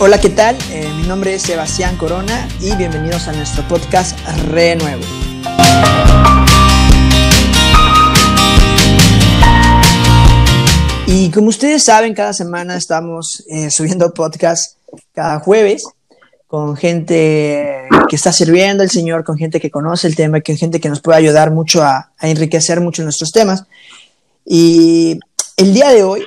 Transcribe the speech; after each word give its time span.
Hola, 0.00 0.20
¿qué 0.20 0.28
tal? 0.28 0.56
Eh, 0.70 0.88
mi 0.96 1.08
nombre 1.08 1.34
es 1.34 1.42
Sebastián 1.42 1.96
Corona 1.96 2.48
y 2.60 2.72
bienvenidos 2.76 3.26
a 3.26 3.32
nuestro 3.32 3.66
podcast 3.66 4.16
Renuevo. 4.46 5.02
Y 11.08 11.32
como 11.32 11.48
ustedes 11.48 11.82
saben, 11.82 12.14
cada 12.14 12.32
semana 12.32 12.76
estamos 12.76 13.42
eh, 13.48 13.72
subiendo 13.72 14.14
podcast 14.14 14.76
cada 15.14 15.40
jueves 15.40 15.82
con 16.46 16.76
gente 16.76 17.88
que 18.08 18.14
está 18.14 18.30
sirviendo 18.30 18.84
al 18.84 18.90
Señor, 18.90 19.24
con 19.24 19.36
gente 19.36 19.58
que 19.58 19.68
conoce 19.68 20.06
el 20.06 20.14
tema, 20.14 20.40
con 20.42 20.56
gente 20.56 20.78
que 20.78 20.90
nos 20.90 21.00
puede 21.00 21.18
ayudar 21.18 21.50
mucho 21.50 21.82
a, 21.82 22.12
a 22.16 22.28
enriquecer 22.28 22.80
mucho 22.80 23.02
nuestros 23.02 23.32
temas. 23.32 23.64
Y 24.46 25.18
el 25.56 25.74
día 25.74 25.90
de 25.90 26.04
hoy 26.04 26.24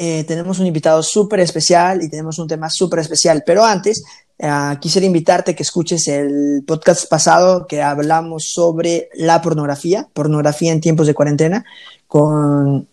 eh, 0.00 0.22
tenemos 0.22 0.60
un 0.60 0.66
invitado 0.66 1.02
súper 1.02 1.40
especial 1.40 2.04
y 2.04 2.08
tenemos 2.08 2.38
un 2.38 2.46
tema 2.46 2.70
súper 2.70 3.00
especial, 3.00 3.42
pero 3.44 3.64
antes 3.64 4.04
eh, 4.38 4.76
quisiera 4.80 5.04
invitarte 5.06 5.50
a 5.50 5.56
que 5.56 5.64
escuches 5.64 6.06
el 6.06 6.62
podcast 6.64 7.08
pasado 7.08 7.66
que 7.66 7.82
hablamos 7.82 8.52
sobre 8.52 9.08
la 9.14 9.42
pornografía, 9.42 10.06
pornografía 10.12 10.70
en 10.70 10.80
tiempos 10.80 11.08
de 11.08 11.14
cuarentena, 11.14 11.64
con 12.06 12.86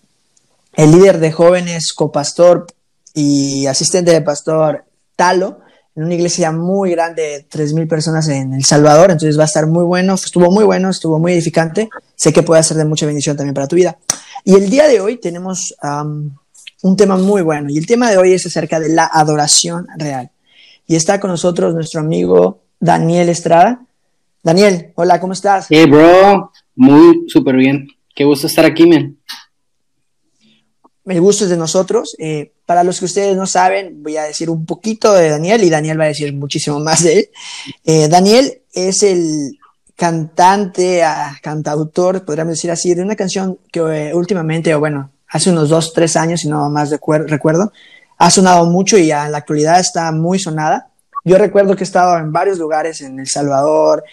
el 0.73 0.91
líder 0.91 1.19
de 1.19 1.31
jóvenes, 1.31 1.93
copastor 1.93 2.65
y 3.13 3.67
asistente 3.67 4.11
de 4.11 4.21
pastor 4.21 4.85
Talo, 5.15 5.59
en 5.95 6.05
una 6.05 6.15
iglesia 6.15 6.51
muy 6.51 6.89
grande, 6.89 7.45
3.000 7.49 7.87
personas 7.87 8.27
en 8.29 8.53
El 8.53 8.65
Salvador, 8.65 9.11
entonces 9.11 9.37
va 9.37 9.43
a 9.43 9.45
estar 9.45 9.67
muy 9.67 9.83
bueno, 9.83 10.15
estuvo 10.15 10.49
muy 10.49 10.63
bueno, 10.63 10.89
estuvo 10.89 11.19
muy 11.19 11.33
edificante, 11.33 11.87
sé 12.15 12.33
que 12.33 12.41
puede 12.41 12.63
ser 12.63 12.77
de 12.77 12.85
mucha 12.85 13.05
bendición 13.05 13.37
también 13.37 13.53
para 13.53 13.67
tu 13.67 13.75
vida. 13.75 13.95
Y 14.43 14.55
el 14.55 14.71
día 14.71 14.87
de 14.87 14.99
hoy 14.99 15.17
tenemos 15.17 15.75
un 16.81 16.95
tema 16.95 17.17
muy 17.17 17.41
bueno, 17.41 17.69
y 17.69 17.77
el 17.77 17.85
tema 17.85 18.09
de 18.09 18.17
hoy 18.17 18.33
es 18.33 18.45
acerca 18.45 18.79
de 18.79 18.89
la 18.89 19.09
adoración 19.11 19.87
real. 19.97 20.31
Y 20.87 20.95
está 20.95 21.19
con 21.19 21.31
nosotros 21.31 21.73
nuestro 21.73 21.99
amigo 22.01 22.61
Daniel 22.79 23.29
Estrada. 23.29 23.85
Daniel, 24.43 24.91
hola, 24.95 25.19
¿cómo 25.19 25.33
estás? 25.33 25.67
Hey, 25.69 25.85
bro, 25.85 26.51
muy 26.75 27.23
súper 27.27 27.55
bien. 27.55 27.87
Qué 28.13 28.23
gusto 28.23 28.47
estar 28.47 28.65
aquí, 28.65 28.85
men 28.85 29.17
el 31.05 31.21
gusto 31.21 31.43
es 31.43 31.49
de 31.49 31.57
nosotros. 31.57 32.15
Eh, 32.19 32.53
para 32.65 32.83
los 32.83 32.99
que 32.99 33.05
ustedes 33.05 33.35
no 33.35 33.45
saben, 33.45 34.01
voy 34.01 34.17
a 34.17 34.23
decir 34.23 34.49
un 34.49 34.65
poquito 34.65 35.13
de 35.13 35.29
Daniel 35.29 35.63
y 35.63 35.69
Daniel 35.69 35.99
va 35.99 36.05
a 36.05 36.09
decir 36.09 36.33
muchísimo 36.33 36.79
más 36.79 37.03
de 37.03 37.19
él. 37.19 37.29
Eh, 37.83 38.07
Daniel 38.07 38.61
es 38.73 39.03
el 39.03 39.57
cantante, 39.95 41.03
ah, 41.03 41.37
cantautor, 41.41 42.25
podríamos 42.25 42.53
decir 42.53 42.71
así, 42.71 42.93
de 42.93 43.01
una 43.01 43.15
canción 43.15 43.59
que 43.71 43.79
eh, 43.79 44.13
últimamente, 44.13 44.73
o 44.73 44.79
bueno, 44.79 45.11
hace 45.35 45.49
unos 45.49 45.67
dos, 45.67 45.91
tres 45.91 46.15
años, 46.15 46.39
si 46.39 46.47
no 46.47 46.69
más 46.69 46.91
recuerdo, 46.91 47.73
ha 48.17 48.31
sonado 48.31 48.65
mucho 48.67 48.97
y 48.97 49.11
en 49.11 49.33
la 49.33 49.39
actualidad 49.39 49.81
está 49.81 50.09
muy 50.13 50.39
sonada. 50.39 50.87
Yo 51.25 51.37
recuerdo 51.37 51.75
que 51.75 51.83
he 51.83 51.89
estado 51.89 52.17
en 52.17 52.31
varios 52.31 52.57
lugares, 52.57 53.01
en 53.01 53.19
El 53.19 53.27
Salvador, 53.27 54.05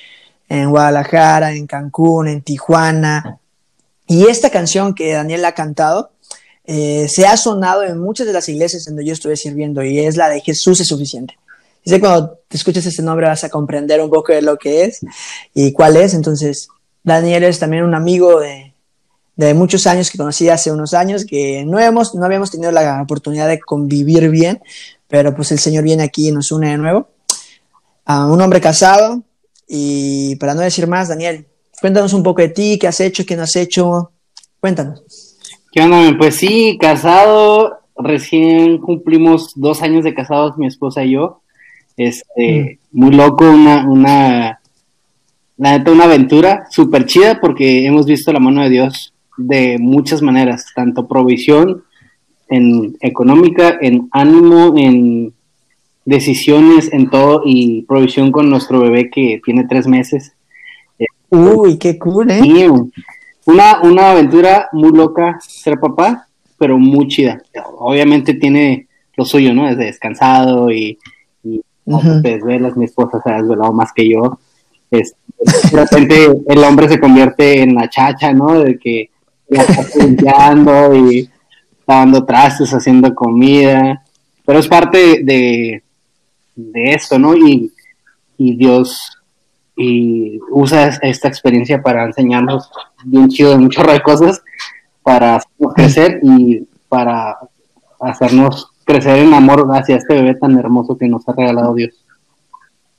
en 0.49 0.69
Guadalajara, 0.71 1.53
en 1.53 1.69
Cancún, 1.69 2.27
en 2.27 2.43
Tijuana. 2.43 3.39
Y 4.09 4.27
esta 4.27 4.51
canción 4.51 4.97
que 4.97 5.13
Daniel 5.13 5.45
ha 5.45 5.53
cantado, 5.53 6.11
eh, 6.65 7.07
se 7.09 7.25
ha 7.25 7.37
sonado 7.37 7.85
en 7.85 8.01
muchas 8.01 8.27
de 8.27 8.33
las 8.33 8.49
iglesias 8.49 8.85
donde 8.85 9.05
yo 9.05 9.13
estuve 9.13 9.37
sirviendo 9.37 9.85
y 9.85 10.01
es 10.01 10.17
la 10.17 10.29
de 10.29 10.41
Jesús 10.41 10.81
es 10.81 10.89
suficiente. 10.89 11.39
Dice 11.85 12.01
cuando 12.01 12.41
te 12.49 12.57
escuches 12.57 12.85
este 12.85 13.03
nombre 13.03 13.29
vas 13.29 13.45
a 13.45 13.49
comprender 13.49 14.01
un 14.01 14.11
poco 14.11 14.33
de 14.33 14.43
lo 14.43 14.57
que 14.57 14.87
es 14.87 14.99
y 15.55 15.71
cuál 15.73 15.97
es. 15.97 16.15
Entonces, 16.15 16.67
Daniel 17.05 17.45
es 17.45 17.61
también 17.61 17.85
un 17.85 17.95
amigo 17.95 18.41
de, 18.41 18.62
de 19.45 19.55
muchos 19.55 19.87
años 19.87 20.11
que 20.11 20.19
conocí 20.19 20.49
hace 20.49 20.73
unos 20.73 20.95
años, 20.95 21.25
que 21.25 21.65
no, 21.65 21.79
hemos, 21.79 22.15
no 22.15 22.25
habíamos 22.25 22.51
tenido 22.51 22.71
la 22.73 23.03
oportunidad 23.03 23.49
de 23.49 23.61
convivir 23.61 24.29
bien, 24.31 24.61
pero 25.09 25.35
pues 25.35 25.53
el 25.53 25.59
Señor 25.59 25.85
viene 25.85 26.03
aquí 26.03 26.29
y 26.29 26.33
nos 26.33 26.53
une 26.53 26.71
de 26.71 26.79
nuevo. 26.79 27.09
a 28.05 28.27
un 28.27 28.41
hombre 28.41 28.61
casado 28.61 29.23
y 29.69 30.37
para 30.37 30.55
no 30.55 30.61
decir 30.61 30.87
más, 30.87 31.09
Daniel, 31.09 31.47
cuéntanos 31.81 32.13
un 32.13 32.23
poco 32.23 32.43
de 32.43 32.49
ti, 32.49 32.79
qué 32.79 32.89
has 32.89 33.01
hecho, 33.01 33.25
qué 33.25 33.37
no 33.37 33.45
has 33.45 33.57
hecho. 33.57 34.13
Cuéntanos. 34.61 35.03
¿Qué 35.73 35.81
onda? 35.81 36.17
Pues 36.19 36.37
sí, 36.37 36.77
casado, 36.79 37.79
recién 37.97 38.79
cumplimos 38.79 39.53
dos 39.57 39.83
años 39.83 40.05
de 40.05 40.15
casados 40.15 40.59
mi 40.59 40.67
esposa 40.67 41.05
y 41.05 41.13
yo. 41.13 41.41
Este, 41.97 42.79
mm. 42.93 42.99
muy 42.99 43.15
loco, 43.15 43.45
una, 43.45 43.89
una, 43.89 44.61
la 45.57 45.79
neta, 45.79 45.91
una 45.91 46.05
aventura 46.05 46.67
súper 46.71 47.07
chida 47.07 47.41
porque 47.41 47.87
hemos 47.87 48.07
visto 48.07 48.33
la 48.33 48.41
mano 48.41 48.63
de 48.63 48.71
Dios 48.71 49.12
de 49.37 49.79
muchas 49.79 50.23
maneras, 50.23 50.67
tanto 50.75 51.09
provisión 51.09 51.85
en 52.49 52.97
económica, 53.01 53.79
en 53.81 54.09
ánimo, 54.13 54.75
en 54.77 55.33
decisiones, 56.05 56.93
en 56.93 57.09
todo, 57.09 57.43
y 57.45 57.83
provisión 57.83 58.33
con 58.33 58.51
nuestro 58.51 58.81
bebé 58.81 59.11
que 59.11 59.41
tiene 59.45 59.67
tres 59.69 59.87
meses. 59.87 60.33
Uy, 61.31 61.79
qué 61.79 61.99
cool, 61.99 62.31
¿eh? 62.31 62.69
Una, 63.47 63.81
una 63.83 64.11
aventura 64.11 64.69
muy 64.73 64.93
loca 64.93 65.39
ser 65.41 65.81
papá, 65.81 66.29
pero 66.59 66.79
muy 66.79 67.09
chida. 67.09 67.43
Obviamente 67.79 68.35
tiene 68.35 68.87
lo 69.17 69.25
suyo, 69.25 69.55
¿no? 69.55 69.69
Es 69.69 69.79
descansado 69.79 70.71
y, 70.71 70.99
y 71.43 71.61
uh 71.87 72.23
mi 72.77 72.85
esposa 72.85 73.21
se 73.23 73.31
ha 73.31 73.41
desvelado 73.41 73.73
más 73.73 73.93
que 73.93 74.09
yo. 74.09 74.39
Es, 74.91 75.15
de 75.73 75.79
repente 75.79 76.29
el 76.47 76.59
hombre 76.65 76.89
se 76.89 77.01
convierte 77.01 77.63
en 77.63 77.75
la 77.75 77.89
chacha, 77.89 78.33
¿no? 78.33 78.61
De 78.61 78.79
que 78.79 79.11
limpiando 79.99 80.95
y 80.95 81.29
lavando 81.87 82.25
trastes, 82.25 82.73
haciendo 82.73 83.15
comida. 83.15 84.03
Pero 84.45 84.59
es 84.59 84.69
parte 84.69 85.23
de, 85.23 85.83
de 86.57 86.95
esto, 86.95 87.19
¿no? 87.19 87.37
Y, 87.37 87.73
y 88.39 88.57
Dios 88.57 89.19
y 89.77 90.39
usa 90.51 90.99
esta 91.03 91.29
experiencia 91.29 91.83
para 91.83 92.05
enseñarnos 92.05 92.71
bien 93.05 93.29
chido 93.29 93.51
de 93.51 93.57
un 93.57 93.71
chorro 93.71 93.93
de 93.93 94.03
cosas, 94.03 94.43
para 95.03 95.37
hacernos 95.37 95.75
crecer 95.75 96.21
y 96.23 96.69
para 96.89 97.39
hacernos 98.01 98.71
crecer 98.85 99.19
en 99.19 99.33
amor 99.33 99.67
hacia 99.73 99.97
este 99.97 100.15
bebé 100.15 100.35
tan 100.35 100.59
hermoso 100.59 100.99
que 100.99 101.09
nos 101.09 101.27
ha 101.29 101.33
regalado 101.33 101.75
Dios. 101.75 102.05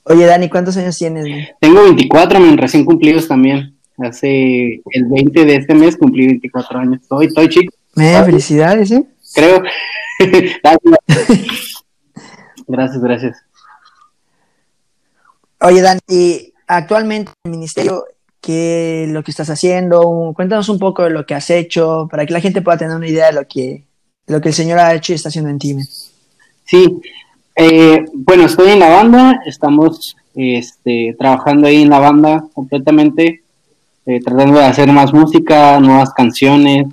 Oye, 0.05 0.25
Dani, 0.25 0.49
¿cuántos 0.49 0.75
años 0.77 0.97
tienes? 0.97 1.51
Tengo 1.59 1.83
24, 1.83 2.39
recién 2.57 2.83
cumplidos 2.83 3.27
también. 3.27 3.72
Hace 3.97 4.81
el 4.91 5.05
20 5.05 5.45
de 5.45 5.55
este 5.55 5.75
mes 5.75 5.97
cumplí 5.97 6.27
24 6.27 6.79
años. 6.79 7.01
Estoy, 7.01 7.27
estoy 7.27 7.49
chico. 7.49 7.73
Eh, 7.97 8.21
felicidades, 8.25 8.91
¿eh? 8.91 9.03
Creo. 9.33 9.61
gracias, 12.67 13.01
gracias. 13.01 13.37
Oye, 15.61 15.81
Dani, 15.81 16.53
actualmente 16.67 17.31
en 17.43 17.51
el 17.51 17.57
ministerio, 17.57 18.05
¿qué 18.41 19.05
lo 19.09 19.23
que 19.23 19.31
estás 19.31 19.49
haciendo? 19.49 20.33
Cuéntanos 20.35 20.67
un 20.69 20.79
poco 20.79 21.03
de 21.03 21.11
lo 21.11 21.25
que 21.25 21.35
has 21.35 21.49
hecho 21.49 22.07
para 22.09 22.25
que 22.25 22.33
la 22.33 22.41
gente 22.41 22.61
pueda 22.61 22.77
tener 22.77 22.95
una 22.95 23.07
idea 23.07 23.27
de 23.27 23.33
lo 23.33 23.47
que, 23.47 23.85
lo 24.27 24.41
que 24.41 24.49
el 24.49 24.55
Señor 24.55 24.79
ha 24.79 24.93
hecho 24.93 25.13
y 25.13 25.15
está 25.15 25.29
haciendo 25.29 25.49
en 25.51 25.59
ti. 25.59 25.77
Sí, 26.65 26.99
eh, 27.55 28.03
bueno, 28.13 28.45
estoy 28.45 28.71
en 28.71 28.79
la 28.79 28.89
banda, 28.89 29.39
estamos 29.45 30.15
este, 30.33 31.15
trabajando 31.17 31.67
ahí 31.67 31.83
en 31.83 31.89
la 31.89 31.99
banda 31.99 32.45
completamente, 32.53 33.42
eh, 34.05 34.19
tratando 34.21 34.59
de 34.59 34.65
hacer 34.65 34.91
más 34.91 35.13
música, 35.13 35.79
nuevas 35.79 36.13
canciones. 36.13 36.87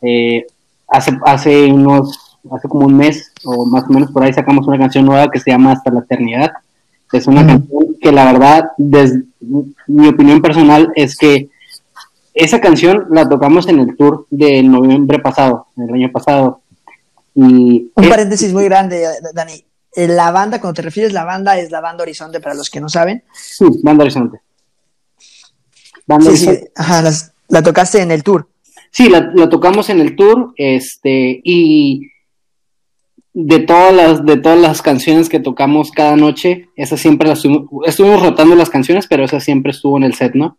Eh, 0.00 0.46
hace, 0.88 1.18
hace 1.24 1.72
unos, 1.72 2.38
hace 2.50 2.68
como 2.68 2.86
un 2.86 2.96
mes 2.96 3.32
o 3.44 3.66
más 3.66 3.84
o 3.88 3.92
menos 3.92 4.10
por 4.10 4.22
ahí 4.22 4.32
sacamos 4.32 4.66
una 4.66 4.78
canción 4.78 5.06
nueva 5.06 5.30
que 5.30 5.40
se 5.40 5.50
llama 5.50 5.72
Hasta 5.72 5.90
la 5.90 6.00
Eternidad. 6.00 6.50
Es 7.12 7.26
una 7.26 7.46
canción 7.46 7.96
que 8.00 8.10
la 8.10 8.24
verdad, 8.24 8.70
desde 8.78 9.22
mi 9.86 10.08
opinión 10.08 10.40
personal, 10.40 10.90
es 10.96 11.16
que 11.16 11.50
esa 12.34 12.60
canción 12.60 13.06
la 13.10 13.28
tocamos 13.28 13.68
en 13.68 13.80
el 13.80 13.96
tour 13.96 14.26
de 14.30 14.62
noviembre 14.62 15.18
pasado, 15.18 15.66
el 15.76 15.92
año 15.92 16.10
pasado. 16.10 16.62
Y 17.34 17.90
Un 17.94 18.08
paréntesis 18.08 18.52
muy 18.52 18.64
grande, 18.64 19.06
Dani. 19.34 19.64
Eh, 19.94 20.08
la 20.08 20.30
banda, 20.30 20.58
cuando 20.58 20.76
te 20.76 20.82
refieres 20.82 21.12
la 21.12 21.24
banda, 21.24 21.58
es 21.58 21.70
la 21.70 21.82
banda 21.82 22.02
Horizonte, 22.02 22.40
para 22.40 22.54
los 22.54 22.70
que 22.70 22.80
no 22.80 22.88
saben. 22.88 23.22
Sí, 23.34 23.66
banda 23.82 24.04
Horizonte. 24.04 24.40
Sí, 26.20 26.48
Ajá, 26.74 27.10
la 27.48 27.62
tocaste 27.62 28.00
en 28.00 28.10
el 28.10 28.22
tour. 28.22 28.48
Sí, 28.90 29.08
la, 29.08 29.30
la, 29.34 29.48
tocamos 29.48 29.88
en 29.88 30.00
el 30.00 30.16
tour, 30.16 30.52
este, 30.56 31.40
y 31.44 32.12
de 33.34 33.60
todas 33.60 33.94
las 33.94 34.26
de 34.26 34.36
todas 34.36 34.58
las 34.58 34.82
canciones 34.82 35.28
que 35.28 35.40
tocamos 35.40 35.90
cada 35.90 36.16
noche, 36.16 36.68
esa 36.76 36.96
siempre 36.96 37.28
la 37.28 37.34
estuvimos, 37.34 38.22
rotando 38.22 38.54
las 38.54 38.70
canciones, 38.70 39.06
pero 39.06 39.24
esa 39.24 39.40
siempre 39.40 39.72
estuvo 39.72 39.96
en 39.96 40.04
el 40.04 40.14
set, 40.14 40.34
¿no? 40.34 40.58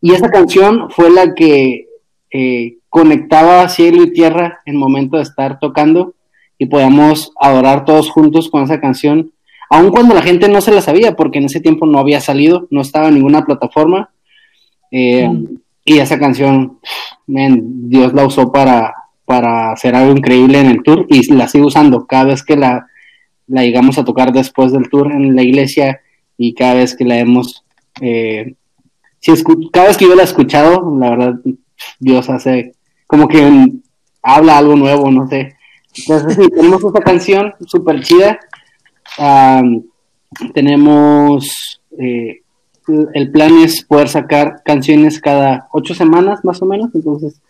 Y 0.00 0.14
esa 0.14 0.30
canción 0.30 0.90
fue 0.90 1.10
la 1.10 1.34
que 1.34 1.88
eh, 2.30 2.78
conectaba 2.88 3.68
cielo 3.68 4.02
y 4.02 4.12
tierra 4.12 4.60
en 4.64 4.74
el 4.74 4.78
momento 4.78 5.18
de 5.18 5.22
estar 5.22 5.58
tocando 5.58 6.14
y 6.58 6.66
podíamos 6.66 7.32
adorar 7.40 7.84
todos 7.84 8.10
juntos 8.10 8.48
con 8.48 8.62
esa 8.62 8.80
canción, 8.80 9.32
aun 9.68 9.90
cuando 9.90 10.14
la 10.14 10.22
gente 10.22 10.48
no 10.48 10.60
se 10.60 10.72
la 10.72 10.80
sabía, 10.80 11.14
porque 11.14 11.38
en 11.38 11.44
ese 11.44 11.60
tiempo 11.60 11.86
no 11.86 11.98
había 11.98 12.20
salido, 12.20 12.66
no 12.70 12.80
estaba 12.80 13.08
en 13.08 13.14
ninguna 13.14 13.44
plataforma. 13.44 14.10
Eh, 14.92 15.28
mm. 15.28 15.56
Y 15.84 15.98
esa 15.98 16.18
canción, 16.18 16.78
Dios 17.26 18.12
la 18.12 18.24
usó 18.24 18.52
para, 18.52 18.94
para 19.24 19.72
hacer 19.72 19.96
algo 19.96 20.12
increíble 20.12 20.60
en 20.60 20.66
el 20.66 20.82
tour 20.84 21.06
y 21.08 21.32
la 21.32 21.48
sigo 21.48 21.66
usando. 21.66 22.06
Cada 22.06 22.26
vez 22.26 22.44
que 22.44 22.56
la, 22.56 22.86
la 23.48 23.62
llegamos 23.62 23.98
a 23.98 24.04
tocar 24.04 24.32
después 24.32 24.70
del 24.72 24.88
tour 24.88 25.10
en 25.10 25.34
la 25.34 25.42
iglesia 25.42 26.00
y 26.38 26.54
cada 26.54 26.74
vez 26.74 26.96
que 26.96 27.04
la 27.04 27.18
hemos, 27.18 27.64
eh, 28.00 28.54
si 29.18 29.32
cada 29.72 29.88
vez 29.88 29.96
que 29.96 30.04
yo 30.04 30.14
la 30.14 30.22
he 30.22 30.24
escuchado, 30.24 30.96
la 30.98 31.10
verdad, 31.10 31.34
Dios 31.98 32.30
hace 32.30 32.74
como 33.06 33.28
que 33.28 33.72
habla 34.22 34.58
algo 34.58 34.76
nuevo, 34.76 35.10
no 35.10 35.26
sé. 35.28 35.54
Entonces, 35.96 36.34
sí, 36.34 36.48
tenemos 36.48 36.82
esta 36.82 37.00
canción 37.00 37.52
súper 37.66 38.00
chida. 38.02 38.38
tenemos, 40.54 41.80
eh, 41.98 42.41
el 43.14 43.30
plan 43.30 43.58
es 43.58 43.84
poder 43.84 44.08
sacar 44.08 44.62
canciones 44.64 45.20
cada 45.20 45.68
ocho 45.72 45.94
semanas 45.94 46.44
más 46.44 46.60
o 46.62 46.66
menos, 46.66 46.90
entonces, 46.94 47.40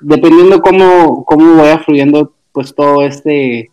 dependiendo 0.00 0.60
cómo, 0.60 1.24
cómo 1.24 1.56
vaya 1.56 1.78
fluyendo 1.78 2.32
pues 2.52 2.74
todo 2.74 3.02
este 3.02 3.70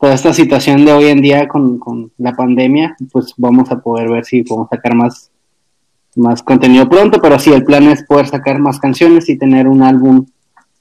toda 0.00 0.14
esta 0.14 0.32
situación 0.32 0.86
de 0.86 0.92
hoy 0.92 1.08
en 1.08 1.20
día 1.20 1.46
con, 1.46 1.78
con, 1.78 2.10
la 2.16 2.32
pandemia, 2.32 2.96
pues 3.12 3.34
vamos 3.36 3.70
a 3.70 3.80
poder 3.80 4.08
ver 4.08 4.24
si 4.24 4.42
podemos 4.42 4.70
sacar 4.70 4.94
más, 4.94 5.30
más 6.16 6.42
contenido 6.42 6.88
pronto, 6.88 7.20
pero 7.20 7.38
sí, 7.38 7.52
el 7.52 7.64
plan 7.64 7.84
es 7.84 8.02
poder 8.04 8.26
sacar 8.26 8.58
más 8.58 8.80
canciones 8.80 9.28
y 9.28 9.36
tener 9.36 9.68
un 9.68 9.82
álbum 9.82 10.24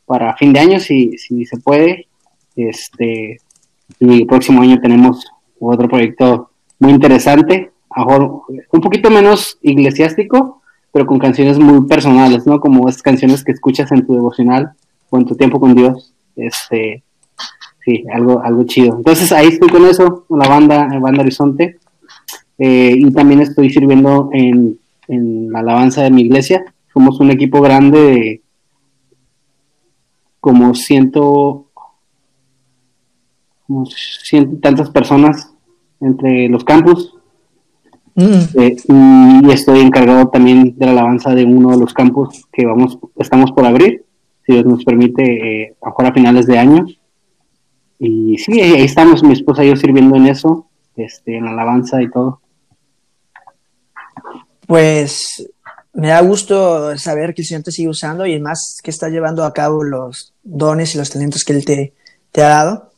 para 0.06 0.38
fin 0.38 0.54
de 0.54 0.62
año, 0.62 0.80
si, 0.80 1.18
si 1.18 1.46
se 1.46 1.57
puede. 1.57 2.07
Este, 2.56 3.40
y 4.00 4.22
el 4.22 4.25
próximo 4.25 4.62
año 4.62 4.80
tenemos 4.80 5.30
otro 5.60 5.90
proyecto 5.90 6.51
muy 6.80 6.92
interesante, 6.92 7.72
un 7.95 8.81
poquito 8.81 9.09
menos 9.09 9.57
eclesiástico, 9.62 10.62
pero 10.91 11.06
con 11.06 11.19
canciones 11.19 11.59
muy 11.59 11.88
personales, 11.88 12.45
¿no? 12.45 12.59
Como 12.59 12.88
esas 12.88 13.01
canciones 13.01 13.44
que 13.44 13.51
escuchas 13.51 13.91
en 13.91 14.06
tu 14.06 14.13
devocional 14.13 14.74
o 15.09 15.18
en 15.18 15.25
tu 15.25 15.36
tiempo 15.36 15.59
con 15.59 15.75
Dios. 15.75 16.13
Este, 16.36 17.03
sí, 17.83 18.03
algo, 18.13 18.41
algo 18.41 18.63
chido. 18.63 18.97
Entonces 18.97 19.31
ahí 19.31 19.47
estoy 19.47 19.69
con 19.69 19.86
eso, 19.86 20.25
con 20.27 20.39
la 20.39 20.47
banda, 20.47 20.88
banda 21.00 21.21
Horizonte. 21.21 21.80
Eh, 22.57 22.94
y 22.97 23.12
también 23.13 23.39
estoy 23.41 23.69
sirviendo 23.69 24.30
en, 24.33 24.77
la 25.07 25.59
alabanza 25.59 26.03
de 26.03 26.12
mi 26.12 26.21
iglesia. 26.21 26.63
Somos 26.94 27.19
un 27.19 27.31
equipo 27.31 27.62
grande 27.62 28.00
de 28.00 28.41
como 30.39 30.75
ciento, 30.75 31.68
como 33.65 33.86
ciento 33.88 34.57
tantas 34.62 34.89
personas 34.91 35.51
entre 36.00 36.47
los 36.47 36.63
campus. 36.63 37.19
Mm. 38.19 38.60
Eh, 38.60 38.75
y 39.45 39.51
estoy 39.51 39.80
encargado 39.80 40.27
también 40.27 40.77
de 40.77 40.86
la 40.86 40.92
alabanza 40.92 41.33
de 41.33 41.45
uno 41.45 41.71
de 41.71 41.77
los 41.77 41.94
campus 41.94 42.45
que 42.51 42.66
vamos, 42.66 43.00
estamos 43.18 43.54
por 43.54 43.66
abrir, 43.66 44.04
si 44.45 44.54
Dios 44.54 44.66
nos 44.66 44.83
permite, 44.83 45.24
eh, 45.63 45.75
a 45.81 46.12
finales 46.12 46.45
de 46.45 46.57
año. 46.57 46.86
Y 47.98 48.38
sí, 48.38 48.60
ahí 48.60 48.83
estamos, 48.83 49.24
mi 49.24 49.33
esposa 49.33 49.63
y 49.63 49.69
yo 49.69 49.75
sirviendo 49.77 50.18
en 50.18 50.27
eso, 50.27 50.68
este, 50.98 51.38
en 51.38 51.45
la 51.45 51.51
alabanza 51.51 52.01
y 52.01 52.10
todo. 52.10 52.42
Pues 54.68 55.50
me 55.94 56.10
da 56.10 56.19
gusto 56.19 56.98
saber 56.98 57.33
que 57.33 57.44
el 57.44 57.48
Señor 57.48 57.63
te 57.63 57.72
sigue 57.72 57.88
usando 57.88 58.25
y 58.25 58.38
más 58.39 58.80
que 58.83 58.92
está 58.92 59.07
llevando 59.07 59.45
a 59.45 59.54
cabo 59.54 59.83
los 59.83 60.33
dones 60.44 60.94
y 60.94 60.98
los 60.98 61.10
talentos 61.10 61.45
que 61.45 61.54
Él 61.54 61.63
te, 61.63 61.94
te 62.33 62.44
ha 62.44 62.50
dado. 62.50 62.92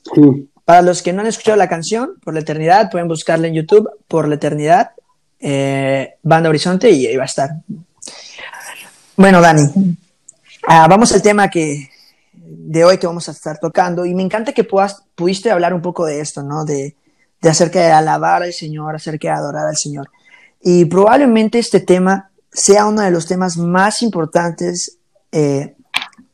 Para 0.65 0.81
los 0.81 1.03
que 1.03 1.13
no 1.13 1.21
han 1.21 1.27
escuchado 1.27 1.57
la 1.57 1.69
canción, 1.69 2.15
Por 2.23 2.33
la 2.33 2.39
Eternidad, 2.39 2.89
pueden 2.89 3.07
buscarla 3.07 3.47
en 3.47 3.53
YouTube, 3.53 3.87
Por 4.07 4.27
la 4.27 4.35
Eternidad, 4.35 4.91
eh, 5.41 6.15
Banda 6.23 6.49
Horizonte, 6.49 6.89
y 6.91 7.07
ahí 7.07 7.17
va 7.17 7.23
a 7.23 7.25
estar. 7.25 7.49
Bueno, 9.17 9.41
Dani, 9.41 9.97
ah, 10.67 10.87
vamos 10.87 11.11
al 11.11 11.21
tema 11.21 11.49
que, 11.49 11.89
de 12.33 12.85
hoy 12.85 12.97
que 12.97 13.07
vamos 13.07 13.27
a 13.27 13.31
estar 13.31 13.59
tocando. 13.59 14.05
Y 14.05 14.13
me 14.13 14.23
encanta 14.23 14.53
que 14.53 14.63
puedas, 14.63 15.03
pudiste 15.15 15.51
hablar 15.51 15.73
un 15.73 15.81
poco 15.81 16.05
de 16.05 16.21
esto, 16.21 16.43
¿no? 16.43 16.63
De, 16.63 16.95
de 17.41 17.49
acerca 17.49 17.79
de 17.79 17.91
alabar 17.91 18.43
al 18.43 18.53
Señor, 18.53 18.95
acerca 18.95 19.29
de 19.29 19.33
adorar 19.33 19.67
al 19.67 19.77
Señor. 19.77 20.09
Y 20.61 20.85
probablemente 20.85 21.59
este 21.59 21.79
tema 21.79 22.29
sea 22.51 22.85
uno 22.85 23.01
de 23.01 23.11
los 23.11 23.25
temas 23.25 23.57
más 23.57 24.01
importantes, 24.01 24.97
eh, 25.31 25.75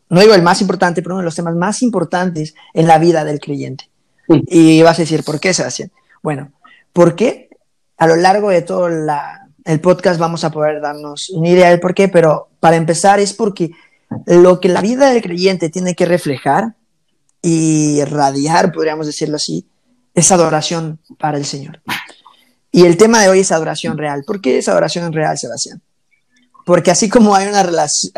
no 0.10 0.20
digo 0.20 0.34
el 0.34 0.42
más 0.42 0.62
importante, 0.62 1.02
pero 1.02 1.16
uno 1.16 1.22
de 1.22 1.26
los 1.26 1.36
temas 1.36 1.56
más 1.56 1.82
importantes 1.82 2.56
en 2.74 2.88
la 2.88 2.98
vida 2.98 3.24
del 3.24 3.40
creyente. 3.40 3.90
Y 4.28 4.82
vas 4.82 5.00
a 5.00 5.04
decir, 5.04 5.24
¿por 5.24 5.40
qué, 5.40 5.54
Sebastián? 5.54 5.92
Bueno, 6.22 6.52
porque 6.92 7.47
a 7.98 8.08
lo 8.08 8.16
largo 8.16 8.50
de 8.50 8.62
todo 8.62 8.88
el 8.88 9.82
podcast 9.82 10.20
vamos 10.20 10.44
a 10.44 10.52
poder 10.52 10.82
darnos 10.82 11.30
una 11.30 11.50
idea 11.50 11.70
del 11.70 11.80
por 11.80 11.94
qué, 11.94 12.08
pero 12.08 12.50
para 12.60 12.76
empezar 12.76 13.20
es 13.20 13.34
porque 13.34 13.72
lo 14.26 14.60
que 14.60 14.70
la 14.70 14.82
vida 14.82 15.10
del 15.10 15.22
creyente 15.22 15.70
tiene 15.70 15.96
que 15.96 16.06
reflejar 16.06 16.76
y 17.42 18.04
radiar, 18.06 18.72
podríamos 18.72 19.08
decirlo 19.08 19.36
así, 19.36 19.68
es 20.14 20.32
adoración 20.32 21.00
para 21.20 21.38
el 21.38 21.46
Señor. 21.46 21.82
Y 22.72 22.86
el 22.86 22.98
tema 22.98 23.22
de 23.22 23.30
hoy 23.30 23.40
es 23.40 23.52
adoración 23.52 23.98
real. 23.98 24.24
¿Por 24.26 24.42
qué 24.42 24.58
es 24.58 24.68
adoración 24.68 25.12
real, 25.14 25.38
Sebastián? 25.38 25.82
Porque 26.66 26.92
así 26.92 27.08
como 27.10 27.36
hay 27.36 27.48
una, 27.48 27.66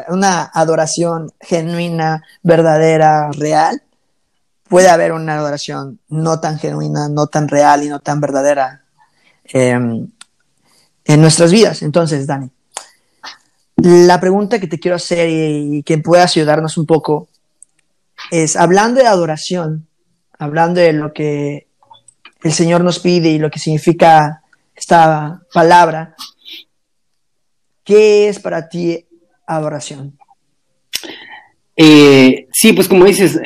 una 0.10 0.52
adoración 0.54 1.32
genuina, 1.40 2.24
verdadera, 2.42 3.30
real, 3.32 3.84
puede 4.68 4.90
haber 4.90 5.12
una 5.12 5.38
adoración 5.38 6.00
no 6.10 6.40
tan 6.40 6.58
genuina, 6.58 7.10
no 7.10 7.28
tan 7.28 7.48
real 7.48 7.84
y 7.84 7.90
no 7.90 8.00
tan 8.00 8.20
verdadera 8.20 8.84
em, 9.52 10.08
en 11.06 11.22
nuestras 11.22 11.52
vidas. 11.52 11.82
Entonces, 11.82 12.28
Dani, 12.28 12.50
la 13.78 14.20
pregunta 14.20 14.60
que 14.60 14.68
te 14.68 14.80
quiero 14.80 14.96
hacer 14.96 15.30
y, 15.30 15.84
que 15.84 15.98
puedas 15.98 16.36
ayudarnos 16.36 16.78
un 16.78 16.86
poco 16.86 17.30
es, 18.32 18.56
hablando 18.56 19.02
de 19.02 19.08
adoración, 19.08 19.88
hablando 20.38 20.82
de 20.82 20.94
lo 20.94 21.14
que 21.14 21.68
el 22.44 22.54
Señor 22.54 22.84
nos 22.84 23.00
pide 23.00 23.30
y 23.30 23.40
lo 23.40 23.50
que 23.50 23.60
significa 23.60 24.44
esta 24.76 25.42
palabra, 25.54 26.16
¿qué 27.84 28.30
es 28.30 28.40
para 28.40 28.70
ti 28.70 29.06
adoración? 29.46 30.18
Eh, 31.76 32.48
sí, 32.52 32.74
pues 32.74 32.88
como 32.88 33.06
dices, 33.06 33.40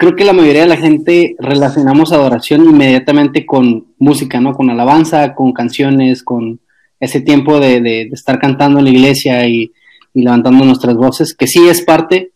creo 0.00 0.16
que 0.16 0.24
la 0.24 0.32
mayoría 0.32 0.62
de 0.62 0.68
la 0.68 0.78
gente 0.78 1.36
relacionamos 1.38 2.10
adoración 2.10 2.64
inmediatamente 2.64 3.44
con 3.44 3.88
música, 3.98 4.40
¿no? 4.40 4.54
Con 4.54 4.70
alabanza, 4.70 5.34
con 5.34 5.52
canciones, 5.52 6.22
con 6.22 6.58
ese 6.98 7.20
tiempo 7.20 7.60
de, 7.60 8.08
estar 8.10 8.38
cantando 8.38 8.78
en 8.78 8.86
la 8.86 8.90
iglesia 8.92 9.46
y, 9.46 9.72
levantando 10.14 10.64
nuestras 10.64 10.96
voces, 10.96 11.34
que 11.34 11.46
sí 11.46 11.68
es 11.68 11.82
parte 11.82 12.32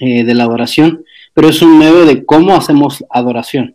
eh, 0.00 0.24
de 0.24 0.34
la 0.34 0.44
adoración, 0.44 1.04
pero 1.34 1.50
es 1.50 1.60
un 1.60 1.78
medio 1.78 2.06
de 2.06 2.24
cómo 2.24 2.54
hacemos 2.54 3.04
adoración. 3.10 3.74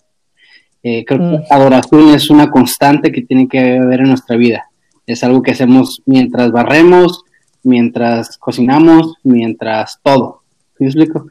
Eh, 0.81 1.05
creo 1.05 1.19
que 1.19 1.37
mm. 1.37 1.43
adoración 1.51 2.15
es 2.15 2.31
una 2.31 2.49
constante 2.49 3.11
que 3.11 3.21
tiene 3.21 3.47
que 3.47 3.77
haber 3.77 3.99
en 3.99 4.07
nuestra 4.07 4.35
vida. 4.35 4.63
Es 5.05 5.23
algo 5.23 5.43
que 5.43 5.51
hacemos 5.51 6.01
mientras 6.07 6.51
barremos, 6.51 7.23
mientras 7.61 8.39
cocinamos, 8.39 9.13
mientras 9.23 9.99
todo. 10.01 10.41
¿Sí 10.79 10.85
explico? 10.85 11.27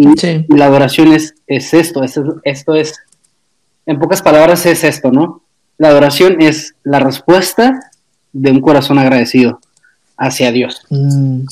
Y, 0.00 0.54
la 0.54 0.66
adoración 0.66 1.12
es, 1.12 1.34
es 1.48 1.74
esto, 1.74 2.04
es, 2.04 2.20
esto 2.44 2.76
es, 2.76 3.00
en 3.84 3.98
pocas 3.98 4.22
palabras 4.22 4.64
es 4.64 4.84
esto, 4.84 5.10
¿no? 5.10 5.42
La 5.76 5.88
adoración 5.88 6.40
es 6.40 6.76
la 6.84 7.00
respuesta 7.00 7.90
de 8.32 8.52
un 8.52 8.60
corazón 8.60 9.00
agradecido 9.00 9.58
hacia 10.16 10.52
Dios. 10.52 10.82
Mm. 10.90 11.46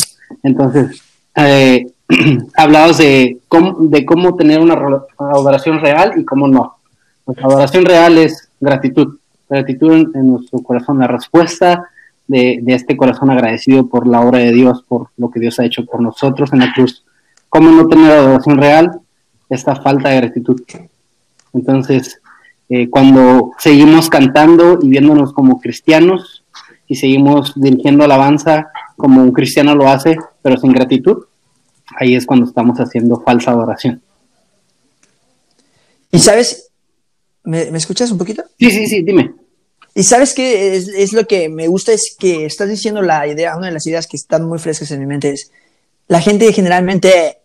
Entonces, 0.45 1.03
eh, 1.35 1.87
hablados 2.57 2.99
de 2.99 3.39
cómo, 3.49 3.79
de 3.81 4.07
cómo 4.07 4.37
tener 4.37 4.61
una 4.61 4.79
adoración 5.19 5.81
real 5.81 6.13
y 6.17 6.25
cómo 6.25 6.47
no. 6.47 6.77
Pues, 7.25 7.39
la 7.39 7.49
adoración 7.49 7.85
real 7.85 8.17
es 8.17 8.49
gratitud, 8.61 9.19
gratitud 9.51 9.93
en, 10.15 10.31
nuestro 10.31 10.61
corazón, 10.61 11.01
la 11.01 11.09
respuesta 11.09 11.89
de, 12.29 12.63
este 12.69 12.97
corazón 12.97 13.31
agradecido 13.31 13.89
por 13.89 14.07
la 14.07 14.21
obra 14.21 14.39
de 14.39 14.53
Dios, 14.53 14.85
por 14.87 15.09
lo 15.17 15.33
que 15.33 15.41
Dios 15.41 15.59
ha 15.59 15.65
hecho 15.65 15.85
por 15.85 16.01
nosotros 16.01 16.53
en 16.53 16.61
la 16.61 16.73
cruz. 16.73 17.03
¿Cómo 17.49 17.71
no 17.71 17.89
tener 17.89 18.11
adoración 18.11 18.59
real? 18.59 19.01
Esta 19.49 19.77
falta 19.77 20.11
de 20.11 20.17
gratitud. 20.17 20.61
Entonces, 21.53 22.21
eh, 22.69 22.91
cuando 22.91 23.53
seguimos 23.59 24.09
cantando 24.11 24.79
y 24.83 24.89
viéndonos 24.89 25.33
como 25.33 25.61
cristianos, 25.61 26.45
y 26.89 26.97
seguimos 26.97 27.53
dirigiendo 27.57 28.05
alabanza 28.05 28.71
como 28.97 29.23
un 29.23 29.33
cristiano 29.33 29.75
lo 29.75 29.89
hace, 29.89 30.17
pero 30.43 30.57
sin 30.57 30.73
gratitud, 30.73 31.25
ahí 31.99 32.15
es 32.15 32.27
cuando 32.27 32.47
estamos 32.47 32.79
haciendo 32.79 33.21
falsa 33.21 33.51
adoración. 33.51 34.03
Y 36.11 36.19
sabes, 36.19 36.71
¿me, 37.43 37.69
escuchas 37.77 38.11
un 38.11 38.19
poquito? 38.19 38.45
Sí, 38.59 38.71
sí, 38.71 38.87
sí, 38.87 39.03
dime. 39.03 39.35
Y 39.95 40.03
sabes 40.03 40.35
que 40.35 40.77
es, 40.77 41.13
lo 41.13 41.27
que 41.27 41.49
me 41.49 41.69
gusta, 41.69 41.93
es 41.93 42.15
que 42.19 42.45
estás 42.45 42.69
diciendo 42.69 43.03
la 43.03 43.27
idea, 43.27 43.57
una 43.57 43.67
de 43.67 43.73
las 43.73 43.87
ideas 43.87 44.07
que 44.07 44.17
están 44.17 44.45
muy 44.45 44.59
frescas 44.59 44.91
en 44.91 45.01
mi 45.01 45.07
mente 45.07 45.31
es, 45.31 45.51
la 46.09 46.21
gente 46.21 46.53
generalmente 46.53 47.39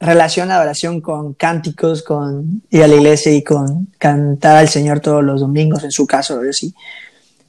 relaciona 0.00 0.56
adoración 0.56 1.00
con 1.00 1.34
cánticos, 1.34 2.02
con 2.02 2.62
ir 2.70 2.82
a 2.82 2.88
la 2.88 2.94
iglesia 2.94 3.32
y 3.32 3.42
con 3.42 3.88
cantar 3.98 4.56
al 4.56 4.68
Señor 4.68 5.00
todos 5.00 5.24
los 5.24 5.40
domingos, 5.40 5.84
en 5.84 5.90
su 5.90 6.06
caso, 6.06 6.40
sí 6.52 6.74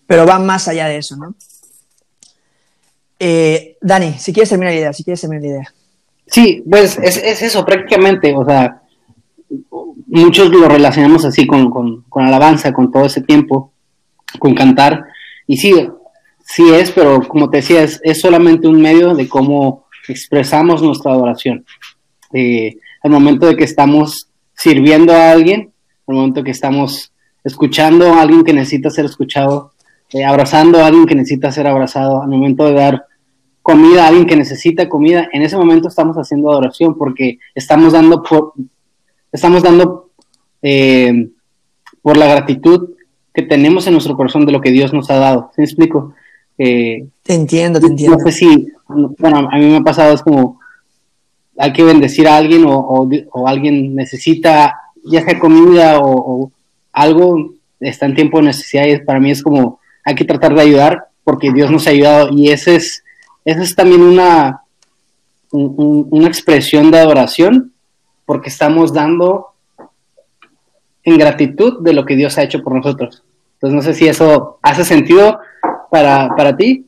pero 0.07 0.25
va 0.25 0.39
más 0.39 0.67
allá 0.67 0.87
de 0.87 0.97
eso, 0.97 1.15
¿no? 1.15 1.35
Eh, 3.19 3.77
Dani, 3.81 4.13
si 4.13 4.33
quieres 4.33 4.49
terminar 4.49 4.73
la 4.73 4.79
idea, 4.79 4.93
si 4.93 5.03
quieres 5.03 5.21
terminar 5.21 5.41
la 5.41 5.49
idea. 5.49 5.73
Sí, 6.27 6.63
pues 6.69 6.97
es, 7.01 7.17
eso 7.17 7.65
prácticamente, 7.65 8.33
o 8.35 8.45
sea, 8.45 8.81
muchos 10.07 10.49
lo 10.49 10.67
relacionamos 10.67 11.23
así 11.23 11.47
con, 11.47 11.71
con, 11.71 12.23
alabanza, 12.23 12.73
con 12.73 12.91
todo 12.91 13.05
ese 13.05 13.21
tiempo, 13.21 13.71
con 14.39 14.53
cantar. 14.53 15.05
Y 15.47 15.57
sí, 15.57 15.87
sí 16.43 16.73
es, 16.73 16.91
pero 16.91 17.27
como 17.27 17.49
te 17.49 17.57
decía, 17.57 17.83
es, 17.83 18.19
solamente 18.19 18.67
un 18.67 18.81
medio 18.81 19.13
de 19.15 19.29
cómo 19.29 19.84
expresamos 20.07 20.81
nuestra 20.81 21.11
adoración. 21.11 21.65
Eh, 22.33 22.77
al 23.03 23.11
momento 23.11 23.47
de 23.47 23.55
que 23.55 23.63
estamos 23.63 24.29
sirviendo 24.53 25.13
a 25.13 25.31
alguien, 25.31 25.71
al 26.07 26.15
momento 26.15 26.39
de 26.39 26.45
que 26.45 26.51
estamos 26.51 27.11
escuchando 27.43 28.13
a 28.13 28.21
alguien 28.21 28.43
que 28.43 28.53
necesita 28.53 28.89
ser 28.89 29.05
escuchado, 29.05 29.71
eh, 30.11 30.23
abrazando 30.23 30.79
a 30.79 30.87
alguien 30.87 31.05
que 31.05 31.15
necesita 31.15 31.51
ser 31.51 31.67
abrazado, 31.67 32.21
al 32.21 32.29
momento 32.29 32.65
de 32.65 32.73
dar 32.73 33.05
comida 33.61 34.05
a 34.05 34.07
alguien 34.09 34.27
que 34.27 34.35
necesita 34.35 34.87
comida, 34.87 35.27
en 35.33 35.41
ese 35.41 35.57
momento 35.57 35.87
estamos 35.87 36.15
haciendo 36.17 36.51
adoración 36.51 36.97
porque 36.97 37.39
estamos 37.55 37.93
dando 37.93 38.21
por, 38.21 38.53
estamos 39.31 39.63
dando 39.63 40.11
eh, 40.61 41.29
por 42.01 42.17
la 42.17 42.27
gratitud 42.27 42.91
que 43.33 43.41
tenemos 43.41 43.85
en 43.87 43.93
nuestro 43.93 44.15
corazón 44.15 44.45
de 44.45 44.51
lo 44.51 44.61
que 44.61 44.71
Dios 44.71 44.93
nos 44.93 45.09
ha 45.09 45.17
dado. 45.17 45.51
¿Sí 45.55 45.61
me 45.61 45.65
explico? 45.65 46.13
Eh, 46.57 47.07
te 47.23 47.33
entiendo, 47.33 47.79
te 47.79 47.87
entiendo. 47.87 48.17
No 48.17 48.23
sé 48.23 48.31
si, 48.31 48.67
bueno, 48.87 49.49
a 49.51 49.57
mí 49.57 49.65
me 49.65 49.77
ha 49.77 49.81
pasado, 49.81 50.13
es 50.13 50.21
como, 50.21 50.59
hay 51.57 51.73
que 51.73 51.83
bendecir 51.83 52.27
a 52.27 52.37
alguien 52.37 52.65
o, 52.67 53.09
alguien 53.47 53.95
necesita, 53.95 54.75
ya 55.03 55.23
sea 55.23 55.39
comida 55.39 55.99
o, 55.99 56.51
algo, 56.91 57.53
está 57.79 58.05
en 58.05 58.15
tiempo 58.15 58.37
de 58.37 58.45
necesidad 58.45 58.85
y 58.85 58.97
para 58.99 59.19
mí 59.19 59.31
es 59.31 59.43
como, 59.43 59.79
hay 60.03 60.15
que 60.15 60.25
tratar 60.25 60.55
de 60.55 60.61
ayudar 60.61 61.07
porque 61.23 61.51
Dios 61.51 61.71
nos 61.71 61.87
ha 61.87 61.89
ayudado 61.89 62.29
y 62.31 62.49
ese 62.49 62.75
es 62.75 63.03
esa 63.45 63.61
es 63.61 63.75
también 63.75 64.01
una, 64.01 64.63
una 65.51 66.27
expresión 66.27 66.89
de 66.89 66.97
adoración, 66.97 67.73
porque 68.25 68.49
estamos 68.49 68.91
dando 68.91 69.53
en 71.03 71.19
gratitud 71.19 71.83
de 71.83 71.93
lo 71.93 72.05
que 72.05 72.15
Dios 72.15 72.39
ha 72.39 72.43
hecho 72.43 72.63
por 72.63 72.73
nosotros. 72.73 73.23
Entonces 73.53 73.75
no 73.75 73.81
sé 73.83 73.93
si 73.93 74.07
eso 74.07 74.57
hace 74.63 74.83
sentido 74.83 75.39
para, 75.91 76.57
ti, 76.57 76.87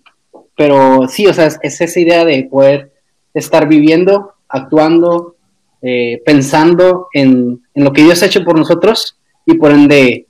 pero 0.57 1.07
sí, 1.07 1.27
o 1.27 1.33
sea, 1.33 1.45
es, 1.45 1.81
esa 1.81 1.99
idea 1.99 2.25
de 2.25 2.43
poder 2.51 2.91
estar 3.33 3.67
viviendo, 3.67 4.33
actuando, 4.49 5.37
eh, 5.81 6.21
pensando 6.25 7.07
en, 7.13 7.61
lo 7.75 7.93
que 7.93 8.03
Dios 8.03 8.21
ha 8.23 8.25
hecho 8.25 8.43
por 8.43 8.57
nosotros 8.57 9.17
y 9.45 9.53
por 9.53 9.71
ende 9.71 10.27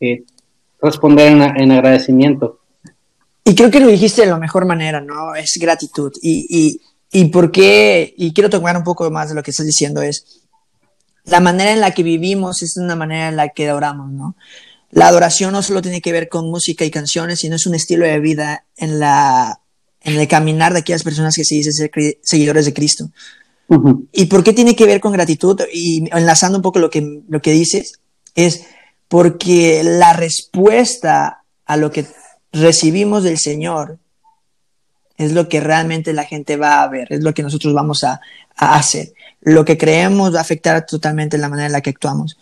eh, 0.00 0.22
responder 0.80 1.32
en 1.56 1.72
agradecimiento. 1.72 2.60
Y 3.44 3.54
creo 3.54 3.70
que 3.70 3.80
lo 3.80 3.88
dijiste 3.88 4.22
de 4.22 4.28
la 4.28 4.38
mejor 4.38 4.66
manera, 4.66 5.00
¿no? 5.00 5.34
Es 5.34 5.52
gratitud. 5.60 6.12
Y, 6.22 6.46
y, 6.48 6.80
y 7.12 7.26
por 7.26 7.52
qué, 7.52 8.14
y 8.16 8.32
quiero 8.32 8.50
tomar 8.50 8.76
un 8.76 8.84
poco 8.84 9.10
más 9.10 9.28
de 9.28 9.34
lo 9.34 9.42
que 9.42 9.50
estás 9.50 9.66
diciendo, 9.66 10.02
es 10.02 10.46
la 11.24 11.40
manera 11.40 11.72
en 11.72 11.80
la 11.80 11.92
que 11.92 12.02
vivimos 12.02 12.62
es 12.62 12.76
una 12.76 12.96
manera 12.96 13.28
en 13.28 13.36
la 13.36 13.48
que 13.48 13.68
adoramos, 13.68 14.10
¿no? 14.10 14.36
La 14.96 15.08
adoración 15.08 15.52
no 15.52 15.62
solo 15.62 15.82
tiene 15.82 16.00
que 16.00 16.10
ver 16.10 16.30
con 16.30 16.50
música 16.50 16.82
y 16.82 16.90
canciones, 16.90 17.40
sino 17.40 17.56
es 17.56 17.66
un 17.66 17.74
estilo 17.74 18.06
de 18.06 18.18
vida 18.18 18.64
en, 18.78 18.98
la, 18.98 19.60
en 20.00 20.18
el 20.18 20.26
caminar 20.26 20.72
de 20.72 20.78
aquellas 20.78 21.02
personas 21.02 21.34
que 21.36 21.44
se 21.44 21.54
dicen 21.54 21.74
ser 21.74 21.90
seguidores 22.22 22.64
de 22.64 22.72
Cristo. 22.72 23.10
¿Y 24.10 24.24
por 24.24 24.42
qué 24.42 24.54
tiene 24.54 24.74
que 24.74 24.86
ver 24.86 25.00
con 25.00 25.12
gratitud? 25.12 25.60
Y 25.70 26.08
enlazando 26.16 26.56
un 26.56 26.62
poco 26.62 26.78
lo 26.78 26.88
que, 26.88 27.20
lo 27.28 27.42
que 27.42 27.52
dices, 27.52 28.00
es 28.34 28.64
porque 29.08 29.82
la 29.84 30.14
respuesta 30.14 31.42
a 31.66 31.76
lo 31.76 31.90
que 31.90 32.06
recibimos 32.50 33.22
del 33.22 33.36
Señor 33.36 33.98
es 35.18 35.32
lo 35.32 35.46
que 35.50 35.60
realmente 35.60 36.14
la 36.14 36.24
gente 36.24 36.56
va 36.56 36.82
a 36.82 36.88
ver, 36.88 37.08
es 37.10 37.22
lo 37.22 37.34
que 37.34 37.42
nosotros 37.42 37.74
vamos 37.74 38.02
a, 38.02 38.18
hacer. 38.56 39.12
Lo 39.42 39.66
que 39.66 39.76
creemos 39.76 40.34
va 40.34 40.38
a 40.38 40.40
afectar 40.40 40.86
totalmente 40.86 41.36
la 41.36 41.50
manera 41.50 41.66
en 41.66 41.72
la 41.72 41.82
que 41.82 41.90
actuamos. 41.90 42.38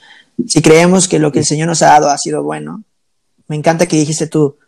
Si 0.46 0.62
creemos 0.62 1.08
que 1.08 1.18
lo 1.18 1.32
que 1.32 1.40
el 1.40 1.44
Señor 1.44 1.68
nos 1.68 1.82
ha 1.82 1.86
dado 1.86 2.10
ha 2.10 2.18
sido 2.18 2.42
bueno, 2.42 2.84
me 3.48 3.56
encanta 3.56 3.86
que 3.86 3.96
dijiste 3.96 4.26
tú, 4.26 4.58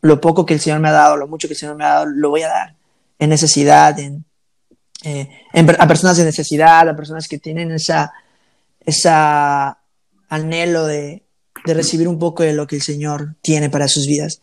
lo 0.00 0.20
poco 0.20 0.44
que 0.44 0.54
el 0.54 0.60
Señor 0.60 0.80
me 0.80 0.88
ha 0.88 0.92
dado, 0.92 1.16
lo 1.16 1.28
mucho 1.28 1.48
que 1.48 1.54
el 1.54 1.58
Señor 1.58 1.76
me 1.76 1.84
ha 1.84 1.94
dado, 1.94 2.06
lo 2.06 2.30
voy 2.30 2.42
a 2.42 2.48
dar 2.48 2.74
en 3.18 3.30
necesidad, 3.30 3.98
en, 3.98 4.24
eh, 5.04 5.28
a 5.52 5.86
personas 5.86 6.16
de 6.16 6.24
necesidad, 6.24 6.88
a 6.88 6.96
personas 6.96 7.28
que 7.28 7.38
tienen 7.38 7.70
esa, 7.70 8.12
esa 8.84 9.78
anhelo 10.28 10.86
de, 10.86 11.22
de 11.64 11.74
recibir 11.74 12.08
un 12.08 12.18
poco 12.18 12.42
de 12.42 12.52
lo 12.52 12.66
que 12.66 12.76
el 12.76 12.82
Señor 12.82 13.36
tiene 13.40 13.70
para 13.70 13.88
sus 13.88 14.06
vidas. 14.06 14.42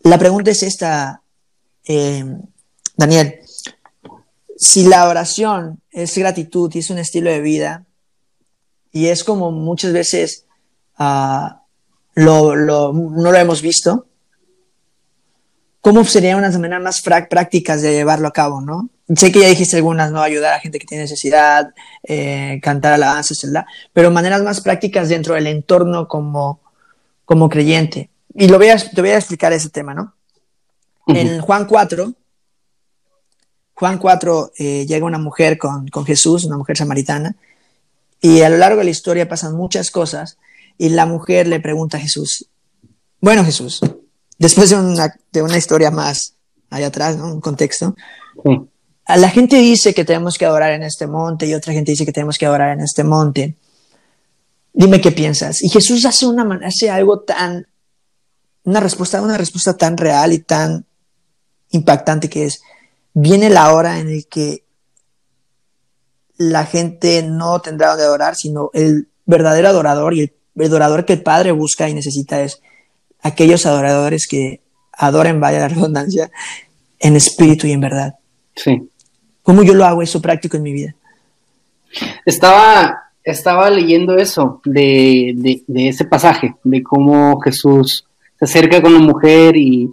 La 0.00 0.18
pregunta 0.18 0.50
es 0.50 0.62
esta, 0.62 1.22
eh, 1.86 2.24
Daniel. 2.96 3.40
Si 4.56 4.86
la 4.86 5.08
oración 5.08 5.80
es 5.90 6.16
gratitud 6.16 6.70
y 6.74 6.80
es 6.80 6.90
un 6.90 6.98
estilo 6.98 7.30
de 7.30 7.40
vida, 7.40 7.84
y 8.92 9.06
es 9.06 9.24
como 9.24 9.50
muchas 9.50 9.92
veces 9.92 10.46
ah, 10.98 11.62
no 12.14 12.54
lo 12.54 13.34
hemos 13.34 13.62
visto, 13.62 14.06
¿cómo 15.82 16.04
serían 16.04 16.38
unas 16.38 16.56
maneras 16.58 16.80
más 16.80 17.02
prácticas 17.02 17.82
de 17.82 17.92
llevarlo 17.92 18.28
a 18.28 18.32
cabo, 18.32 18.62
no? 18.62 18.88
Sé 19.14 19.30
que 19.30 19.40
ya 19.40 19.48
dijiste 19.48 19.76
algunas, 19.76 20.10
¿no? 20.10 20.22
Ayudar 20.22 20.54
a 20.54 20.60
gente 20.60 20.78
que 20.78 20.86
tiene 20.86 21.02
necesidad, 21.02 21.74
eh, 22.04 22.60
cantar 22.62 22.94
alabanzas, 22.94 23.42
¿verdad? 23.42 23.66
Pero 23.92 24.10
maneras 24.10 24.42
más 24.42 24.60
prácticas 24.60 25.08
dentro 25.08 25.34
del 25.34 25.48
entorno 25.48 26.08
como, 26.08 26.60
como 27.26 27.48
creyente. 27.48 28.08
Y 28.34 28.48
lo 28.48 28.58
voy 28.58 28.68
a, 28.68 28.76
te 28.76 29.00
voy 29.00 29.10
a 29.10 29.18
explicar 29.18 29.52
ese 29.52 29.68
tema, 29.68 29.92
¿no? 29.92 30.14
En 31.08 31.40
Juan 31.40 31.66
4, 31.66 32.14
Juan 33.74 33.98
4 33.98 34.52
eh, 34.56 34.86
llega 34.86 35.04
una 35.04 35.18
mujer 35.18 35.58
con, 35.58 35.88
con 35.88 36.06
Jesús, 36.06 36.44
una 36.44 36.56
mujer 36.56 36.76
samaritana, 36.76 37.34
y 38.22 38.40
a 38.40 38.48
lo 38.48 38.56
largo 38.56 38.78
de 38.78 38.84
la 38.84 38.90
historia 38.90 39.28
pasan 39.28 39.54
muchas 39.54 39.90
cosas, 39.90 40.38
y 40.78 40.88
la 40.88 41.04
mujer 41.04 41.46
le 41.46 41.60
pregunta 41.60 41.98
a 41.98 42.00
Jesús, 42.00 42.48
bueno 43.20 43.44
Jesús, 43.44 43.80
después 44.38 44.70
de 44.70 44.76
una, 44.76 45.14
de 45.30 45.42
una 45.42 45.58
historia 45.58 45.90
más 45.90 46.34
allá 46.70 46.86
atrás, 46.86 47.18
¿no? 47.18 47.26
Un 47.34 47.40
contexto, 47.40 47.94
a 49.04 49.16
la 49.16 49.28
gente 49.28 49.56
dice 49.56 49.92
que 49.92 50.04
tenemos 50.04 50.38
que 50.38 50.46
adorar 50.46 50.72
en 50.72 50.84
este 50.84 51.06
monte 51.06 51.46
y 51.46 51.54
otra 51.54 51.72
gente 51.72 51.90
dice 51.90 52.06
que 52.06 52.12
tenemos 52.12 52.38
que 52.38 52.46
adorar 52.46 52.72
en 52.72 52.80
este 52.80 53.04
monte. 53.04 53.56
Dime 54.72 55.00
qué 55.00 55.12
piensas. 55.12 55.62
Y 55.62 55.68
Jesús 55.68 56.06
hace, 56.06 56.26
una, 56.26 56.60
hace 56.64 56.88
algo 56.88 57.20
tan, 57.20 57.66
una 58.64 58.80
respuesta, 58.80 59.20
una 59.20 59.36
respuesta 59.36 59.76
tan 59.76 59.96
real 59.96 60.32
y 60.32 60.38
tan 60.38 60.86
impactante 61.70 62.30
que 62.30 62.46
es, 62.46 62.62
viene 63.12 63.50
la 63.50 63.74
hora 63.74 63.98
en 63.98 64.08
el 64.08 64.26
que 64.26 64.64
la 66.50 66.64
gente 66.66 67.22
no 67.22 67.60
tendrá 67.60 67.88
donde 67.88 68.04
adorar, 68.04 68.36
sino 68.36 68.70
el 68.72 69.08
verdadero 69.26 69.68
adorador 69.68 70.14
y 70.14 70.20
el, 70.22 70.32
el 70.56 70.66
adorador 70.66 71.04
que 71.04 71.14
el 71.14 71.22
Padre 71.22 71.52
busca 71.52 71.88
y 71.88 71.94
necesita 71.94 72.42
es 72.42 72.60
aquellos 73.22 73.66
adoradores 73.66 74.26
que 74.26 74.60
adoren, 74.92 75.40
vaya 75.40 75.60
la 75.60 75.68
redundancia, 75.74 76.30
en 76.98 77.16
espíritu 77.16 77.66
y 77.66 77.72
en 77.72 77.80
verdad. 77.80 78.14
Sí. 78.54 78.88
¿Cómo 79.42 79.62
yo 79.62 79.74
lo 79.74 79.84
hago 79.84 80.02
eso 80.02 80.20
práctico 80.20 80.56
en 80.56 80.62
mi 80.62 80.72
vida? 80.72 80.94
Estaba, 82.24 83.10
estaba 83.24 83.70
leyendo 83.70 84.16
eso 84.16 84.60
de, 84.64 85.62
ese 85.74 86.04
pasaje, 86.04 86.54
de 86.62 86.82
cómo 86.82 87.40
Jesús 87.40 88.06
se 88.38 88.44
acerca 88.44 88.80
con 88.80 88.94
la 88.94 89.00
mujer 89.00 89.56
y, 89.56 89.90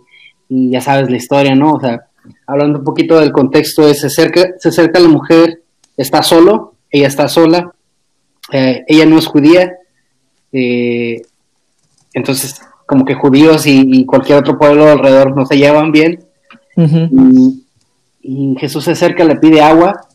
ya 0.50 0.82
sabes 0.82 1.10
la 1.10 1.18
historia, 1.18 1.56
¿no? 1.56 1.74
O 1.74 1.80
sea, 1.80 2.08
hablando 2.48 2.80
un 2.80 2.86
poquito 2.86 3.20
del 3.20 3.32
contexto, 3.32 3.92
se 3.94 4.08
acerca, 4.08 4.54
se 4.58 4.70
acerca 4.70 4.98
a 5.00 5.04
la 5.04 5.10
mujer, 5.10 5.62
está 6.00 6.24
solo, 6.24 6.76
ella 6.90 7.08
está 7.08 7.28
sola, 7.28 7.74
eh, 8.52 8.84
ella 8.88 9.06
no 9.06 9.20
es 9.20 9.28
judía, 9.28 9.74
eh, 10.52 11.22
entonces 12.14 12.62
como 12.86 13.06
que 13.06 13.14
judíos 13.14 13.68
y, 13.68 14.06
cualquier 14.06 14.40
otro 14.40 14.58
pueblo 14.58 14.90
alrededor 14.90 15.36
no 15.36 15.46
se 15.46 15.58
llevan 15.58 15.92
bien. 15.92 16.24
y, 18.22 18.56
Jesús 18.60 18.86
se 18.86 18.92
acerca, 18.92 19.24
le 19.24 19.36
pide 19.36 19.62
agua 19.62 20.08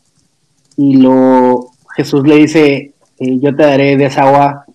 y 0.77 0.97
lo 0.97 1.67
Jesús 1.95 2.25
le 2.27 2.35
dice, 2.35 2.93
eh, 3.19 3.39
yo 3.39 3.55
te 3.55 3.63
daré 3.63 3.95
de 3.95 4.05
esa 4.05 4.23
agua 4.23 4.65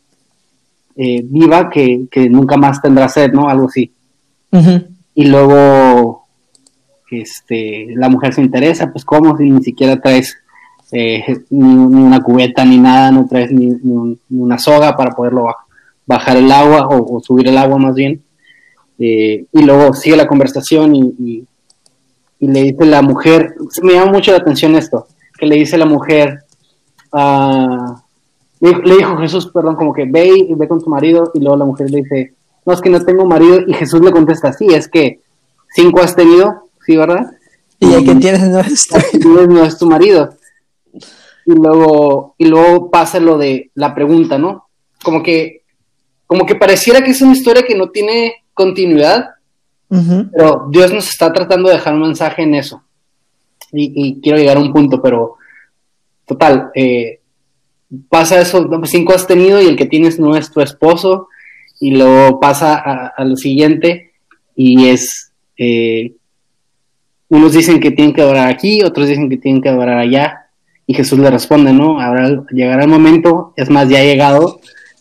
viva 0.95 1.71
que, 1.71 2.07
nunca 2.31 2.57
más 2.57 2.81
tendrá 2.81 3.09
sed, 3.09 3.33
¿no? 3.33 3.49
Algo 3.49 3.67
así. 3.67 3.93
Y 5.14 5.25
luego 5.25 6.26
este, 7.11 7.88
la 7.97 8.09
mujer 8.09 8.35
se 8.35 8.43
interesa, 8.43 8.93
pues 8.93 9.05
cómo 9.05 9.37
si 9.37 9.50
ni 9.50 9.62
siquiera 9.62 10.00
traes 10.00 10.37
eh, 10.92 11.44
ni, 11.50 11.75
una 11.75 12.23
cubeta 12.23 12.64
ni 12.64 12.78
nada, 12.78 13.11
no 13.11 13.26
traes 13.26 13.50
ni, 13.52 13.78
una 14.30 14.59
soga 14.59 14.97
para 14.97 15.12
poderlo 15.12 15.44
bajar 15.44 15.70
bajar 16.06 16.37
el 16.38 16.50
agua 16.50 16.88
o, 16.88 17.20
subir 17.20 17.47
el 17.47 17.56
agua 17.56 17.78
más 17.78 17.94
bien. 17.94 18.20
Eh, 18.99 19.47
y 19.52 19.62
luego 19.62 19.94
sigue 19.94 20.16
la 20.16 20.26
conversación 20.26 20.94
y, 20.94 21.47
le 22.40 22.62
dice 22.62 22.87
la 22.87 23.02
mujer, 23.02 23.54
me 23.82 23.92
llama 23.92 24.12
mucho 24.12 24.32
la 24.32 24.38
atención 24.38 24.75
esto, 24.75 25.06
que 25.38 25.47
le 25.47 25.56
dice 25.56 25.76
la 25.76 25.85
mujer, 25.85 26.44
uh, 27.12 27.94
le, 28.61 28.97
dijo 28.97 29.18
Jesús, 29.18 29.50
perdón, 29.52 29.76
como 29.76 29.92
que 29.92 30.06
ve 30.06 30.47
y 30.49 30.54
ve 30.54 30.66
con 30.66 30.82
tu 30.82 30.88
marido 30.88 31.30
y 31.35 31.40
luego 31.40 31.59
la 31.59 31.66
mujer 31.66 31.90
le 31.90 31.99
dice, 31.99 32.32
no, 32.64 32.73
es 32.73 32.80
que 32.80 32.88
no 32.88 33.04
tengo 33.04 33.26
marido 33.26 33.61
y 33.66 33.75
Jesús 33.75 34.00
le 34.00 34.11
contesta, 34.11 34.54
sí, 34.54 34.66
es 34.70 34.88
que 34.88 35.20
cinco 35.75 36.00
has 36.00 36.16
tenido, 36.16 36.70
sí, 36.87 36.97
¿verdad? 36.97 37.30
Y 37.78 37.92
el 37.92 38.06
que 38.06 38.14
tienes 38.14 38.49
no 38.49 38.61
es, 38.61 38.88
no 39.49 39.62
es 39.62 39.76
tu 39.76 39.87
marido. 39.87 40.30
Y 41.47 41.52
luego, 41.52 42.35
y 42.38 42.47
luego 42.47 42.90
pasa 42.90 43.20
lo 43.20 43.38
de 43.38 43.70
la 43.75 43.94
pregunta, 43.94 44.38
¿no? 44.38 44.68
Como 45.02 45.23
que, 45.23 45.62
como 46.26 46.47
que 46.47 46.54
pareciera 46.54 47.02
que 47.02 47.11
es 47.11 47.23
una 47.23 47.32
historia 47.32 47.62
que 47.62 47.75
no 47.75 47.90
tiene 47.90 48.44
continuidad, 48.54 49.30
pero 49.88 50.68
Dios 50.70 50.92
nos 50.92 51.09
está 51.09 51.32
tratando 51.32 51.68
de 51.68 51.75
dejar 51.75 51.94
un 51.94 52.02
mensaje 52.02 52.42
en 52.42 52.54
eso. 52.54 52.82
Y, 53.73 54.20
quiero 54.20 54.38
llegar 54.38 54.56
a 54.56 54.61
un 54.61 54.73
punto, 54.73 55.00
pero 55.02 55.37
total, 56.26 56.70
eh, 56.75 57.20
pasa 58.09 58.40
eso, 58.40 58.68
cinco 58.85 59.12
has 59.12 59.26
tenido 59.26 59.61
y 59.61 59.66
el 59.66 59.76
que 59.76 59.87
tienes 59.87 60.18
no 60.18 60.37
es 60.37 60.50
tu 60.52 60.61
esposo, 60.61 61.28
y 61.80 61.92
luego 61.92 62.38
pasa 62.38 62.76
a, 62.76 63.25
lo 63.25 63.37
siguiente 63.37 64.12
y 64.54 64.88
es, 64.88 65.32
eh, 65.56 66.12
unos 67.28 67.52
dicen 67.52 67.80
que 67.80 67.90
tienen 67.90 68.14
que 68.14 68.20
adorar 68.20 68.49
aquí, 68.49 68.82
otros 68.82 69.09
dicen 69.09 69.30
que 69.30 69.38
tienen 69.38 69.62
que 69.62 69.70
adorar 69.70 69.99
allá, 69.99 70.39
y 70.90 70.94
Jesús 70.94 71.20
le 71.20 71.30
responde, 71.30 71.73
¿no? 71.73 72.00
Ahora 72.00 72.42
llegará 72.50 72.82
el 72.82 72.90
momento, 72.90 73.54
es 73.54 73.70
más, 73.70 73.88
ya 73.88 74.00
ha 74.00 74.02
llegado, 74.02 74.59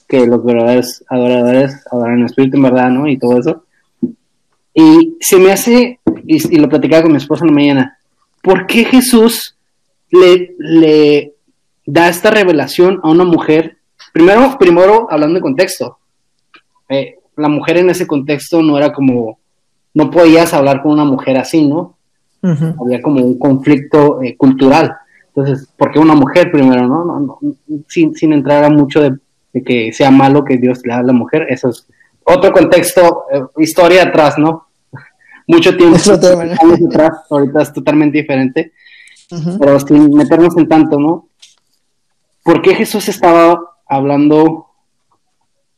que 0.08 0.28
los 0.28 0.46
verdaderos 0.46 1.04
adoradores 1.10 1.84
adoran 1.90 2.20
el 2.20 2.26
Espíritu 2.28 2.58
en 2.58 2.62
verdad, 2.62 2.92
¿no? 2.92 3.08
Y 3.08 3.18
todo 3.18 3.40
eso. 3.40 3.64
Y 4.72 5.18
se 5.20 5.38
me 5.38 5.52
hace, 5.52 6.00
y, 6.28 6.58
lo 6.60 6.70
platicaba 6.70 7.02
con 7.02 7.14
mi 7.14 7.18
esposa 7.18 7.44
en 7.44 7.48
la 7.48 7.56
mañana, 7.56 7.98
¿por 8.44 8.68
qué 8.68 8.86
Jesús 8.86 9.58
le, 10.12 10.54
le 10.60 11.34
da 11.88 12.08
esta 12.08 12.30
revelación 12.30 13.00
a 13.02 13.10
una 13.10 13.24
mujer? 13.24 13.78
Primero, 14.14 14.58
primero 14.60 15.08
hablando 15.10 15.38
de 15.38 15.42
contexto, 15.42 15.98
eh, 16.88 17.16
la 17.36 17.50
mujer 17.50 17.78
en 17.78 17.90
ese 17.90 18.06
contexto 18.06 18.62
no 18.62 18.78
era 18.78 18.94
como, 18.94 19.40
no 19.96 20.12
podías 20.12 20.54
hablar 20.54 20.84
con 20.84 20.92
una 20.92 21.06
mujer 21.06 21.36
así, 21.40 21.66
¿no? 21.66 21.98
Había 22.44 23.02
como 23.02 23.26
un 23.26 23.40
conflicto 23.40 24.22
eh, 24.22 24.38
cultural. 24.38 24.96
Entonces, 25.40 25.70
¿por 25.78 25.92
qué 25.92 26.00
una 26.00 26.16
mujer 26.16 26.52
primero, 26.52 26.88
no? 26.88 27.06
no, 27.06 27.40
sin, 27.88 28.16
sin, 28.16 28.34
entrar 28.34 28.64
a 28.64 28.70
mucho 28.70 29.02
de, 29.02 29.18
que 29.64 29.92
sea 29.94 30.12
malo 30.12 30.44
que 30.44 30.58
Dios 30.58 30.82
le 30.84 30.94
da 30.94 31.00
a 31.00 31.04
la 31.04 31.14
mujer, 31.14 31.48
eso 31.50 31.70
es 31.70 31.88
otro 32.24 32.52
contexto, 32.52 33.24
eh, 33.32 33.42
historia 33.58 34.04
atrás, 34.04 34.38
¿no? 34.38 34.68
Mucho 35.48 35.76
tiempo 35.76 35.98
atrás, 36.88 37.12
ahorita 37.30 37.62
es 37.62 37.74
totalmente 37.74 38.20
diferente, 38.20 38.74
pero 39.60 39.80
sin 39.80 40.14
meternos 40.14 40.58
en 40.58 40.68
tanto, 40.68 41.00
¿no? 41.00 41.30
¿Por 42.44 42.62
qué 42.62 42.76
Jesús 42.76 43.10
estaba 43.10 43.60
hablando 43.88 44.68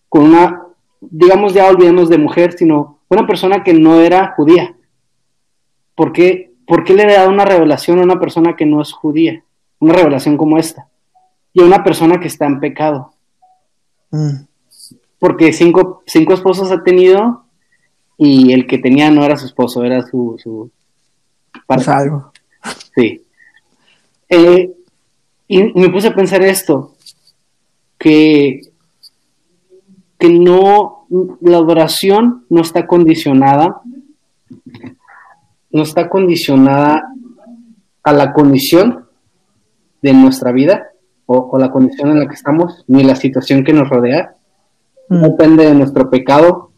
con 0.09 0.23
una 0.23 0.61
digamos, 1.01 1.53
ya 1.53 1.67
olvidemos 1.67 2.09
de 2.09 2.17
mujer, 2.17 2.53
sino 2.53 2.99
una 3.09 3.25
persona 3.27 3.63
que 3.63 3.73
no 3.73 3.99
era 3.99 4.33
judía. 4.35 4.75
¿Por 5.95 6.13
qué, 6.13 6.53
¿Por 6.65 6.83
qué 6.83 6.93
le 6.93 7.11
da 7.11 7.27
una 7.27 7.43
revelación 7.43 7.99
a 7.99 8.03
una 8.03 8.19
persona 8.19 8.55
que 8.55 8.65
no 8.65 8.81
es 8.81 8.93
judía? 8.93 9.43
Una 9.81 9.93
revelación 9.93 10.37
como 10.37 10.57
esta. 10.57 10.87
Y 11.51 11.61
a 11.61 11.65
una 11.65 11.83
persona 11.83 12.17
que 12.19 12.27
está 12.27 12.45
en 12.45 12.61
pecado. 12.61 13.13
Mm. 14.11 14.45
Porque 15.19 15.51
cinco, 15.51 16.01
cinco 16.05 16.33
esposos 16.33 16.71
ha 16.71 16.81
tenido 16.81 17.43
y 18.17 18.53
el 18.53 18.65
que 18.65 18.77
tenía 18.77 19.11
no 19.11 19.25
era 19.25 19.35
su 19.35 19.45
esposo, 19.47 19.83
era 19.83 20.01
su... 20.03 20.37
su 20.41 20.71
algo. 21.67 22.31
Sí. 22.95 23.25
Eh, 24.29 24.71
y 25.47 25.63
me 25.73 25.89
puse 25.89 26.07
a 26.07 26.15
pensar 26.15 26.41
esto, 26.41 26.95
que 27.97 28.71
que 30.21 30.29
no, 30.29 31.07
la 31.41 31.57
adoración 31.57 32.45
no 32.47 32.61
está 32.61 32.85
condicionada, 32.85 33.81
no 35.71 35.81
está 35.81 36.09
condicionada 36.09 37.11
a 38.03 38.13
la 38.13 38.31
condición 38.31 39.00
de 40.01 40.13
nuestra 40.13 40.51
vida 40.51 40.87
o, 41.25 41.57
la 41.57 41.71
condición 41.71 42.11
en 42.11 42.19
la 42.19 42.27
que 42.27 42.33
estamos, 42.33 42.83
ni 42.87 43.03
la 43.03 43.15
situación 43.15 43.63
que 43.63 43.73
nos 43.73 43.89
rodea. 43.89 44.35
No 45.09 45.19
mm. 45.19 45.23
depende 45.23 45.65
de 45.65 45.75
nuestro 45.75 46.09
pecado 46.09 46.71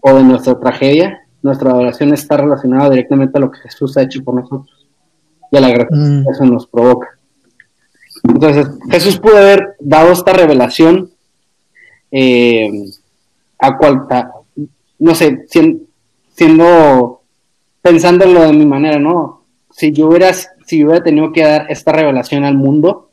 o 0.00 0.14
de 0.14 0.22
nuestra 0.22 0.58
tragedia. 0.58 1.20
Nuestra 1.42 1.70
adoración 1.70 2.14
está 2.14 2.38
relacionada 2.38 2.90
directamente 2.90 3.36
a 3.36 3.40
lo 3.40 3.50
que 3.50 3.60
Jesús 3.60 3.96
ha 3.96 4.02
hecho 4.02 4.24
por 4.24 4.34
nosotros 4.34 4.88
y 5.50 5.56
a 5.56 5.60
la 5.60 5.70
gratitud 5.70 6.20
mm. 6.20 6.24
que 6.24 6.30
eso 6.30 6.44
nos 6.44 6.66
provoca. 6.66 7.18
Entonces, 8.22 8.68
Jesús 8.90 9.18
pudo 9.18 9.36
haber 9.36 9.76
dado 9.80 10.12
esta 10.12 10.32
revelación 10.32 11.10
eh, 12.10 12.70
a 13.58 13.76
cual, 13.76 14.06
no 14.98 15.14
sé, 15.14 15.46
siendo, 16.34 17.22
pensándolo 17.82 18.42
de 18.42 18.52
mi 18.52 18.66
manera, 18.66 18.98
¿no? 18.98 19.44
Si 19.70 19.92
yo 19.92 20.08
hubiera, 20.08 20.30
si 20.66 20.84
hubiera 20.84 21.02
tenido 21.02 21.32
que 21.32 21.42
dar 21.42 21.66
esta 21.68 21.92
revelación 21.92 22.44
al 22.44 22.56
mundo, 22.56 23.10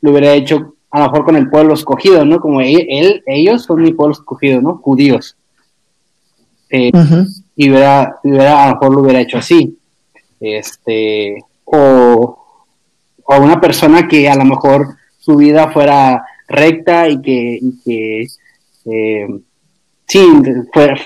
lo 0.00 0.10
hubiera 0.10 0.32
hecho 0.34 0.74
a 0.90 1.00
lo 1.00 1.06
mejor 1.06 1.24
con 1.24 1.36
el 1.36 1.50
pueblo 1.50 1.74
escogido, 1.74 2.24
¿no? 2.24 2.40
Como 2.40 2.60
él, 2.60 3.22
ellos 3.26 3.64
son 3.64 3.82
mi 3.82 3.92
pueblo 3.92 4.12
escogido, 4.12 4.60
¿no? 4.60 4.78
Judíos. 4.78 5.36
Eh, 6.70 6.90
y 7.54 7.70
hubiera, 7.70 8.18
hubiera, 8.22 8.64
a 8.64 8.68
lo 8.68 8.74
mejor 8.74 8.94
lo 8.94 9.00
hubiera 9.02 9.20
hecho 9.20 9.38
así. 9.38 9.78
Este, 10.40 11.42
o, 11.64 12.38
o 13.24 13.40
una 13.40 13.60
persona 13.60 14.06
que 14.08 14.28
a 14.28 14.36
lo 14.36 14.44
mejor 14.44 14.96
su 15.18 15.36
vida 15.36 15.70
fuera 15.70 16.24
recta 16.48 17.08
y 17.08 17.20
que, 17.20 17.58
y 17.60 17.80
que 17.84 18.26
eh, 18.86 19.40
sí, 20.06 20.26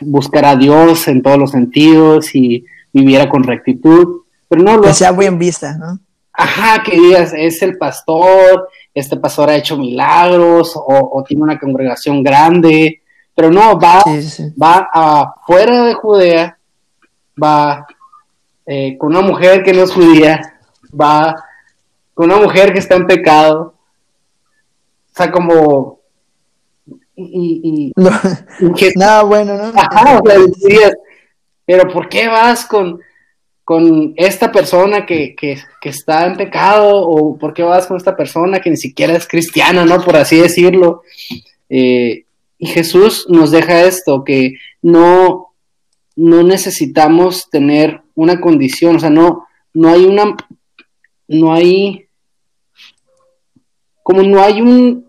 buscar 0.03 0.45
a 0.45 0.57
Dios 0.57 1.09
en 1.09 1.23
todos 1.23 1.39
los 1.39 1.51
sentidos 1.51 2.35
y 2.35 2.65
viviera 2.93 3.29
con 3.29 3.45
rectitud. 3.45 4.23
Pero 4.51 4.65
no 4.65 4.77
lo 4.79 4.83
que 4.83 4.95
sea 4.95 5.13
bien 5.13 5.39
vista, 5.39 5.75
¿no? 5.75 6.01
Ajá, 6.33 6.83
que 6.83 6.97
digas, 6.97 7.33
es 7.33 7.63
el 7.63 7.79
pastor, 7.79 8.69
este 8.93 9.17
pastor 9.17 9.49
ha 9.49 9.55
hecho 9.55 9.77
milagros 9.77 10.73
o, 10.75 11.23
tiene 11.25 11.45
una 11.45 11.57
congregación 11.57 12.21
grande, 12.25 13.01
pero 13.33 13.49
no, 13.49 13.79
va, 13.79 14.03
va 14.61 14.89
afuera 14.93 15.85
de 15.85 15.95
Judea, 15.95 16.59
va 17.41 17.87
eh, 18.67 18.99
con 18.99 19.11
una 19.11 19.21
mujer 19.21 19.63
que 19.63 19.73
no 19.73 19.85
es 19.85 19.93
judía, 19.93 20.61
va 21.01 21.37
con 22.13 22.33
una 22.33 22.41
mujer 22.41 22.73
que 22.73 22.81
está 22.81 22.97
en 22.97 23.07
pecado, 23.07 23.75
o 25.13 25.17
sea, 25.17 25.31
como... 25.31 26.01
Y, 27.15 27.93
Nada 28.97 29.23
bueno, 29.23 29.57
¿no? 29.57 29.73
Ajá, 29.77 30.19
o 30.19 30.23
pero 31.65 31.89
¿por 31.93 32.09
qué 32.09 32.27
vas 32.27 32.67
con, 32.67 32.99
con 33.71 34.15
esta 34.17 34.51
persona 34.51 35.07
que, 35.07 35.37
que, 35.37 35.57
está 35.85 36.27
en 36.27 36.37
pecado? 36.37 37.07
¿O 37.07 37.39
por 37.39 37.55
qué 37.55 37.63
vas 37.63 37.87
con 37.87 37.97
esta 37.97 38.17
persona 38.17 38.59
que 38.59 38.69
ni 38.69 38.77
siquiera 38.77 39.15
es 39.15 39.29
cristiana, 39.29 39.85
¿no? 39.85 40.03
Por 40.03 40.17
así 40.17 40.41
decirlo. 40.41 41.03
Eh, 41.69 42.25
y 42.59 42.67
Jesús 42.67 43.27
nos 43.29 43.53
deja 43.53 43.83
esto, 43.83 44.25
que 44.25 44.55
no, 44.83 45.55
no 46.17 46.43
necesitamos 46.43 47.49
tener 47.49 48.03
una 48.17 48.41
condición, 48.41 48.97
o 48.97 48.99
sea, 48.99 49.09
no, 49.09 49.47
no 49.73 49.89
hay 49.91 50.05
una, 50.05 50.37
no 51.29 51.55
hay 51.55 52.09
como 54.03 54.25
no 54.25 54.43
hay 54.43 54.63
un, 54.63 55.09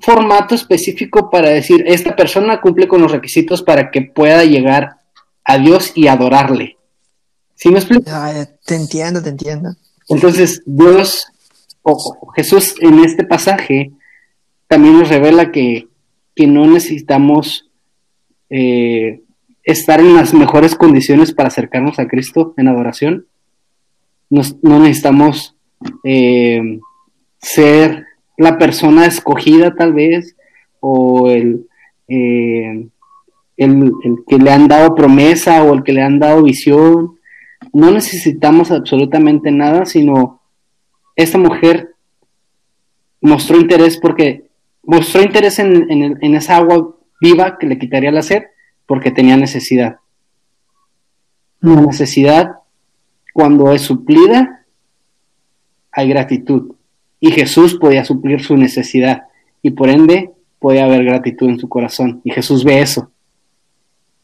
formato 0.00 0.54
específico 0.54 1.28
para 1.28 1.48
decir, 1.48 1.82
esta 1.88 2.14
persona 2.14 2.60
cumple 2.60 2.86
con 2.86 3.02
los 3.02 3.10
requisitos 3.10 3.64
para 3.64 3.90
que 3.90 4.02
pueda 4.02 4.44
llegar 4.44 4.98
a 5.42 5.58
Dios 5.58 5.90
y 5.96 6.06
adorarle. 6.06 6.76
¿Sí 7.54 7.70
me 7.70 7.78
explico? 7.78 8.10
te 8.66 8.74
entiendo, 8.74 9.22
te 9.22 9.30
entiendo. 9.30 9.70
Entonces, 10.08 10.62
Dios, 10.66 11.26
o 11.82 12.32
Jesús 12.34 12.74
en 12.80 12.98
este 13.00 13.24
pasaje 13.24 13.92
también 14.68 14.98
nos 14.98 15.08
revela 15.08 15.52
que, 15.52 15.88
no 16.36 16.66
necesitamos 16.66 17.70
eh, 18.50 19.22
estar 19.62 20.00
en 20.00 20.14
las 20.14 20.34
mejores 20.34 20.74
condiciones 20.74 21.32
para 21.32 21.46
acercarnos 21.48 21.98
a 21.98 22.08
Cristo 22.08 22.54
en 22.56 22.68
adoración. 22.68 23.26
no 24.30 24.80
necesitamos 24.80 25.54
eh, 26.02 26.80
ser 27.38 28.04
la 28.36 28.58
persona 28.58 29.06
escogida 29.06 29.74
tal 29.74 29.92
vez, 29.92 30.36
o 30.80 31.30
el, 31.30 31.66
eh, 32.08 32.88
el, 33.56 33.92
que 34.26 34.38
le 34.38 34.50
han 34.50 34.68
dado 34.68 34.94
promesa 34.94 35.62
o 35.62 35.74
el 35.74 35.82
que 35.82 35.92
le 35.92 36.02
han 36.02 36.18
dado 36.18 36.42
visión. 36.42 37.13
No 37.74 37.90
necesitamos 37.90 38.70
absolutamente 38.70 39.50
nada, 39.50 39.84
sino 39.84 40.40
esta 41.16 41.38
mujer 41.38 41.96
mostró 43.20 43.58
interés 43.58 43.98
porque 43.98 44.44
mostró 44.84 45.22
interés 45.22 45.58
en, 45.58 45.90
en, 45.90 46.34
esa 46.36 46.56
agua 46.56 46.94
viva 47.20 47.58
que 47.58 47.66
le 47.66 47.78
quitaría 47.78 48.12
la 48.12 48.22
sed 48.22 48.44
porque 48.86 49.10
tenía 49.10 49.36
necesidad. 49.36 49.96
La 51.60 51.80
necesidad, 51.80 52.58
cuando 53.32 53.72
es 53.72 53.82
suplida, 53.82 54.64
hay 55.90 56.08
gratitud 56.08 56.76
y 57.18 57.32
Jesús 57.32 57.74
podía 57.74 58.04
suplir 58.04 58.40
su 58.40 58.56
necesidad 58.56 59.24
y 59.62 59.72
por 59.72 59.88
ende 59.88 60.30
podía 60.60 60.84
haber 60.84 61.04
gratitud 61.04 61.48
en 61.48 61.58
su 61.58 61.68
corazón 61.68 62.20
y 62.22 62.30
Jesús 62.30 62.62
ve 62.62 62.82
eso. 62.82 63.10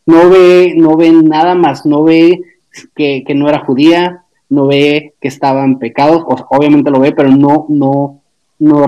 No 0.06 0.30
ve, 0.30 0.72
no 0.76 0.96
ve 0.96 1.10
nada 1.10 1.56
más, 1.56 1.84
no 1.84 2.04
ve 2.04 2.42
que, 2.94 3.24
no 3.34 3.48
era 3.48 3.64
judía, 3.64 4.24
no 4.48 4.66
ve 4.66 5.14
que 5.20 5.28
estaba 5.28 5.64
en 5.64 5.78
pecado, 5.78 6.26
obviamente 6.50 6.90
lo 6.90 7.00
ve, 7.00 7.12
pero 7.12 7.30
no, 7.30 7.66
no, 7.68 8.22
no, 8.58 8.86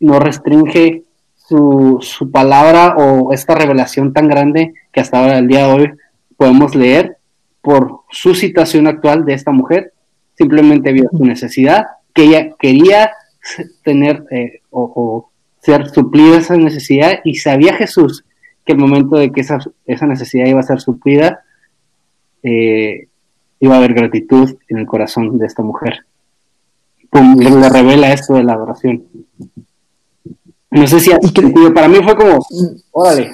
no 0.00 0.18
restringe 0.18 1.02
su, 1.34 1.98
su, 2.00 2.30
palabra 2.30 2.96
o 2.96 3.32
esta 3.32 3.54
revelación 3.54 4.12
tan 4.12 4.28
grande 4.28 4.74
que 4.92 5.00
hasta 5.00 5.20
ahora, 5.20 5.38
el 5.38 5.48
día 5.48 5.66
de 5.66 5.72
hoy, 5.72 5.90
podemos 6.36 6.74
leer 6.74 7.18
por 7.60 8.00
su 8.10 8.34
situación 8.34 8.86
actual 8.86 9.24
de 9.24 9.34
esta 9.34 9.50
mujer, 9.50 9.92
simplemente 10.36 10.92
vio 10.92 11.08
su 11.10 11.24
necesidad, 11.24 11.86
que 12.12 12.24
ella 12.24 12.50
quería 12.58 13.12
tener 13.82 14.24
eh, 14.30 14.60
o, 14.70 15.30
ser 15.60 15.88
suplida 15.88 16.38
esa 16.38 16.56
necesidad 16.56 17.20
y 17.24 17.36
sabía 17.36 17.74
Jesús 17.74 18.24
que 18.66 18.72
el 18.72 18.78
momento 18.78 19.16
de 19.16 19.32
que 19.32 19.40
esa, 19.40 19.58
esa 19.86 20.06
necesidad 20.06 20.46
iba 20.46 20.60
a 20.60 20.64
ser 20.64 20.80
suplida, 20.80 21.42
eh, 22.42 23.08
iba 23.60 23.74
a 23.74 23.78
haber 23.78 23.94
gratitud 23.94 24.56
en 24.68 24.78
el 24.78 24.86
corazón 24.86 25.38
de 25.38 25.46
esta 25.46 25.62
mujer. 25.62 26.04
le, 27.12 27.68
revela 27.68 28.12
esto 28.12 28.34
de 28.34 28.44
la 28.44 28.54
adoración. 28.54 29.04
No 30.70 30.86
sé 30.88 30.98
si 30.98 31.10
para 31.72 31.88
mí 31.88 31.98
fue 32.02 32.16
como, 32.16 32.44
órale, 32.90 33.32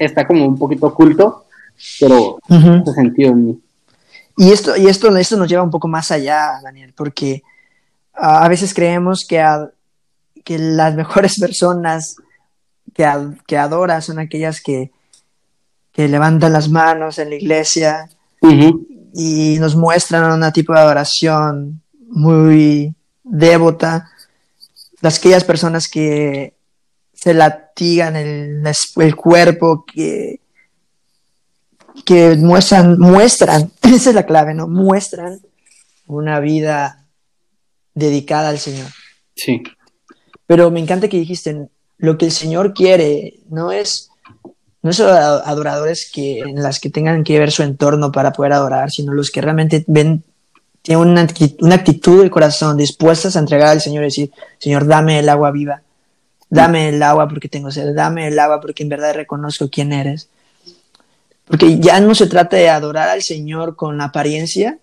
está 0.00 0.26
como 0.26 0.44
un 0.44 0.58
poquito 0.58 0.88
oculto, 0.88 1.44
pero 2.00 2.38
uh 2.48 2.92
sentido 2.92 3.30
en 3.30 3.46
mí. 3.46 3.60
Y 4.36 4.50
esto, 4.50 4.76
y 4.76 4.86
esto, 4.86 5.14
esto 5.16 5.36
nos 5.36 5.48
lleva 5.48 5.62
un 5.62 5.70
poco 5.70 5.86
más 5.86 6.10
allá, 6.10 6.60
Daniel, 6.62 6.92
porque 6.96 7.42
a 8.12 8.48
veces 8.48 8.74
creemos 8.74 9.24
que, 9.28 9.44
que 10.44 10.58
las 10.58 10.94
mejores 10.96 11.38
personas 11.38 12.16
que, 12.94 13.08
que 13.46 13.56
adoran 13.56 14.02
son 14.02 14.18
aquellas 14.18 14.60
que, 14.60 14.90
que 15.92 16.08
levantan 16.08 16.52
las 16.52 16.68
manos 16.68 17.18
en 17.18 17.30
la 17.30 17.36
iglesia, 17.36 18.08
y 19.14 19.58
nos 19.58 19.76
muestran 19.76 20.42
un 20.42 20.52
tipo 20.52 20.72
de 20.72 20.80
adoración 20.80 21.82
muy 22.08 22.94
devota. 23.22 24.10
Las 25.00 25.18
aquellas 25.18 25.44
personas 25.44 25.88
que 25.88 26.54
se 27.12 27.34
latigan 27.34 28.16
el, 28.16 28.62
el 28.96 29.16
cuerpo, 29.16 29.84
que, 29.84 30.40
que 32.04 32.36
muestran, 32.36 32.98
muestran, 32.98 33.72
esa 33.82 34.10
es 34.10 34.14
la 34.14 34.26
clave, 34.26 34.54
¿no? 34.54 34.68
Muestran 34.68 35.40
una 36.06 36.40
vida 36.40 37.06
dedicada 37.94 38.48
al 38.48 38.58
Señor. 38.58 38.88
Sí. 39.34 39.62
Pero 40.46 40.70
me 40.70 40.80
encanta 40.80 41.08
que 41.08 41.18
dijiste, 41.18 41.68
lo 41.98 42.18
que 42.18 42.26
el 42.26 42.32
Señor 42.32 42.74
quiere 42.74 43.40
no 43.48 43.70
es 43.70 44.10
no 44.82 44.92
solo 44.92 45.12
adoradores 45.12 46.10
que, 46.10 46.40
en 46.40 46.62
las 46.62 46.80
que 46.80 46.90
tengan 46.90 47.22
que 47.22 47.38
ver 47.38 47.50
su 47.50 47.62
entorno 47.62 48.12
para 48.12 48.32
poder 48.32 48.52
adorar, 48.52 48.90
sino 48.90 49.12
los 49.12 49.30
que 49.30 49.40
realmente 49.40 49.84
ven, 49.86 50.22
tienen 50.82 51.06
una, 51.06 51.28
una 51.60 51.74
actitud 51.74 52.20
del 52.20 52.30
corazón 52.30 52.76
dispuestas 52.76 53.36
a 53.36 53.40
entregar 53.40 53.68
al 53.68 53.80
Señor 53.80 54.04
y 54.04 54.06
decir, 54.06 54.32
Señor, 54.58 54.86
dame 54.86 55.18
el 55.18 55.28
agua 55.28 55.50
viva, 55.50 55.82
dame 56.48 56.88
el 56.88 57.02
agua 57.02 57.28
porque 57.28 57.48
tengo 57.48 57.70
sed, 57.70 57.94
dame 57.94 58.28
el 58.28 58.38
agua 58.38 58.60
porque 58.60 58.82
en 58.82 58.88
verdad 58.88 59.14
reconozco 59.14 59.68
quién 59.68 59.92
eres. 59.92 60.28
Porque 61.46 61.78
ya 61.78 62.00
no 62.00 62.14
se 62.14 62.26
trata 62.26 62.56
de 62.56 62.70
adorar 62.70 63.08
al 63.08 63.22
Señor 63.22 63.76
con 63.76 64.00
apariencia, 64.00 64.78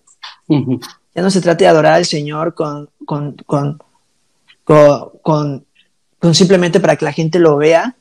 ya 0.48 1.22
no 1.22 1.32
se 1.32 1.42
trata 1.42 1.64
de 1.64 1.70
adorar 1.70 1.94
al 1.94 2.06
Señor 2.06 2.54
con, 2.54 2.90
con, 3.06 3.36
con, 3.46 3.80
con, 4.64 5.66
con 6.20 6.36
simplemente 6.36 6.80
para 6.80 6.98
que 6.98 7.06
la 7.06 7.14
gente 7.14 7.40
lo 7.40 7.58
vea, 7.58 7.96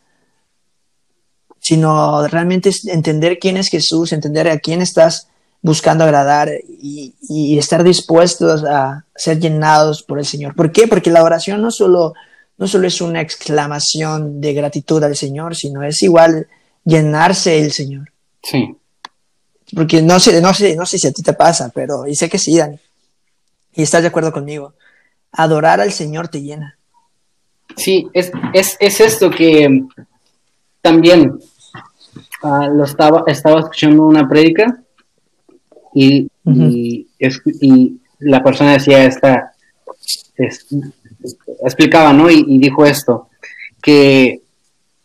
sino 1.66 2.28
realmente 2.28 2.70
entender 2.84 3.40
quién 3.40 3.56
es 3.56 3.70
Jesús, 3.70 4.12
entender 4.12 4.48
a 4.48 4.60
quién 4.60 4.82
estás 4.82 5.26
buscando 5.60 6.04
agradar 6.04 6.48
y, 6.68 7.58
estar 7.58 7.82
dispuestos 7.82 8.62
a 8.62 9.04
ser 9.16 9.40
llenados 9.40 10.04
por 10.04 10.20
el 10.20 10.26
Señor. 10.26 10.54
¿Por 10.54 10.70
qué? 10.70 10.86
Porque 10.86 11.10
la 11.10 11.24
oración 11.24 11.60
no 11.60 11.72
solo, 11.72 12.14
no 12.56 12.68
solo 12.68 12.86
es 12.86 13.00
una 13.00 13.20
exclamación 13.20 14.40
de 14.40 14.54
gratitud 14.54 15.02
al 15.02 15.16
Señor, 15.16 15.56
sino 15.56 15.82
es 15.82 16.00
igual 16.04 16.46
llenarse 16.84 17.58
el 17.58 17.72
Señor. 17.72 18.12
Sí. 18.44 18.76
Porque 19.74 20.02
no 20.02 20.20
sé, 20.20 20.40
no 20.40 20.54
sé, 20.54 20.76
no 20.76 20.86
sé 20.86 20.98
si 20.98 21.08
a 21.08 21.12
ti 21.12 21.24
te 21.24 21.32
pasa, 21.32 21.72
pero 21.74 22.06
y 22.06 22.14
sé 22.14 22.28
que 22.28 22.38
sí, 22.38 22.56
Dani. 22.56 22.78
Y 23.74 23.82
estás 23.82 24.02
de 24.02 24.08
acuerdo 24.08 24.30
conmigo. 24.30 24.74
Adorar 25.32 25.80
al 25.80 25.90
Señor 25.90 26.28
te 26.28 26.42
llena. 26.42 26.78
Sí, 27.76 28.06
es, 28.12 28.30
es, 28.54 28.76
es 28.78 29.00
esto 29.00 29.32
que 29.32 29.82
también 30.80 31.40
Ah, 32.42 32.68
lo 32.68 32.84
estaba, 32.84 33.24
estaba 33.26 33.60
escuchando 33.60 34.06
una 34.06 34.28
prédica 34.28 34.82
y, 35.94 36.28
y, 36.44 38.00
la 38.18 38.42
persona 38.42 38.72
decía 38.72 39.04
esta, 39.04 39.52
explicaba, 41.62 42.12
¿no? 42.12 42.30
Y, 42.30 42.58
dijo 42.58 42.84
esto, 42.84 43.28
que 43.82 44.42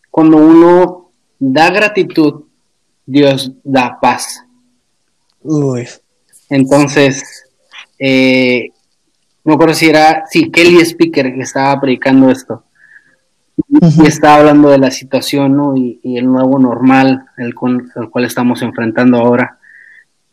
cuando 0.10 0.38
uno 0.38 1.12
da 1.39 1.70
gratitud, 1.70 2.44
Dios 3.06 3.52
da 3.63 3.98
paz. 4.00 4.46
Entonces, 6.50 7.46
eh, 7.98 8.70
no 9.44 9.54
acuerdo 9.54 9.74
si 9.74 9.89
era, 9.89 10.24
sí, 10.30 10.52
Kelly 10.52 10.86
Speaker 10.86 11.34
que 11.34 11.41
estaba 11.41 11.80
predicando 11.80 12.30
esto 12.30 12.63
y 13.68 14.06
está 14.06 14.36
hablando 14.36 14.70
de 14.70 14.78
la 14.78 14.92
situación 14.92 15.56
¿no? 15.56 15.76
y, 15.76 16.00
el 16.04 16.26
nuevo 16.26 16.60
normal 16.60 17.26
el, 17.38 17.48
el, 17.48 18.10
cual 18.10 18.26
estamos 18.26 18.62
enfrentando 18.62 19.18
ahora. 19.18 19.60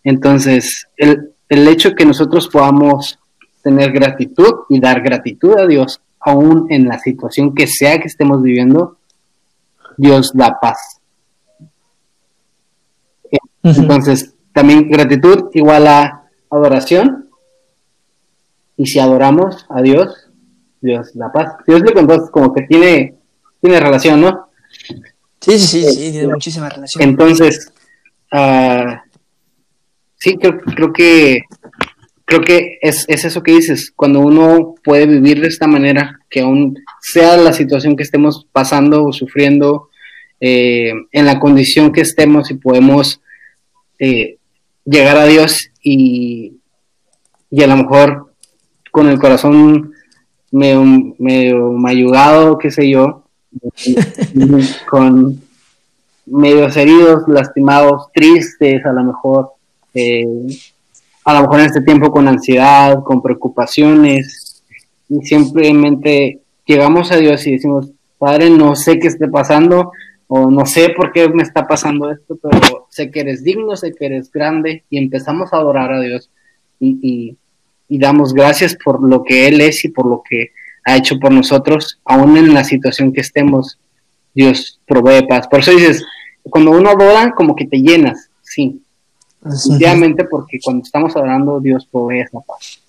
Entonces, 0.04 0.88
el, 0.96 1.33
el 1.48 1.68
hecho 1.68 1.94
que 1.94 2.07
nosotros 2.07 2.48
podamos 2.48 3.18
tener 3.62 3.92
gratitud 3.92 4.64
y 4.68 4.81
dar 4.81 5.02
gratitud 5.02 5.59
a 5.59 5.66
Dios, 5.66 6.00
aún 6.20 6.66
en 6.70 6.88
la 6.88 6.98
situación 6.98 7.54
que 7.54 7.66
sea 7.66 7.98
que 7.98 8.09
estemos 8.09 8.42
viviendo, 8.42 8.98
Dios 9.96 10.33
da 10.35 10.59
paz. 10.61 11.00
Entonces, 13.62 14.35
también 14.52 14.88
gratitud 14.88 15.50
igual 15.52 15.87
a 15.87 16.28
adoración. 16.50 17.28
Y 18.76 18.87
si 18.87 19.00
adoramos 19.00 19.66
a 19.68 19.83
Dios, 19.83 20.27
Dios 20.80 21.10
da 21.14 21.32
paz. 21.32 21.54
Dios 21.66 21.80
le 21.82 21.92
contó 21.92 22.30
como 22.30 22.52
que 22.54 22.62
tiene 22.62 23.18
tiene 23.60 23.80
relación, 23.80 24.20
¿no? 24.20 24.48
Sí, 25.40 25.58
sí, 25.58 25.66
sí, 25.66 25.82
sí, 25.84 25.96
tiene 25.96 26.18
este, 26.18 26.28
muchísima 26.28 26.68
relación. 26.68 27.08
Entonces, 27.08 27.72
uh, 28.32 28.94
sí, 30.16 30.36
creo, 30.36 30.60
creo, 30.60 30.92
que 30.92 31.40
creo 32.24 32.40
que 32.40 32.78
es, 32.80 33.04
es, 33.08 33.24
eso 33.24 33.42
que 33.42 33.52
dices, 33.52 33.92
cuando 33.94 34.20
uno 34.20 34.74
puede 34.82 35.06
vivir 35.06 35.40
de 35.40 35.48
esta 35.48 35.66
manera, 35.66 36.20
que 36.28 36.40
aún 36.40 36.76
sea 37.00 37.36
la 37.36 37.52
situación 37.52 37.96
que 37.96 38.02
estemos 38.02 38.46
pasando 38.52 39.04
o 39.04 39.12
sufriendo, 39.12 39.88
eh, 40.40 40.92
en 41.10 41.26
la 41.26 41.40
condición 41.40 41.90
que 41.90 42.00
estemos 42.00 42.50
y 42.50 42.54
podemos 42.54 43.20
eh, 43.98 44.38
llegar 44.84 45.16
a 45.16 45.26
Dios 45.26 45.70
y, 45.82 46.60
y 47.50 47.62
a 47.62 47.66
lo 47.66 47.76
mejor 47.76 48.34
con 48.92 49.08
el 49.08 49.18
corazón 49.18 49.94
medio, 50.50 51.14
medio 51.18 51.72
mayugado, 51.72 52.58
qué 52.58 52.70
sé 52.70 52.88
yo, 52.88 53.24
con 54.90 55.40
medios 56.26 56.76
heridos, 56.76 57.26
lastimados, 57.28 58.08
tristes, 58.12 58.84
a 58.84 58.92
lo 58.92 59.04
mejor, 59.04 59.52
eh, 59.94 60.26
a 61.24 61.34
lo 61.34 61.42
mejor 61.42 61.61
en 61.61 61.66
este 61.66 61.82
tiempo 61.82 62.11
con 62.11 62.28
ansiedad, 62.28 63.02
con 63.02 63.22
preocupaciones, 63.22 64.62
y 65.08 65.20
simplemente 65.22 66.40
llegamos 66.66 67.11
a 67.12 67.16
Dios 67.16 67.46
y 67.46 67.52
decimos, 67.52 67.90
Padre, 68.18 68.50
no 68.50 68.76
sé 68.76 68.98
qué 68.98 69.08
esté 69.08 69.28
pasando, 69.28 69.92
o 70.26 70.50
no 70.50 70.66
sé 70.66 70.90
por 70.90 71.12
qué 71.12 71.28
me 71.28 71.42
está 71.42 71.66
pasando 71.66 72.11
esto, 72.11 72.37
pero 72.42 72.87
sé 72.90 73.11
que 73.11 73.20
eres 73.20 73.42
digno, 73.42 73.76
sé 73.76 73.94
que 73.94 74.06
eres 74.06 74.30
grande, 74.30 74.84
y 74.90 74.98
empezamos 74.98 75.52
a 75.52 75.56
adorar 75.56 75.92
a 75.92 76.00
Dios 76.00 76.30
y, 76.78 76.98
y 77.02 77.37
damos 77.96 78.35
gracias 78.35 78.77
por 78.85 79.03
lo 79.03 79.24
que 79.24 79.48
Él 79.48 79.62
es 79.62 79.83
y 79.85 79.88
por 79.88 80.05
lo 80.05 80.22
que 80.29 80.51
ha 80.85 80.96
hecho 80.96 81.18
por 81.18 81.33
nosotros, 81.33 82.01
aún 82.05 82.37
en 82.37 82.53
la 82.53 82.64
situación 82.64 83.12
que 83.12 83.22
estemos, 83.22 83.79
Dios 84.35 84.81
provee 84.87 85.27
paz. 85.27 85.48
Por 85.48 85.61
eso 85.61 85.70
dices, 85.70 86.05
cuando 86.42 86.72
uno 86.72 86.90
adora, 86.90 87.33
como 87.35 87.57
que 87.57 87.66
te 87.66 87.79
llenas, 87.79 88.29
sí. 88.42 88.83
Definitivamente 89.40 90.24
porque 90.24 90.59
cuando 90.62 90.85
estamos 90.85 91.16
adorando, 91.16 91.61
Dios 91.61 91.87
provee 91.90 92.20
esa 92.20 92.40
paz. 92.40 92.81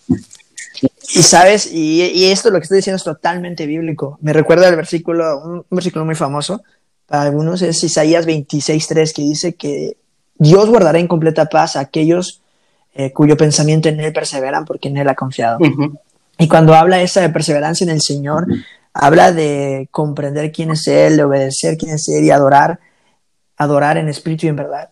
Y 1.13 1.23
sabes, 1.23 1.71
y, 1.71 2.25
esto 2.25 2.49
lo 2.49 2.59
que 2.59 2.63
estoy 2.63 2.77
diciendo 2.77 2.97
es 2.97 3.03
totalmente 3.03 3.65
bíblico. 3.65 4.17
Me 4.21 4.33
recuerda 4.33 4.69
el 4.69 4.75
versículo, 4.75 5.43
un, 5.43 5.65
versículo 5.69 6.05
muy 6.05 6.15
famoso 6.15 6.61
para 7.07 7.23
algunos, 7.23 7.61
es 7.61 7.83
Isaías 7.83 8.27
26.3, 8.27 9.13
que 9.13 9.21
dice 9.23 9.55
que 9.55 9.97
Dios 10.37 10.69
guardará 10.69 10.99
en 10.99 11.07
completa 11.07 11.47
paz 11.47 11.75
a 11.75 11.81
aquellos 11.81 12.41
eh, 12.93 13.11
cuyo 13.13 13.37
pensamiento 13.37 13.89
en 13.89 13.99
Él 13.99 14.13
perseveran 14.13 14.65
porque 14.65 14.89
en 14.89 14.97
Él 14.97 15.09
ha 15.09 15.15
confiado. 15.15 15.59
Y 16.37 16.47
cuando 16.47 16.73
habla 16.73 17.01
esa 17.01 17.21
de 17.21 17.29
perseverancia 17.29 17.83
en 17.83 17.91
el 17.91 18.01
Señor, 18.01 18.47
habla 18.93 19.31
de 19.31 19.87
comprender 19.91 20.51
quién 20.51 20.71
es 20.71 20.87
Él, 20.87 21.17
de 21.17 21.23
obedecer 21.23 21.77
quién 21.77 21.95
es 21.95 22.07
Él 22.09 22.23
y 22.25 22.31
adorar, 22.31 22.79
adorar 23.57 23.97
en 23.97 24.07
espíritu 24.07 24.45
y 24.45 24.49
en 24.49 24.55
verdad. 24.55 24.89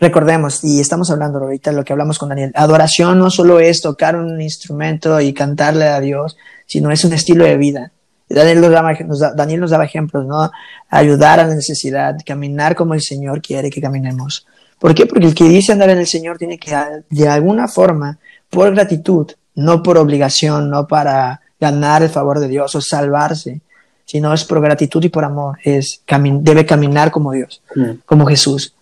recordemos, 0.00 0.62
y 0.62 0.80
estamos 0.80 1.10
hablando 1.10 1.40
ahorita 1.40 1.72
lo 1.72 1.84
que 1.84 1.92
hablamos 1.92 2.18
con 2.18 2.28
Daniel, 2.28 2.52
adoración 2.54 3.18
no 3.18 3.30
solo 3.30 3.58
es 3.58 3.80
tocar 3.80 4.14
un 4.14 4.40
instrumento 4.40 5.20
y 5.20 5.34
cantarle 5.34 5.86
a 5.86 6.00
Dios, 6.00 6.36
sino 6.66 6.92
es 6.92 7.04
un 7.04 7.12
estilo 7.12 7.44
de 7.44 7.56
vida. 7.56 7.92
Daniel 8.28 8.60
nos 8.60 8.70
daba, 8.70 8.94
Daniel 9.34 9.60
nos 9.60 9.70
daba 9.70 9.84
ejemplos, 9.84 10.26
¿no? 10.26 10.50
Ayudar 10.90 11.40
a 11.40 11.46
la 11.46 11.54
necesidad, 11.54 12.16
caminar 12.24 12.76
como 12.76 12.94
el 12.94 13.00
Señor 13.00 13.40
quiere 13.40 13.70
que 13.70 13.80
caminemos. 13.80 14.46
¿Por 14.78 14.94
qué? 14.94 15.06
Porque 15.06 15.26
el 15.26 15.34
que 15.34 15.44
dice 15.44 15.72
andar 15.72 15.90
en 15.90 15.98
el 15.98 16.06
Señor 16.06 16.38
tiene 16.38 16.58
que, 16.58 16.74
de 17.10 17.28
alguna 17.28 17.68
forma, 17.68 18.18
por 18.48 18.72
gratitud, 18.72 19.32
no 19.54 19.82
por 19.82 19.98
obligación, 19.98 20.70
no 20.70 20.86
para 20.86 21.40
ganar 21.60 22.02
el 22.02 22.10
favor 22.10 22.38
de 22.38 22.48
Dios 22.48 22.74
o 22.74 22.80
salvarse, 22.80 23.60
sino 24.04 24.32
es 24.32 24.44
por 24.44 24.60
gratitud 24.60 25.02
y 25.04 25.08
por 25.08 25.24
amor, 25.24 25.58
es 25.64 26.02
debe 26.40 26.64
caminar 26.64 27.10
como 27.10 27.32
Dios, 27.32 27.60
como 28.06 28.26
Jesús 28.26 28.74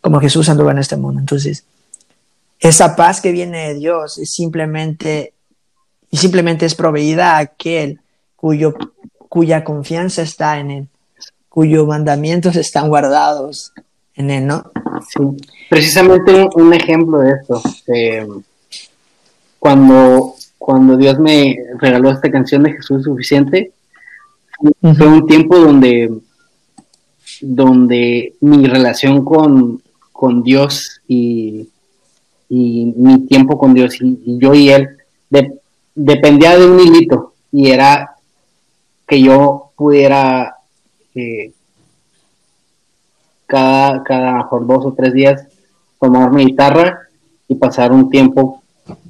como 0.00 0.20
Jesús 0.20 0.48
anduvo 0.48 0.70
en 0.70 0.78
este 0.78 0.96
mundo. 0.96 1.20
Entonces, 1.20 1.64
esa 2.60 2.96
paz 2.96 3.20
que 3.20 3.32
viene 3.32 3.68
de 3.68 3.74
Dios 3.74 4.18
es 4.18 4.30
simplemente, 4.30 5.34
y 6.10 6.16
simplemente 6.16 6.66
es 6.66 6.74
proveída 6.74 7.36
a 7.36 7.38
aquel 7.38 8.00
cuyo, 8.36 8.74
cuya 9.28 9.64
confianza 9.64 10.22
está 10.22 10.58
en 10.58 10.70
Él, 10.70 10.88
cuyos 11.48 11.86
mandamientos 11.86 12.56
están 12.56 12.88
guardados 12.88 13.72
en 14.18 14.30
Él, 14.30 14.46
¿no? 14.46 14.64
Sí, 15.08 15.22
precisamente 15.70 16.48
un, 16.54 16.74
ejemplo 16.74 17.20
de 17.20 17.32
esto. 17.32 17.62
Eh, 17.86 18.26
cuando, 19.58 20.34
cuando 20.58 20.96
Dios 20.96 21.18
me 21.20 21.56
regaló 21.78 22.10
esta 22.10 22.30
canción 22.30 22.64
de 22.64 22.72
Jesús 22.72 23.04
suficiente, 23.04 23.72
fue 24.96 25.06
un 25.06 25.24
tiempo 25.26 25.56
donde, 25.56 26.18
donde 27.40 28.34
mi 28.40 28.66
relación 28.66 29.24
con, 29.24 29.80
con 30.10 30.42
Dios 30.42 31.00
y, 31.06 31.68
mi 32.50 33.26
tiempo 33.26 33.56
con 33.56 33.72
Dios 33.72 34.00
y, 34.00 34.38
yo 34.38 34.52
y 34.54 34.70
Él 34.70 34.88
dependía 35.94 36.58
de 36.58 36.66
un 36.66 36.80
hilito 36.80 37.34
y 37.52 37.70
era 37.70 38.16
que 39.06 39.20
yo 39.20 39.70
pudiera 39.76 40.56
eh, 41.14 41.52
cada, 43.48 44.04
cada 44.04 44.48
dos 44.62 44.86
o 44.86 44.92
tres 44.92 45.12
días 45.12 45.44
tomar 45.98 46.30
mi 46.30 46.46
guitarra 46.46 47.08
y 47.48 47.56
pasar 47.56 47.90
un 47.90 48.08
tiempo 48.08 48.62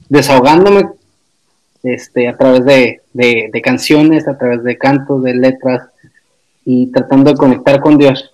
desahogándome 0.08 0.88
este, 1.82 2.28
a 2.28 2.36
través 2.38 2.64
de, 2.64 3.02
de 3.12 3.62
canciones, 3.62 4.26
a 4.26 4.38
través 4.38 4.64
de 4.64 4.78
cantos, 4.78 5.22
de 5.22 5.34
letras 5.34 5.90
y 6.64 6.86
tratando 6.86 7.32
de 7.32 7.36
conectar 7.36 7.80
con 7.80 7.98
Dios. 7.98 8.30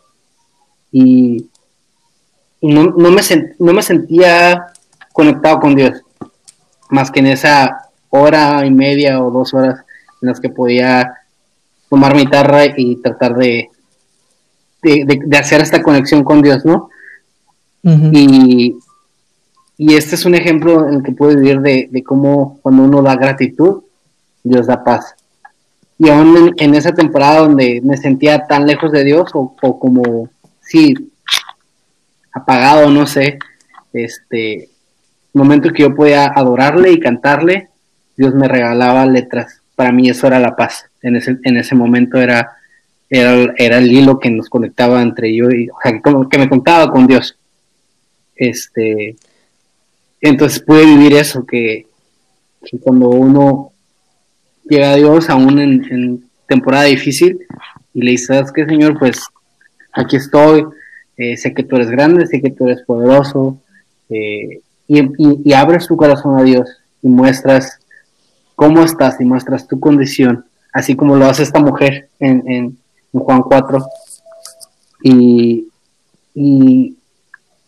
Y 0.92 1.48
y 2.64 2.68
no, 2.72 2.84
no, 2.84 3.10
me 3.10 3.20
no 3.58 3.72
me 3.74 3.82
sentía 3.82 4.68
conectado 5.12 5.60
con 5.60 5.74
Dios, 5.74 6.00
más 6.88 7.10
que 7.10 7.20
en 7.20 7.26
esa 7.26 7.90
hora 8.08 8.64
y 8.64 8.70
media 8.70 9.22
o 9.22 9.30
dos 9.30 9.52
horas 9.52 9.84
en 10.22 10.28
las 10.30 10.40
que 10.40 10.48
podía 10.48 11.12
tomar 11.90 12.14
mi 12.14 12.22
guitarra 12.22 12.62
y 12.74 12.96
tratar 13.02 13.36
de, 13.36 13.68
de, 14.84 15.38
hacer 15.38 15.60
esta 15.60 15.82
conexión 15.82 16.24
con 16.24 16.42
Dios, 16.42 16.64
¿no? 16.64 16.90
y, 17.82 18.76
y, 19.76 19.94
este 19.94 20.14
es 20.14 20.24
un 20.24 20.34
ejemplo 20.34 20.88
en 20.88 20.94
el 20.94 21.02
que 21.02 21.12
puedo 21.12 21.36
vivir 21.36 21.60
de, 21.60 22.02
cómo 22.04 22.58
cuando 22.62 22.82
uno 22.84 23.02
da 23.02 23.16
gratitud, 23.16 23.82
Dios 24.42 24.66
da 24.66 24.84
paz. 24.84 25.14
Y 25.98 26.08
aún 26.08 26.54
en, 26.56 26.74
esa 26.74 26.92
temporada 26.92 27.40
donde 27.40 27.80
me 27.84 27.96
sentía 27.96 28.46
tan 28.46 28.66
lejos 28.66 28.90
de 28.92 29.04
Dios, 29.04 29.30
o, 29.34 29.54
o 29.60 29.78
como, 29.78 30.28
sí, 30.60 30.94
apagado, 32.32 32.90
no 32.90 33.06
sé, 33.06 33.38
este 33.92 34.68
momento 35.32 35.72
que 35.72 35.82
yo 35.82 35.94
podía 35.94 36.26
adorarle 36.26 36.92
y 36.92 37.00
cantarle, 37.00 37.68
Dios 38.16 38.34
me 38.34 38.48
regalaba 38.48 39.06
letras. 39.06 39.60
Para 39.74 39.92
mí 39.92 40.08
eso 40.08 40.26
era 40.26 40.38
la 40.38 40.56
paz. 40.56 40.86
En 41.02 41.16
ese, 41.16 41.38
en 41.42 41.56
ese 41.56 41.74
momento 41.74 42.18
era, 42.18 42.56
era, 43.08 43.78
el 43.78 43.92
hilo 43.92 44.18
que 44.18 44.30
nos 44.30 44.48
conectaba 44.48 45.02
entre 45.02 45.34
yo 45.34 45.50
y, 45.50 45.68
o 45.68 45.76
sea, 45.82 46.00
como 46.00 46.28
que 46.28 46.38
me 46.38 46.48
contaba 46.48 46.90
con 46.90 47.06
Dios. 47.06 47.36
Este, 48.34 49.16
entonces 50.20 50.60
pude 50.60 50.84
vivir 50.84 51.14
eso, 51.14 51.44
que, 51.46 51.86
cuando 52.80 53.10
uno 53.10 53.72
llega 54.68 54.92
a 54.92 54.96
Dios, 54.96 55.28
aún 55.28 55.58
en, 55.58 55.84
en 55.92 56.24
temporada 56.48 56.84
difícil, 56.84 57.38
y 57.92 58.02
le 58.02 58.12
dices, 58.12 58.26
¿sabes 58.26 58.52
Señor? 58.54 58.98
Pues 58.98 59.20
aquí 59.92 60.16
estoy, 60.16 60.64
eh, 61.16 61.36
sé 61.36 61.54
que 61.54 61.62
tú 61.62 61.76
eres 61.76 61.90
grande, 61.90 62.26
sé 62.26 62.40
que 62.40 62.50
tú 62.50 62.66
eres 62.66 62.82
poderoso, 62.82 63.58
eh, 64.10 64.60
y, 64.86 65.52
abres 65.52 65.86
tu 65.86 65.96
corazón 65.96 66.38
a 66.38 66.42
Dios 66.42 66.68
y 67.00 67.08
muestras 67.08 67.78
cómo 68.54 68.84
estás 68.84 69.20
y 69.20 69.24
muestras 69.24 69.66
tu 69.66 69.80
condición, 69.80 70.44
así 70.72 70.94
como 70.94 71.16
lo 71.16 71.26
hace 71.26 71.42
esta 71.42 71.60
mujer 71.60 72.08
en, 72.18 72.76
Juan 73.20 73.42
4, 73.42 73.86
y, 75.02 75.68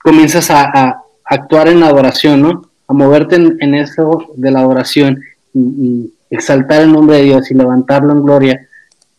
comienzas 0.02 0.50
a, 0.50 1.02
actuar 1.24 1.68
en 1.68 1.80
la 1.80 1.88
adoración, 1.88 2.40
¿no? 2.42 2.70
A 2.86 2.92
moverte 2.92 3.34
en, 3.36 3.74
eso 3.74 4.26
de 4.36 4.50
la 4.50 4.60
adoración 4.60 5.20
y, 5.52 6.12
exaltar 6.28 6.82
el 6.82 6.92
nombre 6.92 7.18
de 7.18 7.22
Dios 7.22 7.50
y 7.50 7.54
levantarlo 7.54 8.12
en 8.12 8.22
gloria. 8.22 8.68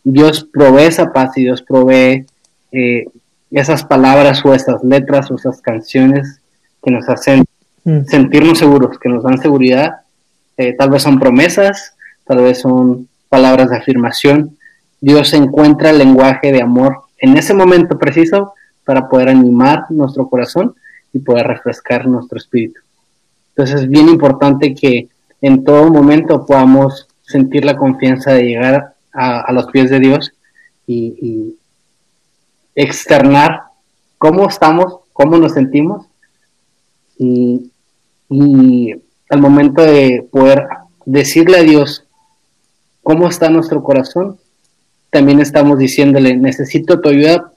Dios 0.04 0.46
provee 0.52 0.84
esa 0.84 1.12
paz 1.12 1.36
y 1.36 1.42
Dios 1.42 1.62
provee 1.62 2.26
eh, 2.70 3.06
esas 3.50 3.84
palabras 3.84 4.44
o 4.44 4.54
esas 4.54 4.84
letras 4.84 5.30
o 5.30 5.36
esas 5.36 5.62
canciones 5.62 6.40
que 6.82 6.90
nos 6.90 7.08
hacen 7.08 7.44
mm. 7.84 8.04
sentirnos 8.06 8.58
seguros, 8.58 8.98
que 8.98 9.08
nos 9.08 9.22
dan 9.24 9.40
seguridad, 9.40 10.00
eh, 10.58 10.74
tal 10.74 10.90
vez 10.90 11.02
son 11.02 11.18
promesas, 11.18 11.94
tal 12.24 12.38
vez 12.38 12.60
son 12.60 13.08
palabras 13.28 13.70
de 13.70 13.76
afirmación. 13.76 14.57
Dios 15.00 15.32
encuentra 15.32 15.90
el 15.90 15.98
lenguaje 15.98 16.52
de 16.52 16.62
amor 16.62 17.02
en 17.18 17.36
ese 17.36 17.54
momento 17.54 17.98
preciso 17.98 18.54
para 18.84 19.08
poder 19.08 19.28
animar 19.28 19.84
nuestro 19.90 20.28
corazón 20.28 20.74
y 21.12 21.18
poder 21.18 21.46
refrescar 21.46 22.06
nuestro 22.06 22.38
espíritu. 22.38 22.80
Entonces 23.50 23.82
es 23.82 23.88
bien 23.88 24.08
importante 24.08 24.74
que 24.74 25.08
en 25.40 25.64
todo 25.64 25.90
momento 25.90 26.46
podamos 26.46 27.08
sentir 27.22 27.64
la 27.64 27.76
confianza 27.76 28.32
de 28.32 28.44
llegar 28.44 28.94
a, 29.12 29.52
los 29.52 29.66
pies 29.66 29.90
de 29.90 30.00
Dios 30.00 30.32
y, 30.86 31.56
externar 32.74 33.62
cómo 34.18 34.48
estamos, 34.48 34.98
cómo 35.12 35.36
nos 35.36 35.52
sentimos 35.52 36.06
y, 37.18 37.70
al 39.30 39.40
momento 39.40 39.82
de 39.82 40.26
poder 40.30 40.68
decirle 41.04 41.58
a 41.58 41.62
Dios 41.62 42.04
cómo 43.02 43.28
está 43.28 43.50
nuestro 43.50 43.82
corazón, 43.82 44.38
también 45.10 45.40
estamos 45.40 45.78
diciéndole, 45.78 46.36
necesito 46.36 47.00
tu 47.00 47.08
ayuda 47.08 47.52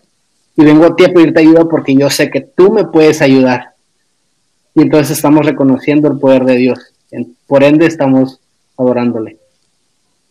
y 0.55 0.63
vengo 0.63 0.85
a 0.85 0.95
ti 0.95 1.05
a 1.05 1.13
pedirte 1.13 1.41
ayuda 1.41 1.65
porque 1.69 1.95
yo 1.95 2.09
sé 2.09 2.29
que 2.29 2.41
tú 2.41 2.71
me 2.71 2.85
puedes 2.85 3.21
ayudar. 3.21 3.75
Y 4.73 4.81
entonces 4.83 5.17
estamos 5.17 5.45
reconociendo 5.45 6.07
el 6.07 6.17
poder 6.19 6.45
de 6.45 6.55
Dios. 6.55 6.79
Por 7.47 7.63
ende 7.63 7.85
estamos 7.85 8.39
adorándole. 8.77 9.37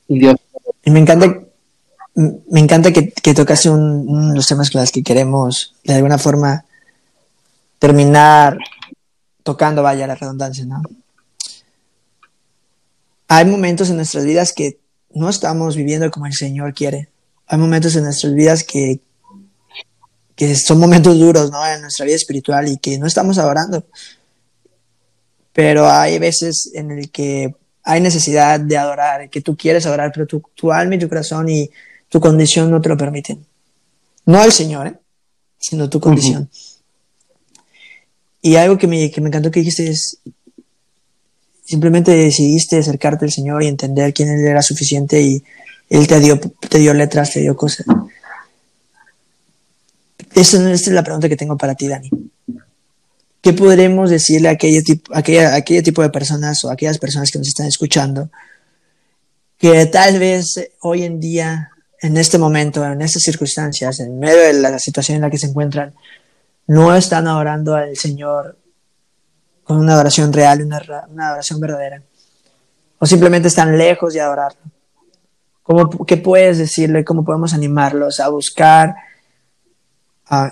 Y 0.08 0.18
Dios. 0.18 0.36
Y 0.84 0.90
me 0.90 1.00
encanta 1.00 1.40
me 2.14 2.60
encanta 2.60 2.92
que, 2.92 3.10
que 3.10 3.34
tocaste 3.34 3.70
un, 3.70 4.34
los 4.34 4.46
temas 4.46 4.70
con 4.70 4.80
los 4.80 4.92
que 4.92 5.02
queremos, 5.02 5.74
de 5.84 5.94
alguna 5.94 6.18
forma, 6.18 6.64
terminar 7.78 8.58
tocando, 9.42 9.82
vaya 9.82 10.06
la 10.06 10.16
redundancia, 10.16 10.64
¿no? 10.64 10.82
Hay 13.28 13.44
momentos 13.46 13.90
en 13.90 13.96
nuestras 13.96 14.24
vidas 14.24 14.52
que 14.52 14.78
no 15.12 15.28
estamos 15.28 15.76
viviendo 15.76 16.10
como 16.10 16.26
el 16.26 16.34
Señor 16.34 16.74
quiere. 16.74 17.08
Hay 17.46 17.58
momentos 17.58 17.96
en 17.96 18.04
nuestras 18.04 18.34
vidas 18.34 18.64
que, 18.64 19.00
que 20.36 20.54
son 20.54 20.78
momentos 20.78 21.18
duros, 21.18 21.50
¿no? 21.50 21.66
En 21.66 21.82
nuestra 21.82 22.06
vida 22.06 22.16
espiritual 22.16 22.68
y 22.68 22.78
que 22.78 22.98
no 22.98 23.06
estamos 23.06 23.38
adorando. 23.38 23.84
Pero 25.52 25.90
hay 25.90 26.18
veces 26.18 26.70
en 26.74 26.92
el 26.92 27.10
que 27.10 27.54
hay 27.82 28.00
necesidad 28.00 28.60
de 28.60 28.76
adorar, 28.76 29.28
que 29.30 29.40
tú 29.40 29.56
quieres 29.56 29.84
adorar, 29.86 30.12
pero 30.14 30.26
tu, 30.26 30.42
tu 30.54 30.70
alma 30.70 30.94
y 30.94 30.98
tu 30.98 31.08
corazón 31.08 31.48
y 31.48 31.70
tu 32.08 32.20
condición 32.20 32.70
no 32.70 32.80
te 32.80 32.88
lo 32.88 32.96
permite. 32.96 33.38
No 34.26 34.44
el 34.44 34.52
Señor, 34.52 34.86
¿eh? 34.86 34.94
sino 35.58 35.90
tu 35.90 36.00
condición. 36.00 36.48
Y 38.42 38.56
algo 38.56 38.78
que 38.78 38.86
me, 38.86 39.10
que 39.10 39.20
me 39.20 39.28
encantó 39.28 39.50
que 39.50 39.60
dijiste 39.60 39.88
es, 39.88 40.18
simplemente 41.70 42.10
decidiste 42.10 42.78
acercarte 42.78 43.24
al 43.24 43.30
Señor 43.30 43.62
y 43.62 43.68
entender 43.68 44.12
quién 44.12 44.28
Él 44.28 44.44
era 44.44 44.60
suficiente 44.60 45.22
y 45.22 45.44
Él 45.88 46.08
te 46.08 46.18
dio, 46.18 46.40
te 46.40 46.78
dio 46.78 46.92
letras, 46.92 47.32
te 47.32 47.40
dio 47.40 47.56
cosas. 47.56 47.86
Esa, 50.34 50.72
es 50.72 50.88
la 50.88 51.04
pregunta 51.04 51.28
que 51.28 51.36
tengo 51.36 51.56
para 51.56 51.76
ti, 51.76 51.86
Dani. 51.86 52.10
¿Qué 53.40 53.52
podremos 53.52 54.10
decirle 54.10 54.48
a 54.48 54.52
aquel 54.52 54.82
tipo, 54.82 55.14
aquella, 55.14 55.54
aquella 55.54 55.82
tipo 55.82 56.02
de 56.02 56.10
personas 56.10 56.64
o 56.64 56.70
a 56.70 56.72
aquellas 56.72 56.98
personas 56.98 57.30
que 57.30 57.38
nos 57.38 57.48
están 57.48 57.66
escuchando 57.66 58.30
que 59.56 59.86
tal 59.86 60.18
vez 60.18 60.70
hoy 60.80 61.04
en 61.04 61.20
día 61.20 61.70
en 62.02 62.16
este 62.16 62.38
momento, 62.38 62.84
en 62.84 63.00
estas 63.02 63.22
circunstancias, 63.22 64.00
en 64.00 64.18
medio 64.18 64.42
de 64.42 64.54
la 64.54 64.78
situación 64.78 65.16
en 65.16 65.22
la 65.22 65.30
que 65.30 65.38
se 65.38 65.46
encuentran, 65.46 65.94
no 66.66 66.96
están 66.96 67.28
adorando 67.28 67.74
al 67.74 67.96
Señor 67.96 68.56
con 69.70 69.78
una 69.78 69.92
adoración 69.92 70.32
real, 70.32 70.62
una, 70.62 70.82
una 71.10 71.28
adoración 71.28 71.60
verdadera. 71.60 72.02
O 72.98 73.06
simplemente 73.06 73.46
están 73.46 73.78
lejos 73.78 74.12
de 74.12 74.20
adorarlo. 74.20 74.58
¿Cómo, 75.62 75.88
¿Qué 76.04 76.16
puedes 76.16 76.58
decirle? 76.58 77.04
¿Cómo 77.04 77.24
podemos 77.24 77.54
animarlos 77.54 78.18
a 78.18 78.30
buscar 78.30 78.96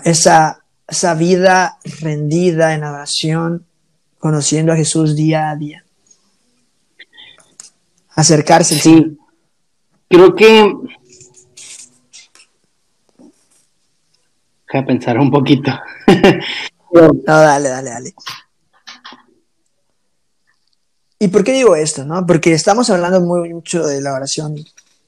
esa, 0.05 0.63
esa 0.87 1.15
vida 1.15 1.79
rendida 1.99 2.73
en 2.73 2.85
adoración, 2.85 3.65
conociendo 4.19 4.71
a 4.71 4.77
Jesús 4.77 5.17
día 5.17 5.49
a 5.49 5.57
día? 5.57 5.83
Acercarse. 8.15 8.75
Sí, 8.75 9.17
creo 10.07 10.33
que... 10.33 10.75
Deja 14.71 14.85
pensar 14.85 15.19
un 15.19 15.29
poquito. 15.29 15.71
no, 16.93 17.11
dale, 17.25 17.67
dale, 17.67 17.89
dale. 17.89 18.13
¿Y 21.19 21.27
por 21.27 21.43
qué 21.43 21.51
digo 21.51 21.75
esto? 21.75 22.05
No? 22.05 22.25
Porque 22.25 22.53
estamos 22.53 22.89
hablando 22.89 23.19
muy 23.19 23.53
mucho 23.53 23.85
de 23.85 24.01
la 24.01 24.13
oración 24.13 24.55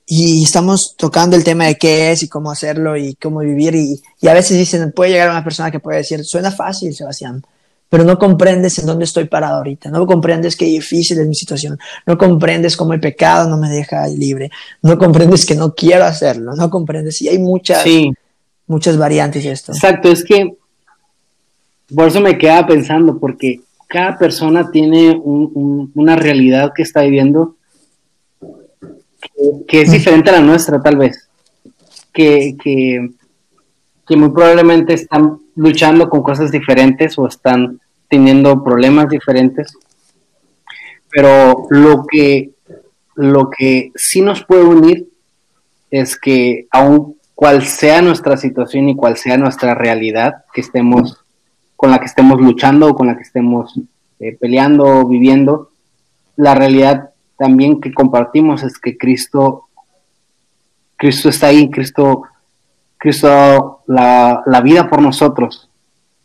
y 0.06 0.44
estamos 0.44 0.96
tocando 0.98 1.38
el 1.38 1.44
tema 1.46 1.66
de 1.66 1.78
qué 1.78 2.12
es 2.12 2.24
y 2.24 2.28
cómo 2.28 2.52
hacerlo 2.52 2.98
y 2.98 3.16
cómo 3.16 3.40
vivir 3.40 3.76
y, 3.76 4.02
y, 4.20 4.28
a 4.28 4.34
veces 4.34 4.58
dicen, 4.58 4.92
puede 4.92 5.12
llegar 5.12 5.30
una 5.30 5.44
persona 5.44 5.72
que 5.72 5.80
puede 5.80 6.00
decir, 6.00 6.26
suena 6.26 6.52
fácil, 6.52 6.94
Sebastián, 6.94 7.42
pero 7.88 8.04
no 8.04 8.20
comprendes 8.20 8.78
en 8.80 8.88
dónde 8.88 9.06
estoy 9.06 9.26
parado 9.26 9.58
ahorita, 9.58 9.90
no 9.90 10.06
comprendes 10.06 10.58
qué 10.58 10.66
difícil 10.66 11.18
es 11.18 11.28
mi 11.28 11.36
situación, 11.36 11.80
no 12.06 12.18
comprendes 12.18 12.76
cómo 12.76 12.92
el 12.92 13.00
pecado 13.00 13.50
no 13.50 13.56
me 13.56 13.70
deja 13.70 14.06
libre, 14.08 14.52
no 14.82 14.98
comprendes 14.98 15.46
que 15.46 15.56
no 15.56 15.74
quiero 15.74 16.04
hacerlo, 16.04 16.56
no 16.56 16.70
comprendes 16.70 17.22
y 17.22 17.30
hay 17.30 17.40
muchas, 17.40 17.86
muchas 18.68 18.98
variantes 18.98 19.46
de 19.46 19.52
esto. 19.52 19.72
Exacto, 19.72 20.12
es 20.12 20.26
que 20.26 20.58
por 21.96 22.08
eso 22.10 22.20
me 22.20 22.38
quedaba 22.38 22.68
pensando, 22.68 23.18
porque 23.18 23.62
cada 23.92 24.18
persona 24.18 24.72
tiene 24.72 25.20
una 25.22 26.16
realidad 26.16 26.72
que 26.74 26.82
está 26.82 27.02
viviendo 27.02 27.58
que, 29.68 29.82
es 29.82 29.92
diferente 29.92 30.30
a 30.30 30.34
la 30.34 30.40
nuestra, 30.40 30.82
tal 30.82 30.96
vez. 30.96 31.30
Que, 32.14 32.56
que, 32.62 33.10
muy 34.16 34.30
probablemente 34.32 34.94
están 34.94 35.40
luchando 35.56 36.10
con 36.10 36.22
cosas 36.22 36.52
diferentes 36.52 37.18
o 37.18 37.28
están 37.28 37.80
teniendo 38.08 38.64
problemas 38.64 39.10
diferentes. 39.10 39.74
Pero 41.10 41.68
lo 41.70 42.06
que, 42.10 42.52
lo 43.16 43.50
que 43.50 43.92
sí 43.96 44.22
nos 44.22 44.44
puede 44.44 44.64
unir 44.64 45.10
es 45.90 46.18
que 46.18 46.68
aun 46.72 47.18
cual 47.36 47.66
sea 47.66 48.02
nuestra 48.02 48.38
situación 48.38 48.88
y 48.88 48.96
cual 48.96 49.18
sea 49.18 49.38
nuestra 49.38 49.76
realidad 49.76 50.46
que 50.54 50.62
estemos 50.62 51.21
con 51.82 51.90
la 51.90 51.98
que 51.98 52.06
estemos 52.06 52.40
luchando 52.40 52.94
con 52.94 53.08
la 53.08 53.16
que 53.16 53.24
estemos 53.24 53.74
eh, 54.20 54.38
peleando 54.40 55.04
viviendo, 55.08 55.72
la 56.36 56.54
realidad 56.54 57.10
también 57.40 57.82
que 57.82 57.92
compartimos 57.92 58.62
es 58.62 58.78
que 58.78 59.00
Cristo, 59.00 59.66
Cristo 60.96 61.30
está 61.30 61.48
ahí, 61.48 61.72
Cristo, 61.72 62.22
Cristo 63.00 63.30
ha 63.30 63.32
dado 63.32 63.84
la, 63.88 64.62
vida 64.64 64.92
por 64.92 65.02
nosotros, 65.02 65.72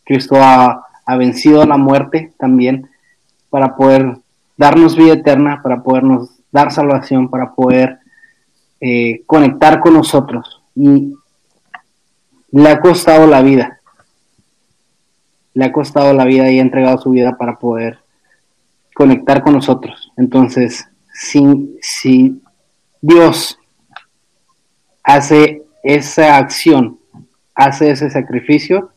Cristo 0.05 0.37
ha, 0.39 0.85
vencido 1.17 1.65
la 1.65 1.79
muerte 1.79 2.35
también 2.39 2.91
para 3.49 3.77
poder 3.77 4.19
darnos 4.59 4.95
vida 4.95 5.15
eterna, 5.15 5.63
para 5.63 5.83
podernos 5.83 6.33
dar 6.53 6.71
salvación, 6.71 7.31
para 7.31 7.55
poder 7.55 8.01
eh, 8.83 9.23
conectar 9.25 9.81
con 9.81 9.95
nosotros. 9.95 10.61
Y 10.75 11.15
le 12.51 12.69
ha 12.69 12.79
costado 12.79 13.27
la 13.27 13.41
vida, 13.41 13.76
le 15.57 15.65
ha 15.65 15.73
costado 15.73 16.13
la 16.13 16.27
vida 16.27 16.51
y 16.51 16.59
ha 16.59 16.63
entregado 16.63 16.99
su 16.99 17.11
vida 17.11 17.39
para 17.39 17.59
poder 17.59 17.99
conectar 18.95 19.43
con 19.43 19.55
nosotros. 19.55 20.13
Entonces, 20.19 20.87
si, 21.15 21.79
si 21.81 22.43
Dios 23.01 23.59
hace 25.03 25.63
esa 25.83 26.37
acción, 26.37 26.99
hace 27.55 27.91
ese 27.91 28.11
sacrificio, 28.11 28.91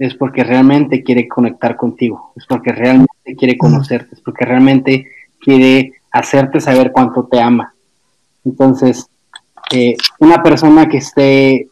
es 0.00 0.14
porque 0.16 0.42
realmente 0.42 1.04
quiere 1.04 1.28
conectar 1.28 1.76
contigo, 1.76 2.32
es 2.34 2.44
porque 2.46 2.72
realmente 2.72 3.36
quiere 3.38 3.56
conocerte, 3.56 4.16
es 4.16 4.20
porque 4.20 4.44
realmente 4.44 5.06
quiere 5.38 5.92
hacerte 6.10 6.60
saber 6.60 6.90
cuánto 6.90 7.26
te 7.26 7.40
ama. 7.40 7.72
Entonces, 8.44 9.08
eh, 9.72 9.96
una 10.18 10.42
persona 10.42 10.88
que 10.88 10.96
esté 10.96 11.68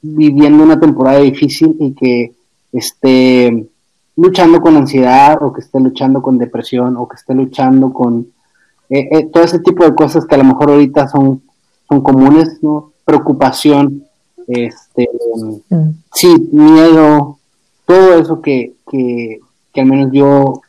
viviendo 0.00 0.64
una 0.64 0.80
temporada 0.80 1.20
difícil 1.20 1.76
y 1.78 1.94
que 1.94 2.32
esté 2.72 3.68
luchando 4.16 4.60
con 4.60 4.76
ansiedad 4.76 5.42
o 5.42 5.52
que 5.52 5.60
esté 5.60 5.80
luchando 5.80 6.22
con 6.22 6.38
depresión 6.38 6.96
o 6.96 7.08
que 7.08 7.16
esté 7.16 7.34
luchando 7.34 7.92
con 7.92 8.26
eh, 8.90 9.08
eh, 9.10 9.24
todo 9.32 9.44
ese 9.44 9.60
tipo 9.60 9.84
de 9.84 9.94
cosas 9.94 10.26
que 10.26 10.34
a 10.34 10.38
lo 10.38 10.44
mejor 10.44 10.70
ahorita 10.70 11.08
son, 11.08 11.42
son 11.88 12.02
comunes, 12.02 12.62
¿no? 12.62 12.92
Preocupación, 13.04 14.04
este, 14.46 15.08
mm. 15.70 15.88
sí, 16.12 16.48
miedo, 16.52 17.38
todo 17.86 18.18
eso 18.18 18.42
que, 18.42 18.74
que, 18.90 19.40
al 19.76 19.86
menos 19.86 20.10
yo, 20.12 20.60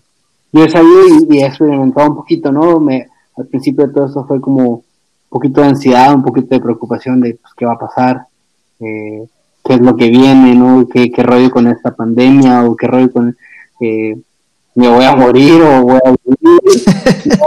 yo 0.54 0.64
he 0.64 0.70
sabido 0.70 1.02
y, 1.30 1.42
he 1.42 1.46
experimentado 1.46 2.12
un 2.12 2.16
poquito, 2.16 2.52
¿no? 2.52 2.80
Me, 2.80 3.10
al 3.36 3.48
principio 3.48 3.88
de 3.88 3.94
todo 3.94 4.06
eso 4.06 4.26
fue 4.26 4.40
como 4.40 4.70
un 4.70 4.84
poquito 5.28 5.60
de 5.60 5.68
ansiedad, 5.68 6.14
un 6.14 6.24
poquito 6.24 6.56
de 6.56 6.62
preocupación 6.62 7.20
de 7.20 7.36
pues, 7.36 7.54
qué 7.58 7.66
va 7.66 7.74
a 7.74 7.80
pasar, 7.80 8.28
eh, 8.80 9.28
qué 9.64 9.76
es 9.76 9.82
lo 9.82 9.96
que 9.96 10.10
viene, 10.10 10.56
¿no? 10.56 10.88
¿Qué, 10.88 11.12
qué 11.12 11.24
rollo 11.24 11.50
con 11.50 11.68
esta 11.68 11.96
pandemia 11.96 12.64
o 12.66 12.76
qué 12.76 12.88
rollo 12.88 13.12
con... 13.12 13.38
Eh, 13.80 14.16
me 14.76 14.88
voy 14.88 15.06
a 15.06 15.16
morir 15.16 15.62
o 15.62 15.84
voy 15.84 16.00
a 16.04 16.10
vivir. 16.10 16.84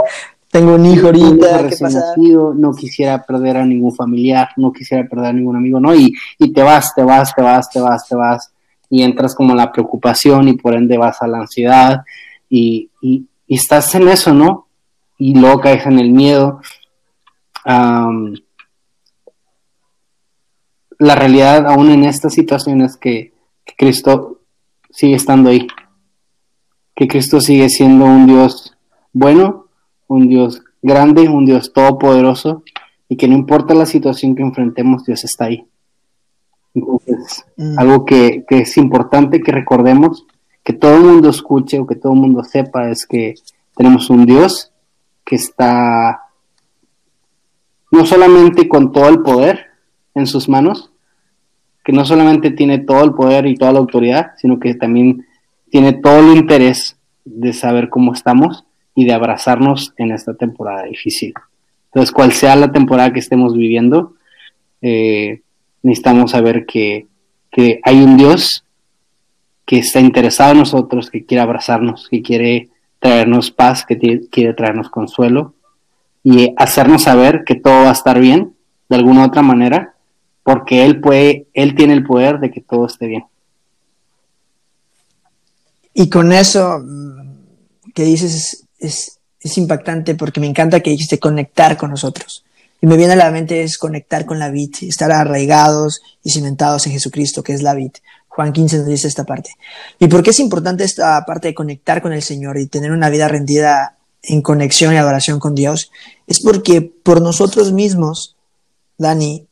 Tengo 0.51 0.75
un 0.75 0.85
hijo 0.85 1.07
ahorita. 1.07 1.59
Recién 1.59 1.93
nacido, 1.93 2.53
no 2.53 2.73
quisiera 2.73 3.23
perder 3.23 3.57
a 3.57 3.65
ningún 3.65 3.93
familiar, 3.93 4.49
no 4.55 4.71
quisiera 4.71 5.07
perder 5.07 5.27
a 5.27 5.33
ningún 5.33 5.57
amigo, 5.57 5.79
¿no? 5.79 5.93
Y, 5.93 6.13
y 6.39 6.53
te 6.53 6.63
vas, 6.63 6.95
te 6.95 7.03
vas, 7.03 7.35
te 7.35 7.41
vas, 7.41 7.69
te 7.69 7.79
vas, 7.79 8.07
te 8.07 8.15
vas. 8.15 8.51
Y 8.89 9.03
entras 9.03 9.35
como 9.35 9.53
la 9.53 9.71
preocupación 9.71 10.47
y 10.47 10.53
por 10.53 10.73
ende 10.73 10.97
vas 10.97 11.21
a 11.21 11.27
la 11.27 11.39
ansiedad 11.39 12.03
y, 12.49 12.89
y, 13.01 13.25
y 13.45 13.55
estás 13.55 13.93
en 13.95 14.07
eso, 14.07 14.33
¿no? 14.33 14.67
Y 15.17 15.35
luego 15.35 15.59
caes 15.59 15.85
en 15.85 15.99
el 15.99 16.11
miedo. 16.11 16.61
Um, 17.65 18.33
la 20.99 21.15
realidad 21.15 21.67
aún 21.67 21.91
en 21.91 22.03
esta 22.03 22.29
situación 22.29 22.81
es 22.81 22.97
que, 22.97 23.33
Cristo 23.77 24.39
sigue 24.89 25.15
estando 25.15 25.49
ahí, 25.49 25.67
que 26.95 27.07
Cristo 27.07 27.41
sigue 27.41 27.67
siendo 27.69 28.05
un 28.05 28.25
Dios 28.25 28.77
bueno, 29.11 29.67
un 30.07 30.29
Dios 30.29 30.63
grande, 30.81 31.27
un 31.27 31.45
Dios 31.45 31.73
todopoderoso 31.73 32.63
y 33.09 33.17
que 33.17 33.27
no 33.27 33.35
importa 33.35 33.73
la 33.73 33.85
situación 33.85 34.35
que 34.35 34.43
enfrentemos, 34.43 35.03
Dios 35.03 35.25
está 35.25 35.45
ahí. 35.45 35.67
Entonces, 36.73 37.45
mm. 37.57 37.77
algo 37.77 38.05
que, 38.05 38.45
que, 38.47 38.59
es 38.59 38.77
importante 38.77 39.41
que 39.41 39.51
recordemos, 39.51 40.25
que 40.63 40.73
todo 40.73 40.95
el 40.95 41.03
mundo 41.03 41.29
escuche 41.29 41.77
o 41.79 41.85
que 41.85 41.95
todo 41.95 42.13
el 42.13 42.19
mundo 42.19 42.43
sepa 42.45 42.89
es 42.89 43.05
que 43.05 43.35
tenemos 43.75 44.09
un 44.09 44.25
Dios 44.25 44.71
que 45.25 45.35
está 45.35 46.21
no 47.91 48.05
solamente 48.05 48.67
con 48.67 48.91
todo 48.91 49.09
el 49.09 49.21
poder, 49.21 49.66
en 50.17 50.27
sus 50.27 50.49
manos, 50.49 50.91
que 51.83 51.93
no 51.93 52.05
solamente 52.05 52.51
tiene 52.51 52.79
todo 52.79 53.03
el 53.03 53.13
poder 53.13 53.45
y 53.45 53.55
toda 53.55 53.71
la 53.71 53.79
autoridad, 53.79 54.31
sino 54.37 54.59
que 54.59 54.73
también 54.75 55.25
tiene 55.69 55.93
todo 55.93 56.19
el 56.19 56.37
interés 56.37 56.97
de 57.23 57.53
saber 57.53 57.89
cómo 57.89 58.13
estamos 58.13 58.65
y 58.95 59.05
de 59.05 59.13
abrazarnos 59.13 59.93
en 59.97 60.11
esta 60.11 60.33
temporada 60.33 60.83
difícil. 60.83 61.33
Entonces, 61.85 62.11
cual 62.11 62.31
sea 62.33 62.55
la 62.55 62.71
temporada 62.71 63.13
que 63.13 63.19
estemos 63.19 63.55
viviendo, 63.55 64.15
eh, 64.81 65.41
necesitamos 65.83 66.31
saber 66.31 66.65
que, 66.65 67.07
que 67.51 67.79
hay 67.83 68.01
un 68.01 68.17
Dios 68.17 68.65
que 69.65 69.79
está 69.79 69.99
interesado 69.99 70.53
en 70.53 70.59
nosotros, 70.59 71.09
que 71.09 71.25
quiere 71.25 71.41
abrazarnos, 71.41 72.07
que 72.09 72.21
quiere 72.21 72.69
traernos 72.99 73.51
paz, 73.51 73.85
que 73.85 73.97
quiere 74.31 74.53
traernos 74.53 74.89
consuelo 74.89 75.53
y 76.23 76.53
hacernos 76.57 77.03
saber 77.03 77.43
que 77.45 77.55
todo 77.55 77.83
va 77.83 77.89
a 77.89 77.93
estar 77.93 78.19
bien 78.19 78.53
de 78.89 78.95
alguna 78.95 79.25
otra 79.25 79.41
manera 79.41 79.93
porque 80.47 80.85
él 80.85 81.01
puede, 81.01 81.47
él 81.53 81.75
tiene 81.75 81.91
el 81.91 82.05
poder 82.05 82.39
de 82.39 82.49
que 82.49 82.61
todo 82.61 82.85
esté 82.85 83.05
bien. 83.07 83.25
Y 85.93 86.09
con 86.09 86.31
eso 86.31 86.79
mm, 86.79 87.91
que 87.93 88.03
dices 88.03 88.63
es, 88.79 89.19
impactante 89.57 90.15
porque 90.15 90.39
me 90.39 90.47
encanta 90.47 90.79
que 90.79 90.91
dijiste 90.91 91.19
conectar 91.19 91.75
con 91.75 91.89
nosotros. 91.89 92.45
Y 92.79 92.87
me 92.87 92.95
viene 92.95 93.11
a 93.11 93.17
la 93.17 93.29
mente 93.29 93.61
es 93.61 93.77
conectar 93.77 94.25
con 94.25 94.39
la 94.39 94.49
vid, 94.49 94.73
estar 94.83 95.11
arraigados 95.11 96.01
y 96.23 96.29
cimentados 96.29 96.87
en 96.87 96.93
Jesucristo, 96.93 97.43
que 97.43 97.51
es 97.51 97.61
la 97.61 97.73
vid. 97.73 97.91
Juan 98.29 98.53
15 98.53 98.77
nos 98.77 98.87
dice 98.87 99.09
esta 99.09 99.25
parte. 99.25 99.49
¿Y 99.99 100.07
por 100.07 100.23
qué 100.23 100.29
es 100.29 100.39
importante 100.39 100.85
esta 100.85 101.25
parte 101.25 101.49
de 101.49 101.55
conectar 101.55 102.01
con 102.01 102.13
el 102.13 102.21
Señor 102.21 102.57
y 102.57 102.67
tener 102.67 102.93
una 102.93 103.09
vida 103.09 103.27
rendida 103.27 103.97
en 104.23 104.41
conexión 104.41 104.93
y 104.93 104.97
adoración 104.97 105.41
con 105.41 105.55
Dios? 105.55 105.91
Es 106.25 106.39
porque 106.39 106.81
por 106.81 107.21
nosotros 107.21 107.73
mismos, 107.73 108.37
Dani, 108.97 109.46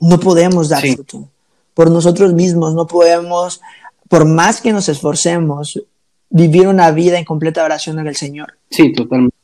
no 0.00 0.20
podemos 0.20 0.68
dar 0.68 0.82
fruto. 0.82 1.28
por 1.74 1.90
nosotros 1.90 2.32
mismos, 2.32 2.74
no 2.74 2.86
podemos, 2.86 3.60
por 4.08 4.24
más 4.24 4.60
que 4.60 4.72
nos 4.72 4.88
esforcemos, 4.88 5.80
vivir 6.30 6.68
una 6.68 6.90
vida 6.90 7.18
en 7.18 7.24
completa 7.24 7.64
oración 7.64 7.96
con 7.96 8.06
el 8.06 8.16
Señor. 8.16 8.58
Sí, 8.70 8.92
totalmente. 8.92 9.36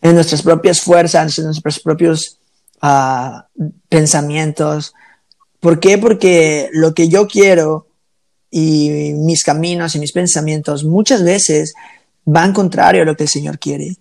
En 0.00 0.14
nuestras 0.14 0.42
propias 0.42 0.80
fuerzas, 0.80 1.38
en 1.38 1.44
nuestros 1.44 1.80
propios 1.80 2.38
uh, 2.82 3.40
pensamientos. 3.88 4.92
¿Por 5.60 5.80
qué? 5.80 5.98
Porque 5.98 6.68
lo 6.72 6.92
que 6.92 7.08
yo 7.08 7.26
quiero 7.26 7.86
y 8.50 9.12
mis 9.14 9.44
caminos 9.44 9.94
y 9.94 9.98
mis 9.98 10.12
pensamientos 10.12 10.84
muchas 10.84 11.22
veces 11.22 11.72
van 12.24 12.52
contrario 12.52 13.02
a 13.02 13.04
lo 13.04 13.16
que 13.16 13.24
el 13.24 13.28
Señor 13.28 13.58
quiere. 13.58 13.96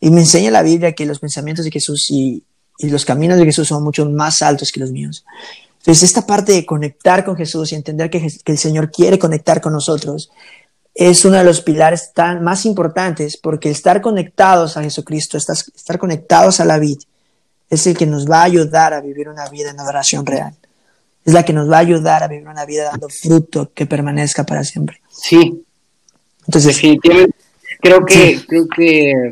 Y 0.00 0.10
me 0.10 0.20
enseña 0.20 0.50
la 0.50 0.62
Biblia 0.62 0.92
que 0.92 1.06
los 1.06 1.18
pensamientos 1.18 1.64
de 1.64 1.70
Jesús 1.70 2.06
y, 2.10 2.44
y 2.78 2.88
los 2.88 3.04
caminos 3.04 3.38
de 3.38 3.44
Jesús 3.44 3.68
son 3.68 3.82
mucho 3.82 4.08
más 4.08 4.42
altos 4.42 4.72
que 4.72 4.80
los 4.80 4.90
míos. 4.90 5.24
Entonces, 5.78 6.02
esta 6.02 6.26
parte 6.26 6.52
de 6.52 6.64
conectar 6.64 7.24
con 7.24 7.36
Jesús 7.36 7.72
y 7.72 7.74
entender 7.74 8.08
que, 8.08 8.26
que, 8.42 8.52
el 8.52 8.58
Señor 8.58 8.90
quiere 8.90 9.18
conectar 9.18 9.60
con 9.60 9.72
nosotros 9.72 10.30
es 10.94 11.24
uno 11.24 11.36
de 11.36 11.44
los 11.44 11.60
pilares 11.60 12.12
tan 12.14 12.42
más 12.42 12.64
importantes 12.64 13.36
porque 13.36 13.70
estar 13.70 14.00
conectados 14.00 14.76
a 14.76 14.82
Jesucristo, 14.82 15.36
estar, 15.36 15.56
estar 15.56 15.98
conectados 15.98 16.60
a 16.60 16.64
la 16.64 16.78
vida, 16.78 17.02
es 17.68 17.86
el 17.86 17.96
que 17.96 18.06
nos 18.06 18.30
va 18.30 18.40
a 18.40 18.44
ayudar 18.44 18.94
a 18.94 19.00
vivir 19.00 19.28
una 19.28 19.48
vida 19.48 19.70
en 19.70 19.80
adoración 19.80 20.24
real. 20.24 20.54
Es 21.24 21.32
la 21.32 21.44
que 21.44 21.52
nos 21.52 21.70
va 21.70 21.76
a 21.76 21.80
ayudar 21.80 22.22
a 22.22 22.28
vivir 22.28 22.46
una 22.46 22.64
vida 22.64 22.84
dando 22.84 23.08
fruto 23.08 23.72
que 23.74 23.86
permanezca 23.86 24.44
para 24.44 24.62
siempre. 24.62 25.00
Sí. 25.10 25.64
Entonces, 26.46 26.74
definitivamente, 26.74 27.36
creo 27.80 28.04
que, 28.04 28.42
creo 28.46 28.68
que 28.68 29.30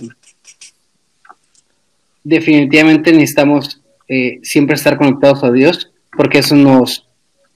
definitivamente 2.24 3.12
necesitamos 3.12 3.82
eh, 4.08 4.40
siempre 4.42 4.76
estar 4.76 4.98
conectados 4.98 5.42
a 5.44 5.50
Dios, 5.50 5.90
porque 6.16 6.38
eso 6.38 6.54
nos, 6.54 7.08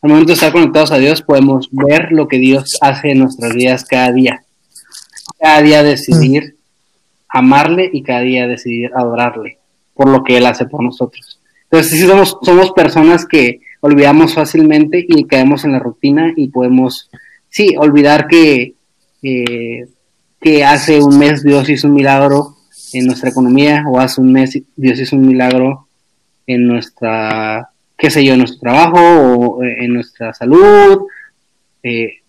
al 0.02 0.10
momento 0.10 0.28
de 0.28 0.34
estar 0.34 0.52
conectados 0.52 0.92
a 0.92 0.98
Dios, 0.98 1.22
podemos 1.22 1.68
ver 1.70 2.08
lo 2.12 2.28
que 2.28 2.38
Dios 2.38 2.78
hace 2.80 3.10
en 3.10 3.20
nuestras 3.20 3.54
vidas 3.54 3.84
cada 3.84 4.12
día. 4.12 4.42
Cada 5.38 5.60
día 5.62 5.82
decidir 5.82 6.56
amarle 7.28 7.90
y 7.92 8.02
cada 8.02 8.20
día 8.20 8.46
decidir 8.46 8.90
adorarle 8.94 9.58
por 9.94 10.08
lo 10.08 10.22
que 10.22 10.36
Él 10.36 10.46
hace 10.46 10.66
por 10.66 10.82
nosotros. 10.82 11.40
Entonces, 11.64 11.92
sí, 11.92 12.06
somos, 12.06 12.38
somos 12.42 12.72
personas 12.72 13.26
que 13.26 13.60
olvidamos 13.80 14.34
fácilmente 14.34 15.04
y 15.06 15.24
caemos 15.24 15.64
en 15.64 15.72
la 15.72 15.78
rutina 15.78 16.32
y 16.36 16.48
podemos, 16.48 17.10
sí, 17.48 17.74
olvidar 17.76 18.28
que, 18.28 18.74
eh, 19.22 19.86
que 20.40 20.64
hace 20.64 21.02
un 21.02 21.18
mes 21.18 21.42
Dios 21.42 21.68
hizo 21.68 21.88
un 21.88 21.94
milagro 21.94 22.55
en 22.92 23.06
nuestra 23.06 23.30
economía 23.30 23.84
o 23.88 23.98
hace 23.98 24.20
un 24.20 24.32
mes 24.32 24.58
Dios 24.76 24.98
hizo 25.00 25.16
un 25.16 25.26
milagro 25.26 25.88
en 26.46 26.66
nuestra, 26.66 27.70
qué 27.96 28.10
sé 28.10 28.24
yo, 28.24 28.32
en 28.32 28.38
nuestro 28.40 28.60
trabajo 28.60 29.00
o 29.00 29.62
en 29.62 29.92
nuestra 29.92 30.32
salud. 30.32 31.06
Eh, 31.82 32.20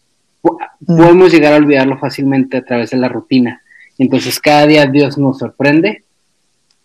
mm. 0.44 0.98
podemos 0.98 1.32
llegar 1.32 1.54
a 1.54 1.58
olvidarlo 1.58 1.98
fácilmente 1.98 2.58
a 2.58 2.66
través 2.66 2.92
de 2.92 2.98
la 2.98 3.10
rutina. 3.10 3.62
Entonces 3.98 4.40
cada 4.40 4.68
día 4.68 4.86
Dios 4.86 5.18
nos 5.18 5.40
sorprende, 5.40 6.04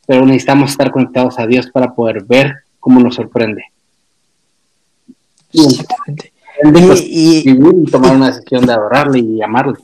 pero 0.06 0.24
necesitamos 0.24 0.70
estar 0.70 0.90
conectados 0.90 1.38
a 1.38 1.46
Dios 1.46 1.70
para 1.70 1.94
poder 1.94 2.24
ver 2.24 2.54
cómo 2.80 3.00
nos 3.00 3.14
sorprende. 3.14 3.64
Y, 5.52 5.62
y, 7.04 7.50
y, 7.50 7.84
tomar 7.90 8.16
una 8.16 8.30
decisión 8.30 8.64
de 8.64 8.72
adorarle 8.72 9.18
y 9.18 9.42
amarle. 9.42 9.74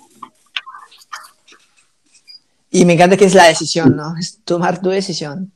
Y 2.70 2.84
me 2.84 2.94
encanta 2.94 3.16
que 3.16 3.24
es 3.24 3.34
la 3.34 3.46
decisión, 3.46 3.96
¿no? 3.96 4.16
Es 4.16 4.38
tomar 4.44 4.80
tu 4.80 4.90
decisión. 4.90 5.52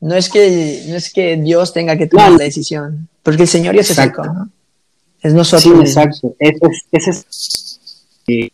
No 0.00 0.14
es 0.14 0.28
que, 0.28 0.84
no 0.88 0.96
es 0.96 1.12
que 1.12 1.36
Dios 1.36 1.72
tenga 1.72 1.96
que 1.98 2.06
tomar 2.06 2.32
la 2.32 2.44
decisión, 2.44 3.08
porque 3.22 3.42
el 3.42 3.48
Señor 3.48 3.74
ya 3.74 3.82
se 3.82 3.94
sacó, 3.94 4.24
¿no? 4.24 4.48
Es 5.20 5.34
nosotros. 5.34 5.74
Sí, 5.74 5.80
exacto. 5.80 6.34
Ese 6.38 6.58
es, 6.62 6.82
ese 6.92 7.10
es, 7.10 8.06
eh, 8.28 8.50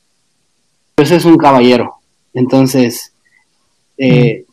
ese 0.97 1.17
es 1.17 1.25
un 1.27 1.37
caballero. 1.37 1.97
Entonces, 2.33 3.13
eh, 3.99 4.47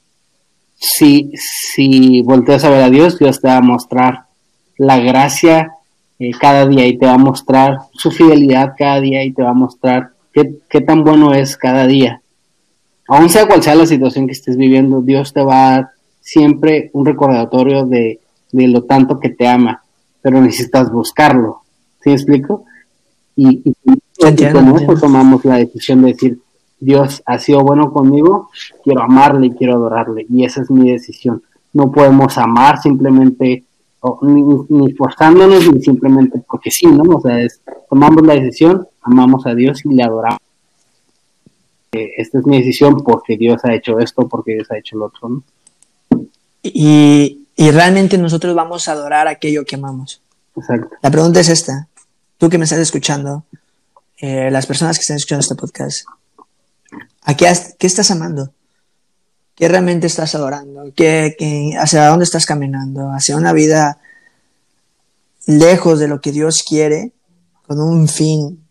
si, 0.76 1.32
si 1.36 2.22
volteas 2.22 2.66
a 2.66 2.70
ver 2.70 2.84
a 2.84 2.90
Dios, 2.90 3.18
Dios 3.18 3.40
te 3.40 3.48
va 3.48 3.58
a 3.58 3.62
mostrar 3.62 4.26
la 4.78 5.00
gracia 5.00 5.72
eh, 6.20 6.32
cada 6.40 6.68
día 6.68 6.86
y 6.86 6.98
te 6.98 7.06
va 7.06 7.14
a 7.14 7.18
mostrar 7.18 7.78
su 7.94 8.12
fidelidad 8.12 8.74
cada 8.78 9.00
día 9.00 9.24
y 9.24 9.32
te 9.32 9.42
va 9.42 9.52
a 9.52 9.54
mostrar 9.54 10.12
qué, 10.34 10.58
qué 10.70 10.82
tan 10.82 11.04
bueno 11.04 11.34
es 11.34 11.56
cada 11.56 11.88
día 11.88 12.21
aún 13.12 13.30
sea 13.30 13.46
cual 13.46 13.62
sea 13.62 13.76
la 13.76 13.86
situación 13.86 14.26
que 14.26 14.32
estés 14.32 14.56
viviendo, 14.56 15.02
Dios 15.02 15.34
te 15.34 15.44
va 15.44 15.68
a 15.68 15.72
dar 15.72 15.90
siempre 16.22 16.90
un 16.94 17.06
recordatorio 17.06 17.86
de, 17.86 18.22
lo 18.54 18.84
tanto 18.84 19.20
que 19.20 19.30
te 19.30 19.50
ama, 19.50 19.84
pero 20.22 20.40
necesitas 20.40 20.90
buscarlo. 20.90 21.64
¿Sí 22.02 22.10
me 22.10 22.16
explico? 22.16 22.64
Y, 23.36 23.62
y, 23.66 24.52
con 24.54 24.78
eso 24.78 24.96
tomamos 24.96 25.44
la 25.44 25.58
decisión 25.58 26.04
de 26.04 26.14
decir, 26.14 26.40
Dios 26.80 27.22
ha 27.26 27.38
sido 27.38 27.60
bueno 27.60 27.92
conmigo, 27.92 28.50
quiero 28.82 29.04
amarle 29.04 29.48
y 29.48 29.52
quiero 29.52 29.74
adorarle, 29.74 30.26
y 30.30 30.46
esa 30.46 30.62
es 30.62 30.72
mi 30.72 30.90
decisión. 30.90 31.44
No 31.74 31.92
podemos 31.92 32.38
amar 32.38 32.82
simplemente, 32.82 33.66
ni, 34.22 34.44
ni, 34.70 34.94
forzándonos, 34.94 35.70
ni 35.70 35.82
simplemente 35.82 36.42
porque 36.50 36.72
sí, 36.72 36.88
¿no? 36.88 37.18
O 37.18 37.20
sea, 37.22 37.46
tomamos 37.90 38.26
la 38.26 38.36
decisión, 38.36 38.88
amamos 39.02 39.46
a 39.48 39.54
Dios 39.54 39.84
y 39.84 39.90
le 39.90 40.04
adoramos 40.04 40.40
esta 41.92 42.40
es 42.40 42.46
mi 42.46 42.58
decisión 42.58 43.04
porque 43.04 43.36
Dios 43.36 43.62
ha 43.66 43.74
hecho 43.74 44.00
esto, 44.00 44.28
porque 44.30 44.54
Dios 44.54 44.72
ha 44.72 44.78
hecho 44.78 44.98
lo 44.98 45.08
otro, 45.08 45.28
¿no? 45.30 45.44
Y, 46.64 47.48
y 47.56 47.72
realmente 47.72 48.18
nosotros 48.18 48.56
vamos 48.56 48.88
a 48.88 48.94
adorar 48.94 49.28
aquello 49.28 49.66
que 49.66 49.76
amamos. 49.76 50.22
Exacto. 50.56 50.90
La 51.02 51.12
pregunta 51.12 51.42
es 51.42 51.50
esta. 51.50 51.88
Tú 52.38 52.50
que 52.50 52.58
me 52.58 52.64
estás 52.64 52.80
escuchando, 52.80 53.44
eh, 54.20 54.50
las 54.52 54.66
personas 54.66 54.98
que 54.98 55.02
están 55.02 55.18
escuchando 55.18 55.42
este 55.42 55.56
podcast, 55.56 56.06
¿a 57.24 57.36
qué, 57.36 57.52
qué 57.78 57.88
estás 57.88 58.10
amando? 58.12 58.54
¿Qué 59.56 59.68
realmente 59.68 60.08
estás 60.08 60.34
adorando? 60.34 60.94
¿Qué, 60.96 61.36
qué, 61.38 61.74
hacia 61.78 62.08
dónde 62.08 62.24
estás 62.24 62.46
caminando? 62.46 63.10
¿Hacia 63.10 63.36
una 63.36 63.52
vida 63.52 64.00
lejos 65.46 66.00
de 66.00 66.08
lo 66.08 66.22
que 66.22 66.32
Dios 66.32 66.64
quiere, 66.68 67.12
con 67.68 67.82
un 67.82 68.08
fin 68.08 68.64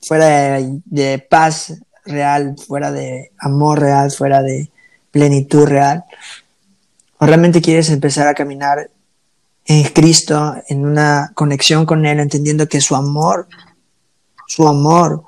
fuera 0.00 0.58
de, 0.58 0.80
de 0.84 1.18
paz, 1.18 1.74
real, 2.08 2.56
fuera 2.58 2.90
de 2.90 3.32
amor 3.38 3.80
real, 3.80 4.10
fuera 4.10 4.42
de 4.42 4.70
plenitud 5.10 5.66
real? 5.66 6.04
¿O 7.18 7.26
realmente 7.26 7.60
quieres 7.60 7.90
empezar 7.90 8.28
a 8.28 8.34
caminar 8.34 8.90
en 9.64 9.84
Cristo, 9.84 10.56
en 10.68 10.86
una 10.86 11.30
conexión 11.34 11.84
con 11.84 12.06
Él, 12.06 12.20
entendiendo 12.20 12.68
que 12.68 12.80
su 12.80 12.96
amor, 12.96 13.48
su 14.46 14.66
amor, 14.66 15.22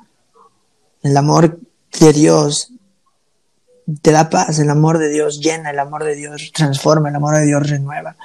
el 1.03 1.17
amor 1.17 1.61
de 2.01 2.13
Dios 2.13 2.73
te 4.03 4.13
da 4.13 4.31
paz, 4.31 4.59
el 4.59 4.71
amor 4.71 4.99
de 4.99 5.11
Dios 5.11 5.41
llena, 5.41 5.71
el 5.71 5.79
amor 5.79 6.05
de 6.05 6.15
Dios 6.15 6.53
transforma, 6.55 7.09
el 7.09 7.17
amor 7.17 7.37
de 7.37 7.45
Dios 7.45 7.69
renueva. 7.69 8.17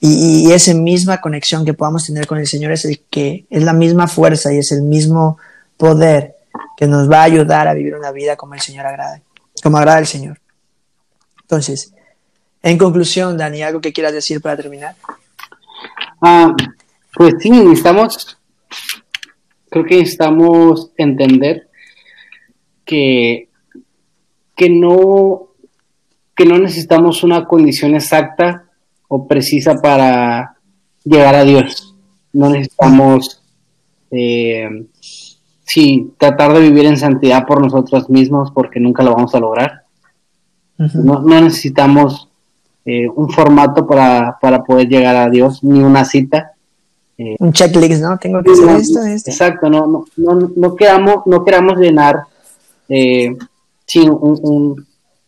Y, 0.00 0.48
y, 0.48 0.52
esa 0.52 0.74
misma 0.74 1.20
conexión 1.20 1.64
que 1.64 1.72
podamos 1.72 2.04
tener 2.04 2.26
con 2.26 2.38
el 2.38 2.46
Señor 2.46 2.72
es 2.72 2.84
el 2.84 3.00
que 3.08 3.46
es 3.48 3.62
la 3.62 3.72
misma 3.72 4.06
fuerza 4.06 4.52
y 4.52 4.58
es 4.58 4.70
el 4.70 4.82
mismo 4.82 5.38
poder 5.78 6.33
que 6.76 6.86
nos 6.86 7.10
va 7.10 7.20
a 7.20 7.24
ayudar 7.24 7.68
a 7.68 7.74
vivir 7.74 7.94
una 7.94 8.12
vida 8.12 8.36
como 8.36 8.54
el 8.54 8.60
Señor 8.60 8.86
agrada, 8.86 9.20
como 9.62 9.78
agrada 9.78 9.98
el 9.98 10.06
Señor. 10.06 10.40
Entonces, 11.42 11.92
en 12.62 12.78
conclusión, 12.78 13.36
Dani, 13.36 13.62
¿algo 13.62 13.80
que 13.80 13.92
quieras 13.92 14.12
decir 14.12 14.40
para 14.40 14.56
terminar? 14.56 14.94
Ah, 16.20 16.54
pues 17.14 17.34
sí, 17.38 17.50
necesitamos, 17.50 18.38
creo 19.70 19.84
que 19.84 19.98
necesitamos 19.98 20.90
entender 20.96 21.68
que, 22.84 23.48
que 24.56 24.70
no 24.70 25.54
que 26.34 26.44
no 26.44 26.58
necesitamos 26.58 27.22
una 27.22 27.44
condición 27.44 27.94
exacta 27.94 28.64
o 29.08 29.26
precisa 29.26 29.76
para 29.76 30.56
llegar 31.04 31.34
a 31.34 31.44
Dios. 31.44 31.94
No 32.32 32.50
necesitamos 32.50 33.42
eh, 34.10 34.86
sí, 35.64 36.12
tratar 36.18 36.52
de 36.52 36.60
vivir 36.60 36.86
en 36.86 36.96
santidad 36.96 37.46
por 37.46 37.60
nosotros 37.60 38.08
mismos 38.08 38.50
porque 38.52 38.80
nunca 38.80 39.02
lo 39.02 39.14
vamos 39.14 39.34
a 39.34 39.40
lograr. 39.40 39.84
no, 40.76 41.20
necesitamos 41.40 42.28
eh, 42.84 43.08
un 43.08 43.30
formato 43.30 43.86
para, 43.86 44.38
poder 44.66 44.88
llegar 44.88 45.16
a 45.16 45.30
Dios, 45.30 45.64
ni 45.64 45.80
una 45.80 46.04
cita. 46.04 46.52
Eh, 47.16 47.36
un 47.38 47.52
checklist, 47.52 48.02
¿no? 48.02 48.18
Tengo 48.18 48.42
que 48.42 48.50
hacer 48.50 48.68
esto, 48.76 49.02
esto. 49.02 49.30
Exacto, 49.30 49.70
no, 49.70 49.86
no, 49.86 50.04
no, 50.16 50.50
no, 50.54 50.74
queramos, 50.76 51.26
no 51.26 51.44
queramos 51.44 51.78
llenar 51.78 52.24
eh, 52.88 53.36
un, 53.96 54.86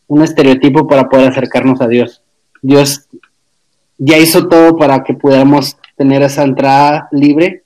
un 0.08 0.22
estereotipo 0.22 0.86
para 0.86 1.08
poder 1.08 1.28
acercarnos 1.28 1.80
a 1.80 1.88
Dios. 1.88 2.22
Dios 2.60 3.06
ya 3.98 4.18
hizo 4.18 4.48
todo 4.48 4.76
para 4.76 5.02
que 5.02 5.14
pudiéramos 5.14 5.76
tener 5.96 6.22
esa 6.22 6.42
entrada 6.42 7.08
libre 7.10 7.62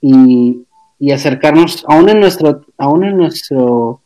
y, 0.00 0.65
y 0.98 1.12
acercarnos, 1.12 1.84
aún 1.88 2.08
en 2.08 2.20
nuestro, 2.20 2.62
aún 2.78 3.04
en 3.04 3.16
nuestro 3.16 4.00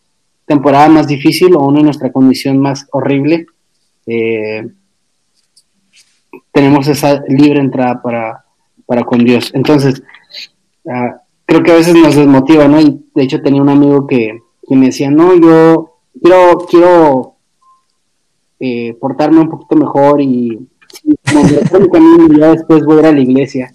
temporada 0.47 0.89
más 0.89 1.07
difícil, 1.07 1.55
o 1.55 1.61
aún 1.61 1.79
en 1.79 1.85
nuestra 1.85 2.11
condición 2.11 2.59
más 2.59 2.87
horrible, 2.91 3.47
eh, 4.07 4.69
tenemos 6.53 6.89
esa 6.89 7.23
libre 7.29 7.61
entrada 7.61 8.03
para, 8.03 8.45
para 8.87 9.05
con 9.05 9.25
Dios. 9.25 9.53
Entonces, 9.55 10.03
ah, 10.89 11.23
creo 11.47 11.63
que 11.63 11.71
a 11.71 11.77
veces 11.77 11.95
nos 11.95 12.17
desmotiva, 12.17 12.67
¿no? 12.67 12.81
Y 12.81 13.05
de 13.15 13.23
hecho 13.23 13.41
tenía 13.41 13.63
un 13.63 13.69
amigo 13.69 14.07
que, 14.07 14.41
me 14.69 14.87
decía, 14.87 15.11
no, 15.11 15.35
yo 15.35 15.97
quiero, 16.23 16.59
quiero 16.69 17.35
eh, 18.61 18.97
portarme 19.01 19.41
un 19.41 19.51
poquito 19.51 19.75
mejor 19.77 20.21
y 20.21 20.69
y 20.93 22.41
después 22.41 22.85
voy 22.85 22.97
a 22.97 23.01
ir 23.01 23.07
a 23.07 23.13
la 23.13 23.21
iglesia. 23.21 23.73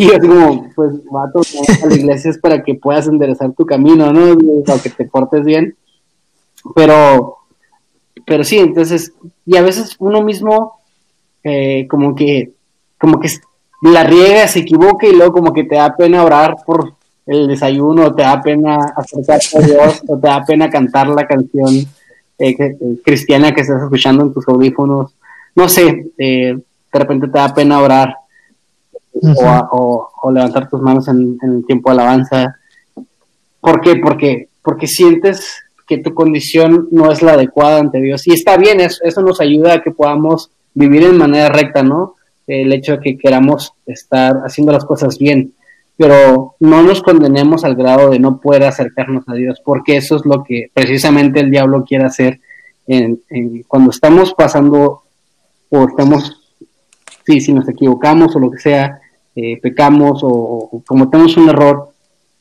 Y 0.00 0.06
yo 0.06 0.16
como, 0.20 0.70
pues, 0.76 0.92
vato, 1.10 1.40
a 1.82 1.86
la 1.88 1.94
iglesia 1.96 2.30
es 2.30 2.38
para 2.38 2.62
que 2.62 2.76
puedas 2.76 3.08
enderezar 3.08 3.50
tu 3.50 3.66
camino, 3.66 4.12
¿no? 4.12 4.38
Para 4.64 4.80
que 4.80 4.90
te 4.90 5.06
portes 5.06 5.44
bien. 5.44 5.74
Pero, 6.76 7.38
pero 8.24 8.44
sí, 8.44 8.58
entonces, 8.58 9.12
y 9.44 9.56
a 9.56 9.62
veces 9.62 9.96
uno 9.98 10.22
mismo, 10.22 10.74
eh, 11.42 11.88
como 11.90 12.14
que, 12.14 12.52
como 12.96 13.18
que 13.18 13.28
la 13.82 14.04
riega, 14.04 14.46
se 14.46 14.60
equivoca 14.60 15.08
y 15.08 15.16
luego 15.16 15.32
como 15.32 15.52
que 15.52 15.64
te 15.64 15.74
da 15.74 15.96
pena 15.96 16.22
orar 16.22 16.58
por 16.64 16.94
el 17.26 17.48
desayuno, 17.48 18.04
o 18.04 18.14
te 18.14 18.22
da 18.22 18.40
pena 18.40 18.76
acercarte 18.94 19.58
a 19.58 19.62
Dios, 19.62 20.02
o 20.06 20.16
te 20.16 20.28
da 20.28 20.44
pena 20.44 20.70
cantar 20.70 21.08
la 21.08 21.26
canción 21.26 21.74
eh, 21.74 22.54
eh, 22.56 22.76
cristiana 23.04 23.52
que 23.52 23.62
estás 23.62 23.82
escuchando 23.82 24.22
en 24.22 24.32
tus 24.32 24.46
audífonos. 24.46 25.12
No 25.56 25.68
sé, 25.68 26.12
de 26.16 26.62
repente 26.92 27.26
te 27.26 27.36
da 27.36 27.52
pena 27.52 27.80
orar 27.80 28.14
o, 29.70 30.30
levantar 30.32 30.68
tus 30.68 30.80
manos 30.80 31.08
en, 31.08 31.38
el 31.42 31.64
tiempo 31.66 31.90
de 31.90 31.94
alabanza. 31.94 32.56
¿Por 33.60 33.80
qué? 33.80 33.96
Porque, 33.96 34.48
porque 34.62 34.86
sientes 34.86 35.62
que 35.86 35.98
tu 35.98 36.14
condición 36.14 36.88
no 36.90 37.10
es 37.10 37.22
la 37.22 37.32
adecuada 37.32 37.80
ante 37.80 38.00
Dios. 38.00 38.26
Y 38.26 38.34
está 38.34 38.56
bien, 38.56 38.80
eso, 38.80 38.98
eso 39.04 39.22
nos 39.22 39.40
ayuda 39.40 39.74
a 39.74 39.82
que 39.82 39.90
podamos 39.90 40.50
vivir 40.74 41.02
en 41.04 41.16
manera 41.16 41.48
recta, 41.48 41.82
¿no? 41.82 42.14
el 42.48 42.72
hecho 42.72 42.92
de 42.92 43.00
que 43.00 43.18
queramos 43.18 43.74
estar 43.86 44.36
haciendo 44.44 44.72
las 44.72 44.84
cosas 44.84 45.18
bien, 45.18 45.52
pero 45.96 46.54
no 46.60 46.82
nos 46.82 47.02
condenemos 47.02 47.64
al 47.64 47.74
grado 47.76 48.10
de 48.10 48.18
no 48.18 48.40
poder 48.40 48.64
acercarnos 48.64 49.28
a 49.28 49.34
Dios, 49.34 49.60
porque 49.62 49.96
eso 49.96 50.16
es 50.16 50.24
lo 50.24 50.42
que 50.42 50.70
precisamente 50.72 51.40
el 51.40 51.50
diablo 51.50 51.84
quiere 51.84 52.04
hacer 52.04 52.40
en, 52.86 53.20
cuando 53.68 53.90
estamos 53.90 54.32
pasando 54.32 55.02
o 55.68 55.84
estamos, 55.84 56.37
sí, 57.28 57.40
si 57.42 57.52
nos 57.52 57.68
equivocamos 57.68 58.34
o 58.34 58.38
lo 58.38 58.50
que 58.50 58.58
sea, 58.58 59.00
eh, 59.36 59.60
pecamos 59.60 60.20
o, 60.22 60.82
cometemos 60.86 61.36
un 61.36 61.50
error, 61.50 61.90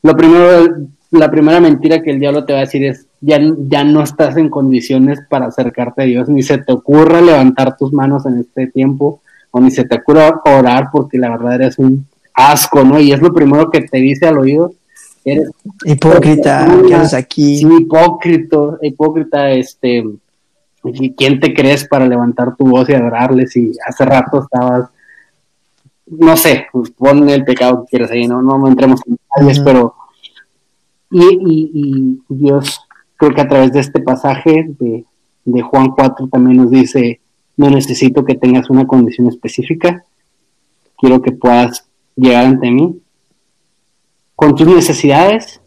lo 0.02 0.16
primero, 0.16 0.78
la 1.12 1.30
primera 1.30 1.60
mentira 1.60 2.02
que 2.02 2.12
el 2.12 2.20
diablo 2.20 2.46
te 2.46 2.54
va 2.54 2.60
a 2.60 2.62
decir 2.62 2.86
es, 2.86 3.06
ya, 3.20 3.38
ya 3.68 3.84
no 3.84 4.02
estás 4.02 4.38
en 4.38 4.50
condiciones 4.50 5.20
para 5.30 5.48
acercarte 5.48 6.04
a 6.04 6.06
Dios, 6.06 6.30
ni 6.30 6.42
se 6.42 6.60
te 6.60 6.72
ocurra 6.72 7.20
levantar 7.20 7.76
tus 7.76 7.92
manos 7.92 8.26
en 8.26 8.40
este 8.40 8.68
tiempo, 8.68 9.20
o 9.52 9.60
ni 9.60 9.72
se 9.72 9.84
te 9.84 9.96
ocurra 9.96 10.42
orar 10.46 10.88
porque 10.92 11.18
la 11.18 11.32
verdad 11.32 11.56
eres 11.56 11.78
un 11.80 12.06
asco, 12.34 12.84
¿no? 12.84 13.00
Y 13.00 13.12
es 13.12 13.22
lo 13.22 13.34
primero 13.34 13.70
que 13.70 13.82
te 13.82 13.98
dice 13.98 14.28
al 14.28 14.38
oído. 14.38 14.74
Eres 15.26 15.50
hipócrita, 15.84 16.66
¿qué 16.88 16.96
haces 16.96 17.14
aquí? 17.14 17.58
Sí, 17.58 17.68
hipócrita, 17.82 18.78
hipócrita, 18.82 19.52
este, 19.52 20.06
¿quién 21.16 21.40
te 21.40 21.54
crees 21.54 21.88
para 21.88 22.08
levantar 22.08 22.56
tu 22.56 22.66
voz 22.66 22.90
y 22.90 22.94
adorarles? 22.94 23.56
Y 23.56 23.72
hace 23.86 24.06
rato 24.06 24.42
estabas, 24.42 24.90
no 26.06 26.38
sé, 26.38 26.68
pues 26.72 26.92
pon 26.92 27.28
el 27.30 27.44
pecado 27.44 27.82
que 27.82 27.92
quieras 27.92 28.12
ahí, 28.12 28.28
no, 28.28 28.42
no, 28.42 28.68
entremos 28.68 29.02
en 29.06 29.18
detalles, 29.18 29.60
pero, 29.60 29.96
y, 31.12 31.24
y, 31.24 31.72
y, 31.74 32.22
Dios, 32.30 32.80
creo 33.16 33.34
que 33.34 33.42
a 33.42 33.48
través 33.48 33.72
de 33.74 33.80
este 33.80 34.02
pasaje 34.02 34.66
de, 34.80 35.06
de 35.46 35.62
Juan 35.62 35.90
4 35.90 36.28
también 36.28 36.58
nos 36.58 36.72
dice, 36.72 37.22
no 37.56 37.70
necesito 37.70 38.24
que 38.24 38.36
tengas 38.36 38.70
una 38.70 38.86
condición 38.86 39.28
específica, 39.28 40.04
quiero 40.98 41.22
que 41.22 41.32
puedas 41.32 41.88
llegar 42.16 42.46
ante 42.46 42.72
mí 42.72 43.02
con 44.38 44.54
tus 44.54 44.68
necesidades, 44.68 45.60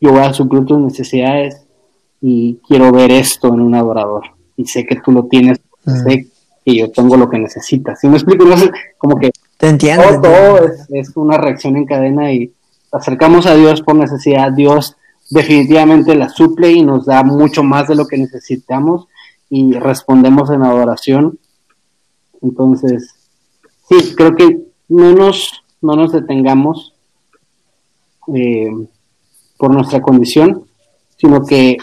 yo 0.00 0.12
voy 0.12 0.20
a 0.20 0.32
suplir 0.32 0.64
tus 0.64 0.78
necesidades 0.78 1.66
y 2.20 2.60
quiero 2.66 2.92
ver 2.92 3.10
esto 3.10 3.48
en 3.48 3.60
un 3.60 3.74
adorador. 3.74 4.33
Y 4.56 4.66
sé 4.66 4.84
que 4.84 4.96
tú 4.96 5.12
lo 5.12 5.24
tienes, 5.26 5.60
mm. 5.84 6.02
sé 6.02 6.28
que 6.64 6.74
yo 6.76 6.90
tengo 6.90 7.16
lo 7.16 7.28
que 7.28 7.38
necesitas. 7.38 8.00
Si 8.00 8.08
me 8.08 8.16
explico, 8.16 8.44
no 8.46 8.56
como 8.98 9.16
que 9.16 9.30
te 9.58 9.68
entiendo, 9.68 10.20
todo, 10.20 10.66
es, 10.66 10.86
es, 10.90 11.16
una 11.16 11.36
reacción 11.36 11.76
en 11.76 11.86
cadena 11.86 12.32
y 12.32 12.52
acercamos 12.92 13.46
a 13.46 13.54
Dios 13.54 13.82
por 13.82 13.94
necesidad. 13.94 14.52
Dios 14.52 14.96
definitivamente 15.30 16.14
la 16.14 16.28
suple 16.28 16.72
y 16.72 16.82
nos 16.82 17.06
da 17.06 17.22
mucho 17.22 17.62
más 17.62 17.88
de 17.88 17.94
lo 17.94 18.06
que 18.06 18.18
necesitamos 18.18 19.06
y 19.48 19.72
respondemos 19.74 20.50
en 20.50 20.62
adoración. 20.62 21.38
Entonces, 22.42 23.14
sí, 23.88 24.14
creo 24.16 24.34
que 24.36 24.58
no 24.88 25.12
nos, 25.12 25.64
no 25.80 25.96
nos 25.96 26.12
detengamos 26.12 26.94
eh, 28.34 28.70
por 29.56 29.72
nuestra 29.72 30.00
condición, 30.00 30.64
sino 31.16 31.44
que 31.44 31.76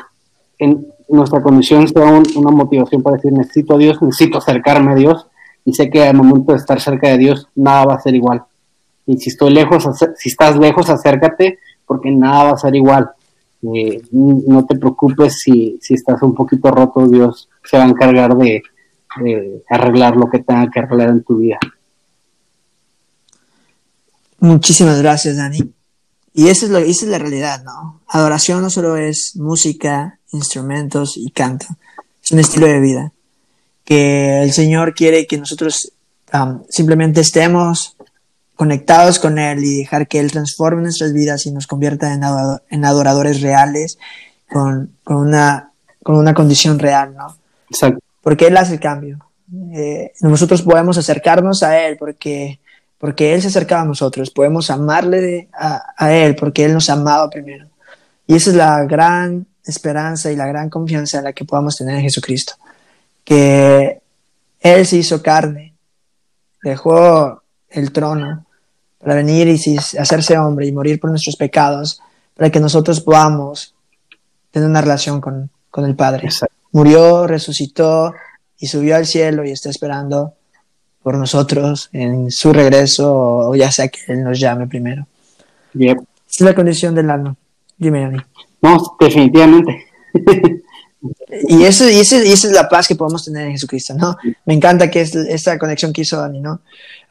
en 0.59 0.85
nuestra 1.11 1.41
condición 1.41 1.87
sea 1.87 2.21
una 2.35 2.51
motivación 2.51 3.03
para 3.03 3.17
decir 3.17 3.33
necesito 3.33 3.75
a 3.75 3.77
Dios, 3.77 4.01
necesito 4.01 4.37
acercarme 4.37 4.93
a 4.93 4.95
Dios 4.95 5.27
y 5.65 5.73
sé 5.73 5.89
que 5.89 6.03
al 6.03 6.15
momento 6.15 6.53
de 6.53 6.57
estar 6.57 6.79
cerca 6.79 7.09
de 7.09 7.17
Dios 7.17 7.47
nada 7.55 7.85
va 7.85 7.95
a 7.95 8.01
ser 8.01 8.15
igual. 8.15 8.43
Y 9.05 9.17
si 9.17 9.29
estoy 9.29 9.53
lejos, 9.53 9.87
si 10.15 10.29
estás 10.29 10.57
lejos, 10.57 10.89
acércate 10.89 11.59
porque 11.85 12.11
nada 12.11 12.45
va 12.45 12.51
a 12.51 12.57
ser 12.57 12.75
igual. 12.75 13.11
Eh, 13.63 14.01
no 14.11 14.65
te 14.65 14.77
preocupes 14.77 15.39
si, 15.39 15.77
si 15.81 15.93
estás 15.93 16.21
un 16.23 16.33
poquito 16.33 16.71
roto, 16.71 17.07
Dios 17.07 17.49
se 17.63 17.77
va 17.77 17.83
a 17.83 17.89
encargar 17.89 18.35
de, 18.35 18.63
arreglar 19.69 20.15
lo 20.15 20.29
que 20.29 20.39
tenga 20.39 20.69
que 20.71 20.79
arreglar 20.79 21.09
en 21.09 21.23
tu 21.23 21.37
vida. 21.37 21.59
Muchísimas 24.39 25.01
gracias, 25.01 25.37
Dani. 25.37 25.59
Y 26.33 26.47
esa 26.47 26.65
es, 26.65 26.71
lo, 26.71 26.77
esa 26.77 27.05
es 27.05 27.11
la 27.11 27.19
realidad, 27.19 27.63
¿no? 27.63 28.01
Adoración 28.07 28.61
no 28.61 28.69
solo 28.69 28.95
es 28.95 29.35
música, 29.35 30.17
instrumentos 30.31 31.17
y 31.17 31.31
canto, 31.31 31.65
es 32.23 32.31
un 32.31 32.39
estilo 32.39 32.67
de 32.67 32.79
vida. 32.79 33.11
Que 33.83 34.41
el 34.43 34.53
Señor 34.53 34.93
quiere 34.93 35.27
que 35.27 35.37
nosotros 35.37 35.91
simplemente 36.69 37.21
estemos 37.21 37.97
conectados 38.55 39.19
con 39.19 39.39
Él 39.39 39.63
y 39.63 39.79
dejar 39.79 40.07
que 40.07 40.19
Él 40.19 40.31
transforme 40.31 40.83
nuestras 40.83 41.13
vidas 41.13 41.45
y 41.45 41.51
nos 41.51 41.67
convierta 41.67 42.13
en, 42.13 42.85
adoradores 42.85 43.41
reales 43.41 43.97
con, 44.47 44.91
con, 45.03 45.17
una, 45.17 45.71
con 46.03 46.15
una 46.15 46.33
condición 46.33 46.77
real, 46.77 47.15
¿no? 47.15 47.35
Porque 48.21 48.47
Él 48.47 48.57
hace 48.57 48.73
el 48.73 48.79
cambio. 48.79 49.19
Eh, 49.73 50.13
nosotros 50.21 50.61
podemos 50.61 50.97
acercarnos 50.97 51.63
a 51.63 51.79
Él 51.79 51.97
porque, 51.97 52.59
porque 52.97 53.33
Él 53.33 53.41
se 53.41 53.47
acercaba 53.47 53.81
a 53.81 53.85
nosotros. 53.85 54.29
Podemos 54.29 54.69
amarle 54.69 55.49
a, 55.53 56.13
Él 56.13 56.35
porque 56.35 56.63
Él 56.65 56.73
nos 56.73 56.89
amaba 56.89 57.29
primero. 57.29 57.67
Y 58.27 58.35
esa 58.35 58.51
es 58.51 58.55
la 58.55 58.83
gran 58.85 59.47
esperanza 59.65 60.31
y 60.31 60.35
la 60.35 60.47
gran 60.47 60.69
confianza 60.69 61.19
en 61.19 61.25
la 61.25 61.33
que 61.33 61.45
podamos 61.45 61.75
tener 61.75 61.95
en 61.95 62.01
Jesucristo. 62.01 62.53
Que 63.23 64.01
Él 64.59 64.85
se 64.85 64.97
hizo 64.97 65.21
carne, 65.21 65.73
dejó 66.63 67.41
el 67.69 67.91
trono 67.91 68.45
para 68.99 69.15
venir 69.15 69.47
y 69.47 69.77
hacerse 69.77 70.37
hombre 70.37 70.67
y 70.67 70.71
morir 70.71 70.99
por 70.99 71.09
nuestros 71.09 71.35
pecados, 71.35 72.01
para 72.35 72.49
que 72.49 72.59
nosotros 72.59 73.01
podamos 73.01 73.73
tener 74.51 74.69
una 74.69 74.81
relación 74.81 75.21
con, 75.21 75.49
con 75.69 75.85
el 75.85 75.95
Padre. 75.95 76.25
Exacto 76.25 76.61
murió, 76.71 77.27
resucitó 77.27 78.13
y 78.57 78.67
subió 78.67 78.95
al 78.95 79.05
cielo 79.05 79.45
y 79.45 79.51
está 79.51 79.69
esperando 79.69 80.33
por 81.01 81.17
nosotros 81.17 81.89
en 81.93 82.29
su 82.31 82.53
regreso 82.53 83.13
o 83.13 83.55
ya 83.55 83.71
sea 83.71 83.87
que 83.87 83.99
Él 84.07 84.23
nos 84.23 84.39
llame 84.39 84.67
primero. 84.67 85.07
Esa 85.73 85.95
es 86.29 86.41
la 86.41 86.53
condición 86.53 86.93
del 86.93 87.09
alma. 87.09 87.35
Dime, 87.77 88.01
Dani. 88.01 88.17
No, 88.61 88.97
definitivamente. 88.99 89.85
y, 91.47 91.63
eso, 91.63 91.89
y, 91.89 91.99
esa 91.99 92.17
es 92.19 92.51
la 92.51 92.69
paz 92.69 92.87
que 92.87 92.95
podemos 92.95 93.25
tener 93.25 93.45
en 93.45 93.53
Jesucristo, 93.53 93.93
¿no? 93.95 94.15
Me 94.45 94.53
encanta 94.53 94.89
que 94.89 95.01
es 95.01 95.15
esta 95.15 95.57
conexión 95.57 95.93
que 95.93 96.01
hizo 96.01 96.19
Dani, 96.19 96.41
¿no? 96.41 96.61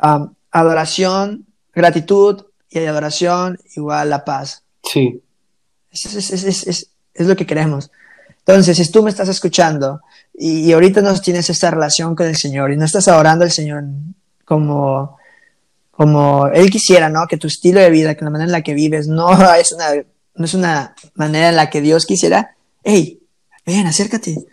Um, 0.03 0.33
adoración, 0.51 1.47
gratitud 1.75 2.45
y 2.71 2.79
adoración 2.79 3.59
igual 3.75 4.11
la 4.11 4.25
paz. 4.25 4.63
Sí. 4.85 5.21
Es, 5.91 6.05
es, 6.15 6.45
es, 6.45 6.91
es 7.15 7.27
lo 7.27 7.37
que 7.37 7.47
queremos. 7.47 7.91
Entonces, 8.39 8.77
si 8.77 8.91
tú 8.91 9.03
me 9.03 9.11
estás 9.11 9.29
escuchando 9.29 10.01
y, 10.35 10.73
ahorita 10.73 11.03
no 11.03 11.15
tienes 11.21 11.51
esta 11.51 11.71
relación 11.71 12.17
con 12.17 12.27
el 12.27 12.37
Señor 12.37 12.73
y 12.73 12.77
no 12.77 12.85
estás 12.85 13.07
adorando 13.09 13.45
al 13.45 13.51
Señor 13.51 13.85
como, 14.45 15.19
como 15.91 16.47
Él 16.49 16.71
quisiera, 16.71 17.09
¿no? 17.09 17.27
Que 17.29 17.37
tu 17.37 17.47
estilo 17.47 17.81
de 17.81 17.91
vida, 17.91 18.15
que 18.15 18.25
la 18.25 18.31
manera 18.31 18.47
en 18.47 18.53
la 18.53 18.63
que 18.63 18.75
vives 18.75 19.07
no 19.07 19.31
es 19.55 19.73
una, 19.73 19.87
no 20.35 20.45
es 20.45 20.55
una 20.55 20.95
manera 21.15 21.49
en 21.51 21.57
la 21.57 21.71
que 21.71 21.81
Dios 21.81 22.07
quisiera, 22.07 22.57
hey, 22.83 23.21
ven, 23.67 23.87
acércate. 23.87 24.47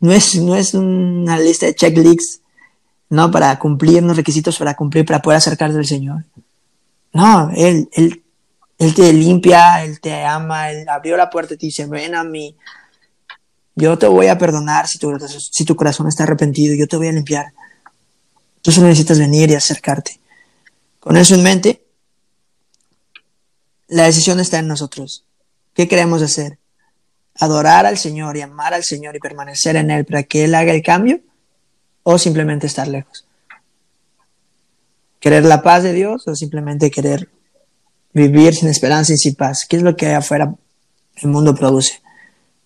No 0.00 0.12
es, 0.12 0.36
no 0.36 0.56
es 0.56 0.74
una 0.74 1.38
lista 1.38 1.66
de 1.66 1.74
checklists, 1.74 2.40
¿no? 3.10 3.30
Para 3.30 3.58
cumplir 3.58 4.02
unos 4.02 4.16
requisitos 4.16 4.58
para 4.58 4.74
cumplir, 4.74 5.04
para 5.04 5.20
poder 5.20 5.38
acercarte 5.38 5.76
al 5.76 5.86
Señor. 5.86 6.24
No, 7.12 7.50
Él, 7.54 7.88
Él, 7.92 8.22
Él 8.78 8.94
te 8.94 9.12
limpia, 9.12 9.84
Él 9.84 10.00
te 10.00 10.24
ama, 10.24 10.70
Él 10.70 10.88
abrió 10.88 11.16
la 11.16 11.28
puerta 11.28 11.54
y 11.54 11.56
te 11.58 11.66
dice, 11.66 11.86
ven 11.86 12.14
a 12.14 12.24
mí, 12.24 12.56
yo 13.74 13.98
te 13.98 14.06
voy 14.06 14.28
a 14.28 14.38
perdonar 14.38 14.86
si 14.88 14.98
tu, 14.98 15.12
si 15.18 15.64
tu 15.64 15.76
corazón 15.76 16.06
está 16.08 16.24
arrepentido, 16.24 16.74
yo 16.74 16.86
te 16.86 16.96
voy 16.96 17.08
a 17.08 17.12
limpiar. 17.12 17.46
Tú 18.62 18.72
solo 18.72 18.88
necesitas 18.88 19.18
venir 19.18 19.50
y 19.50 19.54
acercarte. 19.54 20.20
Con 20.98 21.16
eso 21.16 21.34
en 21.34 21.42
mente, 21.42 21.82
la 23.90 24.04
decisión 24.04 24.40
está 24.40 24.58
en 24.58 24.68
nosotros. 24.68 25.24
¿Qué 25.74 25.88
queremos 25.88 26.22
hacer? 26.22 26.58
¿Adorar 27.34 27.86
al 27.86 27.98
Señor 27.98 28.36
y 28.36 28.40
amar 28.40 28.72
al 28.72 28.84
Señor 28.84 29.16
y 29.16 29.18
permanecer 29.18 29.76
en 29.76 29.90
Él 29.90 30.04
para 30.04 30.22
que 30.22 30.44
Él 30.44 30.54
haga 30.54 30.72
el 30.72 30.82
cambio? 30.82 31.20
¿O 32.02 32.16
simplemente 32.16 32.66
estar 32.66 32.86
lejos? 32.88 33.26
¿Querer 35.18 35.44
la 35.44 35.62
paz 35.62 35.82
de 35.82 35.92
Dios 35.92 36.26
o 36.28 36.34
simplemente 36.34 36.90
querer 36.90 37.28
vivir 38.12 38.54
sin 38.54 38.68
esperanza 38.68 39.12
y 39.12 39.18
sin 39.18 39.34
paz? 39.34 39.66
¿Qué 39.68 39.76
es 39.76 39.82
lo 39.82 39.96
que 39.96 40.14
afuera 40.14 40.54
el 41.16 41.28
mundo 41.28 41.54
produce? 41.54 42.00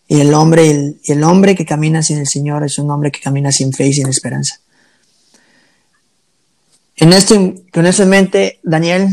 Y 0.07 0.20
el 0.20 0.35
hombre, 0.35 0.97
el, 1.05 1.25
hombre 1.25 1.55
que 1.55 1.64
camina 1.64 2.03
sin 2.03 2.18
el 2.18 2.29
Señor 2.29 2.64
es 2.64 2.79
un 2.79 2.91
hombre 2.91 3.11
que 3.11 3.20
camina 3.20 3.51
sin 3.51 3.72
fe 3.72 3.87
y 3.87 3.95
sin 3.95 4.09
esperanza. 4.09 4.61
En 6.97 7.12
este, 7.12 7.64
con 7.72 7.87
en 7.87 8.09
mente, 8.09 8.61
Daniel, 8.62 9.09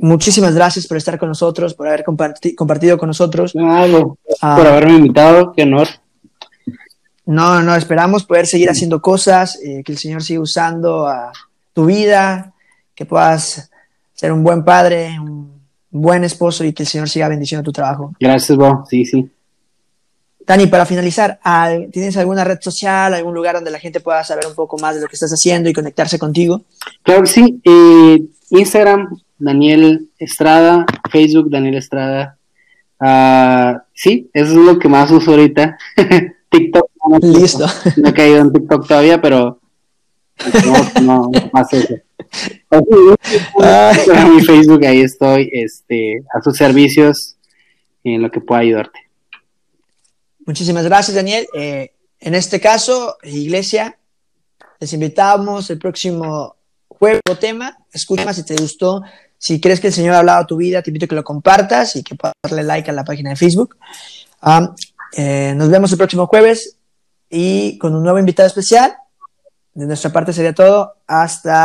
muchísimas 0.00 0.54
gracias 0.54 0.86
por 0.86 0.96
estar 0.96 1.18
con 1.18 1.28
nosotros, 1.28 1.74
por 1.74 1.88
haber 1.88 2.04
compartido 2.04 2.98
con 2.98 3.08
nosotros. 3.08 3.52
por 3.52 4.66
haberme 4.66 4.94
invitado, 4.94 5.52
qué 5.52 5.62
honor. 5.62 5.88
No, 7.26 7.62
no, 7.62 7.74
esperamos 7.74 8.24
poder 8.24 8.46
seguir 8.46 8.68
haciendo 8.68 9.00
cosas, 9.00 9.58
eh, 9.62 9.82
que 9.82 9.92
el 9.92 9.98
Señor 9.98 10.22
siga 10.22 10.40
usando 10.40 11.06
a 11.06 11.32
tu 11.72 11.86
vida, 11.86 12.52
que 12.94 13.06
puedas 13.06 13.70
ser 14.12 14.30
un 14.30 14.42
buen 14.42 14.64
padre, 14.64 15.18
un 15.18 15.60
buen 15.90 16.22
esposo 16.24 16.64
y 16.64 16.72
que 16.72 16.82
el 16.82 16.88
Señor 16.88 17.08
siga 17.08 17.28
bendiciendo 17.28 17.64
tu 17.64 17.72
trabajo. 17.72 18.12
Gracias, 18.20 18.56
Bo. 18.58 18.84
Sí, 18.88 19.06
sí. 19.06 19.30
Dani, 20.46 20.66
para 20.66 20.84
finalizar, 20.84 21.40
¿tienes 21.90 22.16
alguna 22.18 22.44
red 22.44 22.58
social, 22.60 23.14
algún 23.14 23.34
lugar 23.34 23.54
donde 23.54 23.70
la 23.70 23.78
gente 23.78 24.00
pueda 24.00 24.22
saber 24.24 24.46
un 24.46 24.54
poco 24.54 24.76
más 24.76 24.94
de 24.94 25.00
lo 25.00 25.06
que 25.06 25.14
estás 25.14 25.32
haciendo 25.32 25.70
y 25.70 25.72
conectarse 25.72 26.18
contigo? 26.18 26.62
Claro 27.02 27.22
que 27.22 27.28
sí. 27.28 27.60
Eh, 27.64 28.22
Instagram, 28.50 29.08
Daniel 29.44 30.10
Estrada, 30.18 30.86
Facebook, 31.10 31.50
Daniel 31.50 31.76
Estrada. 31.76 32.38
Uh, 33.00 33.78
sí, 33.92 34.30
eso 34.32 34.52
es 34.52 34.56
lo 34.56 34.78
que 34.78 34.88
más 34.88 35.10
uso 35.10 35.32
ahorita. 35.32 35.76
TikTok. 36.50 36.90
No, 37.06 37.18
Listo. 37.18 37.66
No 37.96 38.08
he 38.08 38.14
caído 38.14 38.38
en 38.38 38.52
TikTok 38.52 38.88
todavía, 38.88 39.20
pero 39.20 39.60
no, 40.64 41.02
no, 41.02 41.30
más 41.52 41.72
eso. 41.72 41.94
mi 44.34 44.40
Facebook, 44.42 44.84
ahí 44.86 45.00
estoy, 45.00 45.50
este, 45.52 46.24
a 46.32 46.40
sus 46.42 46.56
servicios 46.56 47.36
en 48.02 48.22
lo 48.22 48.30
que 48.30 48.40
pueda 48.40 48.62
ayudarte. 48.62 48.98
Muchísimas 50.46 50.84
gracias, 50.84 51.14
Daniel. 51.14 51.46
Eh, 51.54 51.92
en 52.20 52.34
este 52.34 52.60
caso, 52.60 53.16
Iglesia, 53.22 53.98
les 54.80 54.92
invitamos 54.92 55.68
el 55.70 55.78
próximo 55.78 56.56
jueves 56.88 57.20
o 57.30 57.36
tema. 57.36 57.78
Escucha 57.92 58.32
si 58.32 58.44
te 58.44 58.56
gustó. 58.56 59.02
Si 59.38 59.60
crees 59.60 59.80
que 59.80 59.88
el 59.88 59.92
Señor 59.92 60.14
ha 60.14 60.18
hablado 60.20 60.42
a 60.42 60.46
tu 60.46 60.56
vida, 60.56 60.82
te 60.82 60.90
invito 60.90 61.06
a 61.06 61.08
que 61.08 61.14
lo 61.14 61.24
compartas 61.24 61.96
y 61.96 62.02
que 62.02 62.14
puedas 62.14 62.34
darle 62.42 62.62
like 62.62 62.90
a 62.90 62.94
la 62.94 63.04
página 63.04 63.30
de 63.30 63.36
Facebook. 63.36 63.76
Eh, 65.16 65.54
nos 65.56 65.68
vemos 65.68 65.92
el 65.92 65.98
próximo 65.98 66.26
jueves 66.26 66.76
y 67.28 67.78
con 67.78 67.94
un 67.94 68.02
nuevo 68.02 68.18
invitado 68.18 68.46
especial. 68.46 68.94
De 69.74 69.86
nuestra 69.86 70.10
parte 70.10 70.32
sería 70.32 70.54
todo. 70.54 70.94
Hasta. 71.06 71.62